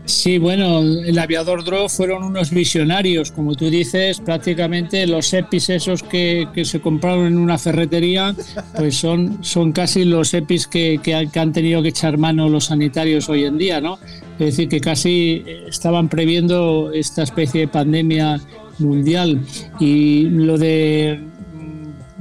Sí, 0.06 0.40
bueno, 0.40 0.80
el 0.80 1.20
aviador 1.20 1.64
Dro 1.64 1.88
fueron 1.88 2.24
unos 2.24 2.50
visionarios, 2.50 3.32
como 3.32 3.54
tú 3.54 3.70
dices, 3.70 4.20
prácticamente 4.20 5.06
los 5.06 5.32
EPIs 5.32 5.70
esos 5.70 6.02
que, 6.02 6.48
que 6.52 6.66
se 6.66 6.82
compraron 6.82 7.28
en 7.28 7.38
una 7.38 7.60
ferretería, 7.60 8.34
pues 8.76 8.98
son, 8.98 9.44
son 9.44 9.72
casi 9.72 10.06
los 10.06 10.34
EPIs 10.34 10.66
que, 10.66 11.00
que 11.04 11.40
han 11.40 11.54
tenido 11.54 11.84
que 11.84 11.90
echar 11.90 12.18
mano 12.18 12.50
los 12.50 12.66
sanitarios 12.66 13.30
hoy 13.30 13.46
en 13.46 13.60
día, 13.60 13.80
¿no? 13.80 14.00
Es 14.40 14.56
decir, 14.56 14.68
que 14.68 14.82
casi 14.82 15.44
eh, 15.46 15.66
estaban 15.68 16.10
previendo 16.10 16.92
esta 16.92 17.22
especie 17.22 17.62
de 17.62 17.68
pandemia 17.68 18.42
mundial. 18.80 19.42
Y 19.80 20.24
lo 20.30 20.58
de 20.58 21.29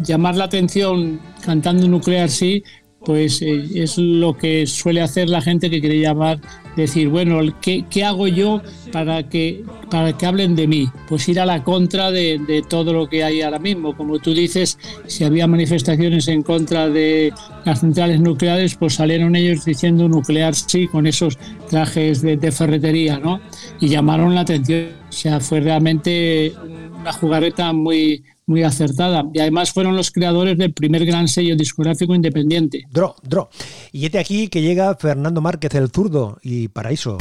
llamar 0.03 0.37
la 0.37 0.45
atención 0.45 1.21
cantando 1.45 1.89
nuclear 1.89 2.29
sí, 2.29 2.63
pues 3.05 3.43
eh, 3.43 3.65
es 3.75 3.97
lo 3.97 4.37
que 4.37 4.67
suele 4.67 5.01
hacer 5.01 5.29
la 5.29 5.41
gente 5.41 5.71
que 5.71 5.81
quiere 5.81 6.01
llamar, 6.01 6.41
decir, 6.77 7.09
bueno, 7.09 7.41
¿qué, 7.61 8.05
hago 8.05 8.29
yo 8.29 8.61
para 8.93 9.29
que, 9.29 9.65
para 9.91 10.17
que 10.17 10.27
hablen 10.27 10.57
de 10.57 10.67
mí? 10.67 10.89
Pues 11.09 11.29
ir 11.29 11.41
a 11.41 11.47
la 11.47 11.63
contra 11.63 12.11
de, 12.11 12.65
todo 12.69 12.93
lo 12.93 13.09
que 13.09 13.25
hay 13.25 13.43
ahora 13.43 13.59
mismo. 13.59 13.97
Como 13.97 14.19
tú 14.19 14.35
dices, 14.35 14.79
si 15.07 15.25
había 15.25 15.47
manifestaciones 15.47 16.29
en 16.29 16.43
contra 16.43 16.89
de 16.89 17.33
las 17.65 17.81
centrales 17.81 18.21
nucleares, 18.21 18.75
pues 18.75 18.95
salieron 18.95 19.37
ellos 19.37 19.65
diciendo 19.65 20.09
nuclear 20.09 20.55
sí, 20.55 20.87
con 20.89 21.07
esos 21.07 21.39
trajes 21.71 22.21
de, 22.21 22.37
de 22.37 22.53
ferretería, 22.53 23.19
¿no? 23.19 23.41
Y 23.81 23.89
llamaron 23.89 24.35
la 24.35 24.43
atención. 24.43 24.89
O 25.09 25.13
sea, 25.13 25.41
fue 25.41 25.61
realmente 25.61 26.53
una 27.01 27.13
jugarreta 27.13 27.73
muy, 27.73 28.23
muy 28.49 28.63
acertada. 28.65 29.25
Y 29.33 29.39
además 29.41 29.73
fueron 29.73 29.95
los 29.95 30.11
creadores 30.11 30.59
del 30.59 30.73
primer 30.73 31.05
gran 31.07 31.29
sello 31.29 31.55
discográfico 31.55 32.15
independiente. 32.15 32.87
Dro, 32.91 33.15
Dro. 33.23 33.51
Y 33.93 34.07
este 34.07 34.19
aquí 34.19 34.49
que 34.49 34.63
llega 34.63 34.97
Fernando 34.97 35.41
Márquez 35.41 35.75
el 35.75 35.91
zurdo 35.91 36.39
y 36.43 36.69
Paraíso. 36.69 37.19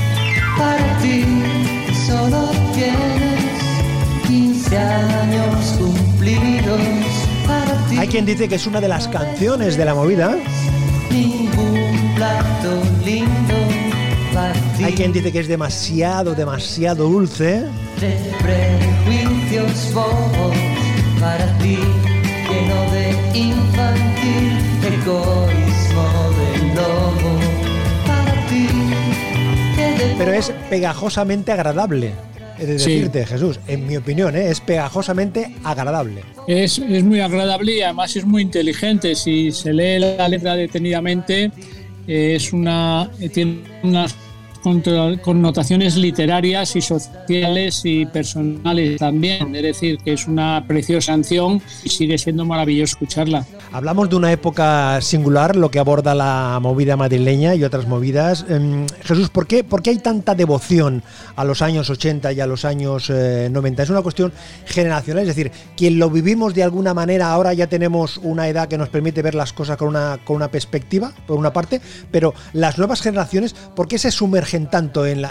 Para 0.58 0.98
ti 1.00 1.24
solo 2.08 2.50
tienes 2.74 3.44
15 4.28 4.78
años 4.78 5.66
cumplidos. 5.78 6.80
Para 7.46 7.86
ti 7.88 7.98
Hay 7.98 8.08
quien 8.08 8.26
dice 8.26 8.48
que 8.50 8.56
es 8.56 8.66
una 8.68 8.82
de 8.82 8.88
las 8.88 9.08
canciones 9.08 9.78
de 9.78 9.86
la 9.86 9.94
movida. 9.94 10.36
ningún 11.12 12.14
plato 12.16 12.82
lindo. 13.06 13.54
Para 14.34 14.54
ti 14.54 14.84
Hay 14.84 14.94
quien 14.94 15.12
dice 15.14 15.32
que 15.32 15.40
es 15.40 15.48
demasiado, 15.48 16.36
demasiado 16.36 17.10
dulce. 17.10 17.66
de 18.00 18.32
prejuicios 18.42 19.94
bobos. 19.94 20.56
Para 21.20 21.46
ti 21.60 21.78
lleno 22.50 22.92
de 22.92 23.10
infantil 23.38 24.58
egoísmo 24.86 26.08
de 26.38 26.76
lobo. 26.76 27.40
Para 28.06 28.34
ti 28.48 28.68
que 29.76 30.06
de 30.06 30.16
Pero 30.18 30.34
es 30.34 30.52
pegajosamente 30.70 31.52
agradable. 31.52 32.14
He 32.60 32.66
de 32.66 32.80
Sí. 32.80 32.96
decirte, 32.96 33.26
Jesús, 33.26 33.60
en 33.68 33.86
mi 33.88 33.98
opinión, 33.98 34.36
¿eh? 34.36 34.50
es 34.50 34.62
pegajosamente 34.62 35.54
agradable. 35.64 36.24
Es, 36.48 36.80
es 36.80 37.04
muy 37.04 37.20
agradable 37.20 37.74
y 37.78 37.82
además 37.82 38.16
es 38.16 38.26
muy 38.26 38.42
inteligente. 38.42 39.14
Si 39.16 39.52
se 39.52 39.74
lee 39.74 40.00
la 40.00 40.28
letra 40.28 40.56
detenidamente, 40.56 41.52
eh, 42.08 42.34
es 42.36 42.54
una, 42.54 43.12
eh, 43.20 43.30
tiene 43.30 43.60
unas 43.84 44.16
connotaciones 44.58 45.96
literarias 45.96 46.76
y 46.76 46.82
sociales 46.82 47.82
y 47.84 48.06
personales 48.06 48.98
también. 48.98 49.56
Es 49.56 49.64
decir, 49.64 49.98
que 50.00 50.14
es 50.14 50.28
una 50.28 50.64
preciosa 50.68 51.14
canción 51.14 51.62
y 51.84 51.90
sigue 51.90 52.18
siendo 52.18 52.46
maravilloso 52.46 52.98
escucharla. 52.98 53.46
Hablamos 53.74 54.10
de 54.10 54.16
una 54.16 54.32
época 54.32 55.00
singular, 55.02 55.56
lo 55.56 55.70
que 55.70 55.78
aborda 55.80 56.16
la 56.16 56.58
movida 56.62 56.96
madrileña 56.96 57.54
y 57.54 57.64
otras 57.66 57.86
movidas. 57.86 58.46
Em, 58.48 58.88
Jesús, 59.04 59.30
¿por 59.30 59.46
qué, 59.46 59.64
por 59.64 59.82
qué 59.82 59.90
hay 59.92 59.98
tanta 60.00 60.36
devoción 60.36 61.04
a 61.36 61.44
los 61.44 61.62
años 61.62 61.90
80 61.90 62.32
y 62.32 62.40
a 62.40 62.48
los 62.48 62.64
años 62.66 63.10
eh, 63.10 63.50
90? 63.52 63.84
Es 63.84 63.90
una 63.90 64.02
cuestión 64.02 64.32
generacional, 64.66 65.24
es 65.24 65.28
decir, 65.36 65.52
quien 65.76 66.00
lo 66.00 66.10
vivimos 66.10 66.54
de 66.56 66.64
alguna 66.64 66.94
manera 66.94 67.30
ahora 67.32 67.54
ya 67.54 67.68
tenemos 67.68 68.18
una 68.24 68.48
edad 68.48 68.68
que 68.70 68.78
nos 68.78 68.90
permite 68.90 69.22
ver 69.22 69.36
las 69.36 69.52
cosas 69.54 69.76
con 69.78 69.90
una, 69.90 70.18
con 70.24 70.38
una 70.38 70.48
perspectiva, 70.48 71.12
por 71.28 71.38
una 71.38 71.52
parte, 71.52 71.82
pero 72.10 72.34
las 72.54 72.78
nuevas 72.78 73.02
generaciones, 73.02 73.54
¿por 73.54 73.88
qué 73.88 74.00
se 74.00 74.12
sumergen 74.12 74.70
tanto 74.70 75.06
en, 75.06 75.22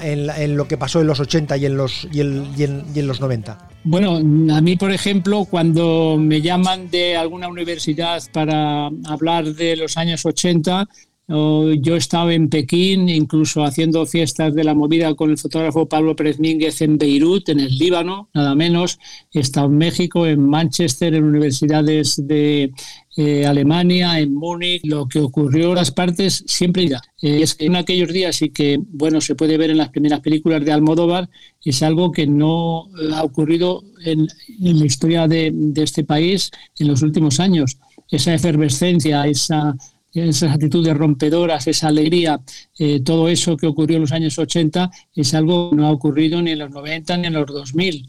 lo 0.57 0.69
que 0.69 0.77
pasó 0.77 1.01
en 1.01 1.07
los 1.07 1.21
80 1.21 1.57
y 1.57 1.67
en 1.67 1.77
los, 1.77 2.07
y 2.13 2.21
en- 2.21 2.47
y 2.95 2.99
en 3.01 3.07
los 3.07 3.21
90? 3.21 3.76
Bueno, 3.89 4.17
a 4.17 4.61
mí, 4.61 4.75
por 4.75 4.91
ejemplo, 4.91 5.45
cuando 5.49 6.17
me 6.19 6.43
llaman 6.43 6.91
de 6.91 7.17
alguna 7.17 7.47
universidad 7.47 8.21
para 8.33 8.91
hablar 9.05 9.45
de 9.55 9.77
los 9.77 9.97
años 9.97 10.27
80, 10.27 10.83
o 10.83 10.87
yo 11.29 11.97
estaba 11.97 12.33
en 12.35 12.49
Pekín, 12.49 13.09
incluso 13.09 13.65
haciendo 13.65 14.07
fiestas 14.07 14.55
de 14.55 14.63
la 14.63 14.75
movida 14.75 15.15
con 15.15 15.31
el 15.31 15.39
fotógrafo 15.39 15.89
Pablo 15.89 16.15
Pérez 16.15 16.39
Mínguez 16.39 16.81
en 16.83 16.99
Beirut, 16.99 17.49
en 17.49 17.59
el 17.61 17.77
Líbano, 17.77 18.29
nada 18.33 18.55
menos. 18.55 18.99
He 19.33 19.41
estado 19.41 19.67
en 19.67 19.77
México, 19.77 20.27
en 20.27 20.49
Manchester, 20.49 21.15
en 21.15 21.25
universidades 21.25 22.25
de 22.29 22.71
eh, 23.17 23.45
Alemania, 23.45 24.21
en 24.21 24.35
Múnich. 24.35 24.83
Lo 24.85 25.09
que 25.09 25.19
ocurrió 25.19 25.71
en 25.71 25.75
las 25.75 25.91
partes 25.91 26.45
siempre 26.47 26.85
irá. 26.85 27.01
Eh, 27.21 27.41
es 27.43 27.57
que 27.57 27.67
en 27.67 27.75
aquellos 27.75 28.13
días 28.13 28.41
y 28.43 28.51
que, 28.51 28.79
bueno, 28.81 29.21
se 29.21 29.35
puede 29.35 29.59
ver 29.59 29.71
en 29.71 29.79
las 29.79 29.89
primeras 29.89 30.21
películas 30.21 30.65
de 30.65 30.73
Almodóvar, 30.73 31.29
es 31.65 31.83
algo 31.83 32.13
que 32.13 32.29
no 32.29 32.87
eh, 33.01 33.11
ha 33.13 33.25
ocurrido 33.25 33.83
en, 34.05 34.29
en 34.61 34.79
la 34.79 34.87
historia 34.87 35.27
de, 35.27 35.51
de 35.53 35.83
este 35.83 36.05
país 36.05 36.53
en 36.79 36.87
los 36.87 37.03
últimos 37.03 37.41
años. 37.41 37.79
Esa 38.09 38.33
efervescencia, 38.33 39.27
esa, 39.27 39.75
esas 40.21 40.53
actitudes 40.53 40.97
rompedoras, 40.97 41.67
esa 41.67 41.89
alegría, 41.89 42.41
eh, 42.79 43.01
todo 43.01 43.29
eso 43.29 43.57
que 43.57 43.67
ocurrió 43.67 43.97
en 43.97 44.03
los 44.03 44.13
años 44.13 44.39
80 44.39 44.91
es 45.15 45.35
algo 45.35 45.71
que 45.71 45.77
no 45.77 45.87
ha 45.87 45.91
ocurrido 45.93 46.41
ni 46.43 46.53
en 46.53 46.61
los 46.61 46.71
90 46.71 47.17
ni 47.19 47.27
en 47.27 47.33
los 47.35 47.47
2000. 47.47 48.09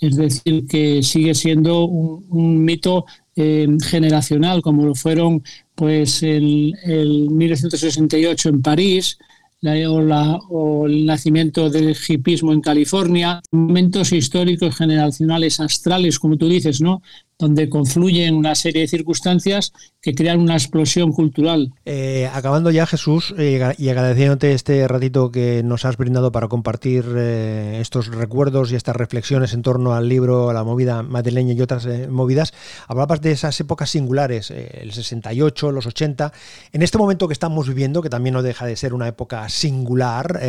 Es 0.00 0.14
decir, 0.16 0.66
que 0.68 1.02
sigue 1.02 1.34
siendo 1.34 1.84
un, 1.84 2.64
mito 2.64 3.04
eh, 3.34 3.66
generacional, 3.84 4.62
como 4.62 4.84
lo 4.86 4.94
fueron 4.94 5.42
pues 5.74 6.22
el, 6.22 6.74
el 6.84 7.30
1968 7.30 8.48
en 8.48 8.62
París, 8.62 9.18
la- 9.60 9.90
o, 9.90 10.00
la- 10.00 10.38
o 10.50 10.86
el 10.86 11.04
nacimiento 11.04 11.68
del 11.68 11.96
hipismo 12.08 12.52
en 12.52 12.60
California, 12.60 13.40
momentos 13.50 14.12
históricos 14.12 14.76
generacionales 14.76 15.58
astrales, 15.58 16.18
como 16.20 16.36
tú 16.36 16.48
dices, 16.48 16.80
¿no? 16.80 17.02
Donde 17.38 17.68
confluyen 17.68 18.34
una 18.34 18.56
serie 18.56 18.82
de 18.82 18.88
circunstancias 18.88 19.72
que 20.02 20.14
crean 20.14 20.40
una 20.40 20.54
explosión 20.54 21.12
cultural. 21.12 21.72
Eh, 21.84 22.28
acabando 22.32 22.70
ya, 22.72 22.84
Jesús, 22.84 23.32
eh, 23.38 23.74
y 23.78 23.88
agradeciéndote 23.88 24.52
este 24.52 24.86
ratito 24.88 25.30
que 25.30 25.62
nos 25.62 25.84
has 25.84 25.96
brindado 25.96 26.32
para 26.32 26.48
compartir 26.48 27.04
eh, 27.16 27.78
estos 27.80 28.08
recuerdos 28.08 28.72
y 28.72 28.74
estas 28.74 28.96
reflexiones 28.96 29.52
en 29.54 29.62
torno 29.62 29.94
al 29.94 30.08
libro, 30.08 30.50
a 30.50 30.52
la 30.52 30.64
movida 30.64 31.04
madrileña 31.04 31.52
y 31.52 31.60
otras 31.60 31.86
movidas, 32.08 32.52
hablabas 32.88 33.20
de 33.20 33.30
esas 33.30 33.58
épocas 33.60 33.90
singulares, 33.90 34.50
el 34.50 34.92
68, 34.92 35.70
los 35.70 35.86
80. 35.86 36.32
En 36.72 36.82
este 36.82 36.98
momento 36.98 37.28
que 37.28 37.34
estamos 37.34 37.68
viviendo, 37.68 38.02
que 38.02 38.10
también 38.10 38.34
no 38.34 38.42
deja 38.42 38.66
de 38.66 38.74
ser 38.74 38.94
una 38.94 39.06
época 39.06 39.48
singular, 39.48 40.40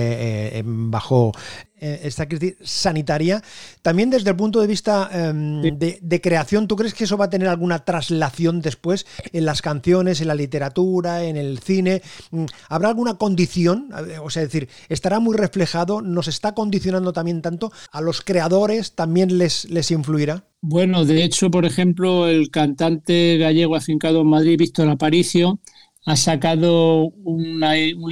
bajo 0.64 1.34
eh, 1.80 2.02
esta 2.04 2.28
crisis 2.28 2.56
sanitaria, 2.62 3.42
también 3.82 4.10
desde 4.10 4.30
el 4.32 4.36
punto 4.36 4.60
de 4.62 4.68
vista 4.68 5.10
em, 5.12 5.62
Sí. 5.64 5.72
de, 5.72 6.00
de 6.02 6.22
creación, 6.22 6.68
¿tú 6.68 6.76
crees 6.76 6.94
que 6.94 7.04
eso 7.06 7.18
va 7.18 7.26
a 7.26 7.30
tener 7.30 7.48
alguna 7.48 7.86
traslación 7.86 8.62
después 8.62 9.06
en 9.34 9.46
las 9.46 9.62
canciones, 9.62 10.22
en 10.22 10.28
la 10.28 10.36
literatura, 10.36 11.24
en 11.24 11.38
el 11.38 11.60
cine? 11.60 12.02
Mm, 12.32 12.46
¿Habrá 12.70 12.90
alguna 12.90 13.16
condición? 13.16 13.90
O 14.24 14.30
sea, 14.30 14.44
es 14.44 14.52
decir, 14.52 14.70
¿estará 14.90 15.20
muy 15.20 15.36
reflejado? 15.38 16.02
¿Nos 16.02 16.28
está 16.28 16.54
condicionando 16.54 17.14
también 17.14 17.42
tanto? 17.42 17.72
¿A 17.92 18.02
los 18.02 18.22
creadores 18.22 18.94
también 18.96 19.38
les, 19.38 19.70
les 19.70 19.92
influirá? 19.92 20.44
Bueno, 20.62 21.06
de 21.06 21.24
hecho, 21.24 21.50
por 21.50 21.66
ejemplo, 21.66 22.28
el 22.28 22.52
cantante 22.52 23.38
gallego 23.38 23.76
afincado 23.78 24.22
en 24.22 24.28
Madrid, 24.28 24.58
Víctor 24.58 24.90
Aparicio, 24.90 25.60
ha 26.06 26.16
sacado 26.16 27.04
un 27.24 27.60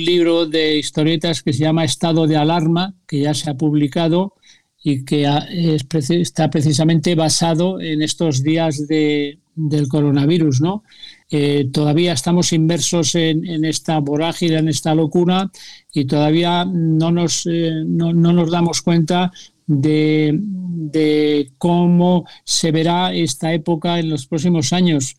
libro 0.03 0.45
de 0.45 0.77
historietas 0.77 1.41
que 1.41 1.53
se 1.53 1.63
llama 1.63 1.85
Estado 1.85 2.27
de 2.27 2.35
Alarma, 2.37 2.93
que 3.07 3.19
ya 3.21 3.33
se 3.33 3.49
ha 3.49 3.55
publicado 3.55 4.33
y 4.83 5.03
que 5.03 5.25
está 6.09 6.49
precisamente 6.49 7.15
basado 7.15 7.81
en 7.81 8.01
estos 8.01 8.43
días 8.43 8.87
de- 8.87 9.39
del 9.55 9.87
coronavirus, 9.87 10.61
¿no? 10.61 10.83
Eh, 11.31 11.67
todavía 11.73 12.13
estamos 12.13 12.53
inmersos 12.53 13.15
en, 13.15 13.43
en 13.45 13.65
esta 13.65 13.99
vorágine, 13.99 14.57
en 14.57 14.67
esta 14.67 14.93
locura, 14.93 15.49
y 15.91 16.05
todavía 16.05 16.63
no 16.65 17.11
nos, 17.11 17.45
eh, 17.47 17.71
no, 17.85 18.13
no 18.13 18.31
nos 18.33 18.51
damos 18.51 18.81
cuenta 18.81 19.31
de, 19.65 20.39
de 20.39 21.51
cómo 21.57 22.25
se 22.45 22.71
verá 22.71 23.13
esta 23.13 23.51
época 23.53 23.99
en 23.99 24.09
los 24.09 24.27
próximos 24.27 24.71
años. 24.71 25.15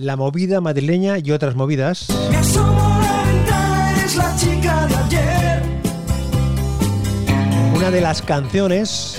La 0.00 0.14
movida 0.14 0.60
madrileña 0.60 1.18
y 1.18 1.32
otras 1.32 1.56
movidas. 1.56 2.06
Me 2.30 2.36
asomo 2.36 2.80
a 2.80 2.98
la 3.00 3.24
ventana, 3.32 3.90
eres 3.98 4.14
la 4.16 4.36
chica 4.36 4.86
de 4.86 4.94
ayer. 4.94 5.62
Una 7.74 7.90
de 7.90 8.00
las 8.00 8.22
canciones, 8.22 9.16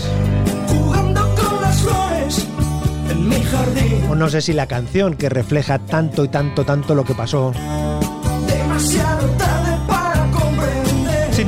Jugando 0.69 1.35
con 1.35 1.61
las 1.61 1.81
flores 1.81 2.47
en 3.11 3.27
mi 3.27 3.41
jardín. 3.43 4.05
o 4.09 4.15
no 4.15 4.29
sé 4.29 4.39
si 4.39 4.53
la 4.53 4.67
canción 4.67 5.15
que 5.15 5.27
refleja 5.27 5.79
tanto 5.79 6.23
y 6.23 6.29
tanto, 6.29 6.63
tanto 6.63 6.95
lo 6.95 7.03
que 7.03 7.13
pasó. 7.13 7.51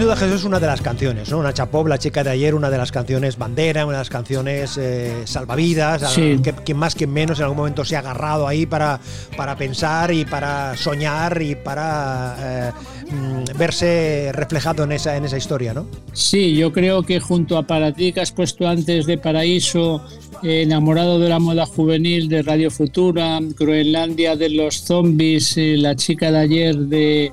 Duda 0.01 0.15
Jesús 0.15 0.35
es 0.41 0.43
una 0.45 0.59
de 0.59 0.67
las 0.67 0.81
canciones, 0.81 1.29
¿no? 1.29 1.37
Una 1.37 1.53
Chapop, 1.53 1.87
la 1.87 1.97
chica 1.97 2.23
de 2.23 2.31
ayer, 2.31 2.55
una 2.55 2.69
de 2.69 2.77
las 2.77 2.91
canciones 2.91 3.37
bandera, 3.37 3.85
una 3.85 3.97
de 3.97 4.01
las 4.01 4.09
canciones 4.09 4.77
eh, 4.77 5.21
salvavidas, 5.25 6.11
Sí. 6.11 6.39
que, 6.43 6.53
que 6.53 6.73
más 6.73 6.95
que 6.95 7.07
menos 7.07 7.39
en 7.39 7.43
algún 7.43 7.57
momento 7.57 7.85
se 7.85 7.95
ha 7.95 7.99
agarrado 7.99 8.47
ahí 8.47 8.65
para, 8.65 8.99
para 9.37 9.55
pensar 9.55 10.11
y 10.11 10.25
para 10.25 10.75
soñar 10.75 11.41
y 11.41 11.55
para 11.55 12.35
eh, 12.39 12.71
mm, 13.11 13.57
verse 13.57 14.31
reflejado 14.33 14.83
en 14.83 14.93
esa, 14.93 15.15
en 15.15 15.25
esa 15.25 15.37
historia, 15.37 15.73
¿no? 15.73 15.85
Sí, 16.13 16.55
yo 16.55 16.71
creo 16.73 17.03
que 17.03 17.19
junto 17.19 17.57
a 17.57 17.63
Para 17.63 17.93
ti 17.93 18.11
que 18.11 18.21
has 18.21 18.31
puesto 18.31 18.67
antes 18.67 19.05
de 19.05 19.17
Paraíso 19.17 20.01
enamorado 20.43 21.19
de 21.19 21.29
la 21.29 21.39
moda 21.39 21.65
juvenil 21.65 22.27
de 22.27 22.41
Radio 22.41 22.71
Futura, 22.71 23.39
Groenlandia 23.57 24.35
de 24.35 24.49
los 24.49 24.81
zombies, 24.81 25.55
eh, 25.57 25.75
La 25.77 25.95
chica 25.95 26.31
de 26.31 26.39
ayer 26.39 26.75
de, 26.75 27.31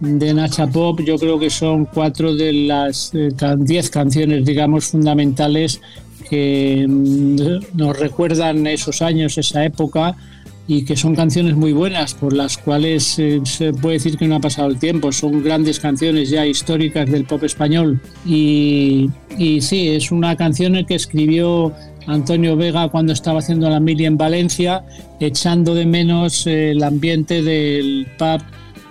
de 0.00 0.34
Nacha 0.34 0.66
Pop, 0.66 1.00
yo 1.00 1.18
creo 1.18 1.38
que 1.38 1.50
son 1.50 1.86
cuatro 1.86 2.34
de 2.34 2.52
las 2.52 3.12
eh, 3.14 3.30
diez 3.58 3.90
canciones, 3.90 4.44
digamos, 4.44 4.86
fundamentales 4.86 5.80
que 6.28 6.86
mm, 6.88 7.76
nos 7.76 7.98
recuerdan 7.98 8.66
esos 8.66 9.02
años, 9.02 9.38
esa 9.38 9.64
época 9.64 10.16
y 10.68 10.84
que 10.84 10.96
son 10.96 11.16
canciones 11.16 11.56
muy 11.56 11.72
buenas 11.72 12.12
por 12.12 12.34
las 12.34 12.58
cuales 12.58 13.18
eh, 13.18 13.40
se 13.44 13.72
puede 13.72 13.94
decir 13.94 14.18
que 14.18 14.28
no 14.28 14.36
ha 14.36 14.40
pasado 14.40 14.68
el 14.68 14.78
tiempo. 14.78 15.10
Son 15.10 15.42
grandes 15.42 15.80
canciones 15.80 16.28
ya 16.28 16.46
históricas 16.46 17.10
del 17.10 17.24
pop 17.24 17.42
español 17.42 18.00
y, 18.26 19.08
y 19.38 19.62
sí, 19.62 19.88
es 19.88 20.12
una 20.12 20.36
canción 20.36 20.84
que 20.84 20.94
escribió 20.94 21.72
Antonio 22.06 22.56
Vega 22.56 22.88
cuando 22.88 23.14
estaba 23.14 23.38
haciendo 23.38 23.70
la 23.70 23.80
mili 23.80 24.04
en 24.04 24.18
Valencia, 24.18 24.84
echando 25.20 25.74
de 25.74 25.86
menos 25.86 26.46
eh, 26.46 26.72
el 26.72 26.82
ambiente 26.82 27.42
del 27.42 28.06
pub 28.18 28.42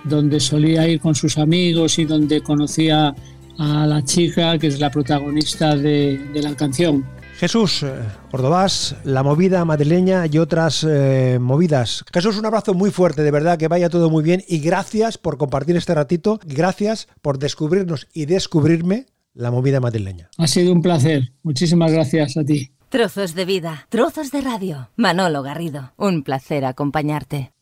donde 0.04 0.40
solía 0.40 0.88
ir 0.88 1.00
con 1.00 1.14
sus 1.14 1.38
amigos 1.38 1.98
y 1.98 2.04
donde 2.04 2.40
conocía 2.40 3.14
a 3.58 3.86
la 3.86 4.04
chica 4.04 4.58
que 4.58 4.68
es 4.68 4.78
la 4.80 4.90
protagonista 4.90 5.76
de, 5.76 6.18
de 6.32 6.42
la 6.42 6.54
canción. 6.54 7.04
Jesús 7.38 7.84
eh, 7.84 7.94
Ordovás, 8.32 8.96
la 9.04 9.22
movida 9.22 9.64
madrileña 9.64 10.26
y 10.26 10.38
otras 10.38 10.84
eh, 10.88 11.38
movidas. 11.40 12.04
Jesús, 12.12 12.36
un 12.36 12.46
abrazo 12.46 12.74
muy 12.74 12.90
fuerte, 12.90 13.22
de 13.22 13.30
verdad, 13.30 13.56
que 13.56 13.68
vaya 13.68 13.88
todo 13.88 14.10
muy 14.10 14.24
bien 14.24 14.42
y 14.48 14.58
gracias 14.58 15.18
por 15.18 15.38
compartir 15.38 15.76
este 15.76 15.94
ratito, 15.94 16.40
gracias 16.44 17.06
por 17.22 17.38
descubrirnos 17.38 18.08
y 18.12 18.26
descubrirme 18.26 19.06
la 19.34 19.52
movida 19.52 19.78
madrileña. 19.78 20.30
Ha 20.36 20.48
sido 20.48 20.72
un 20.72 20.82
placer. 20.82 21.32
Muchísimas 21.44 21.92
gracias 21.92 22.36
a 22.36 22.42
ti. 22.42 22.72
Trozos 22.88 23.36
de 23.36 23.44
vida, 23.44 23.86
trozos 23.88 24.32
de 24.32 24.40
radio. 24.40 24.88
Manolo 24.96 25.42
Garrido, 25.42 25.92
un 25.96 26.24
placer 26.24 26.64
acompañarte. 26.64 27.52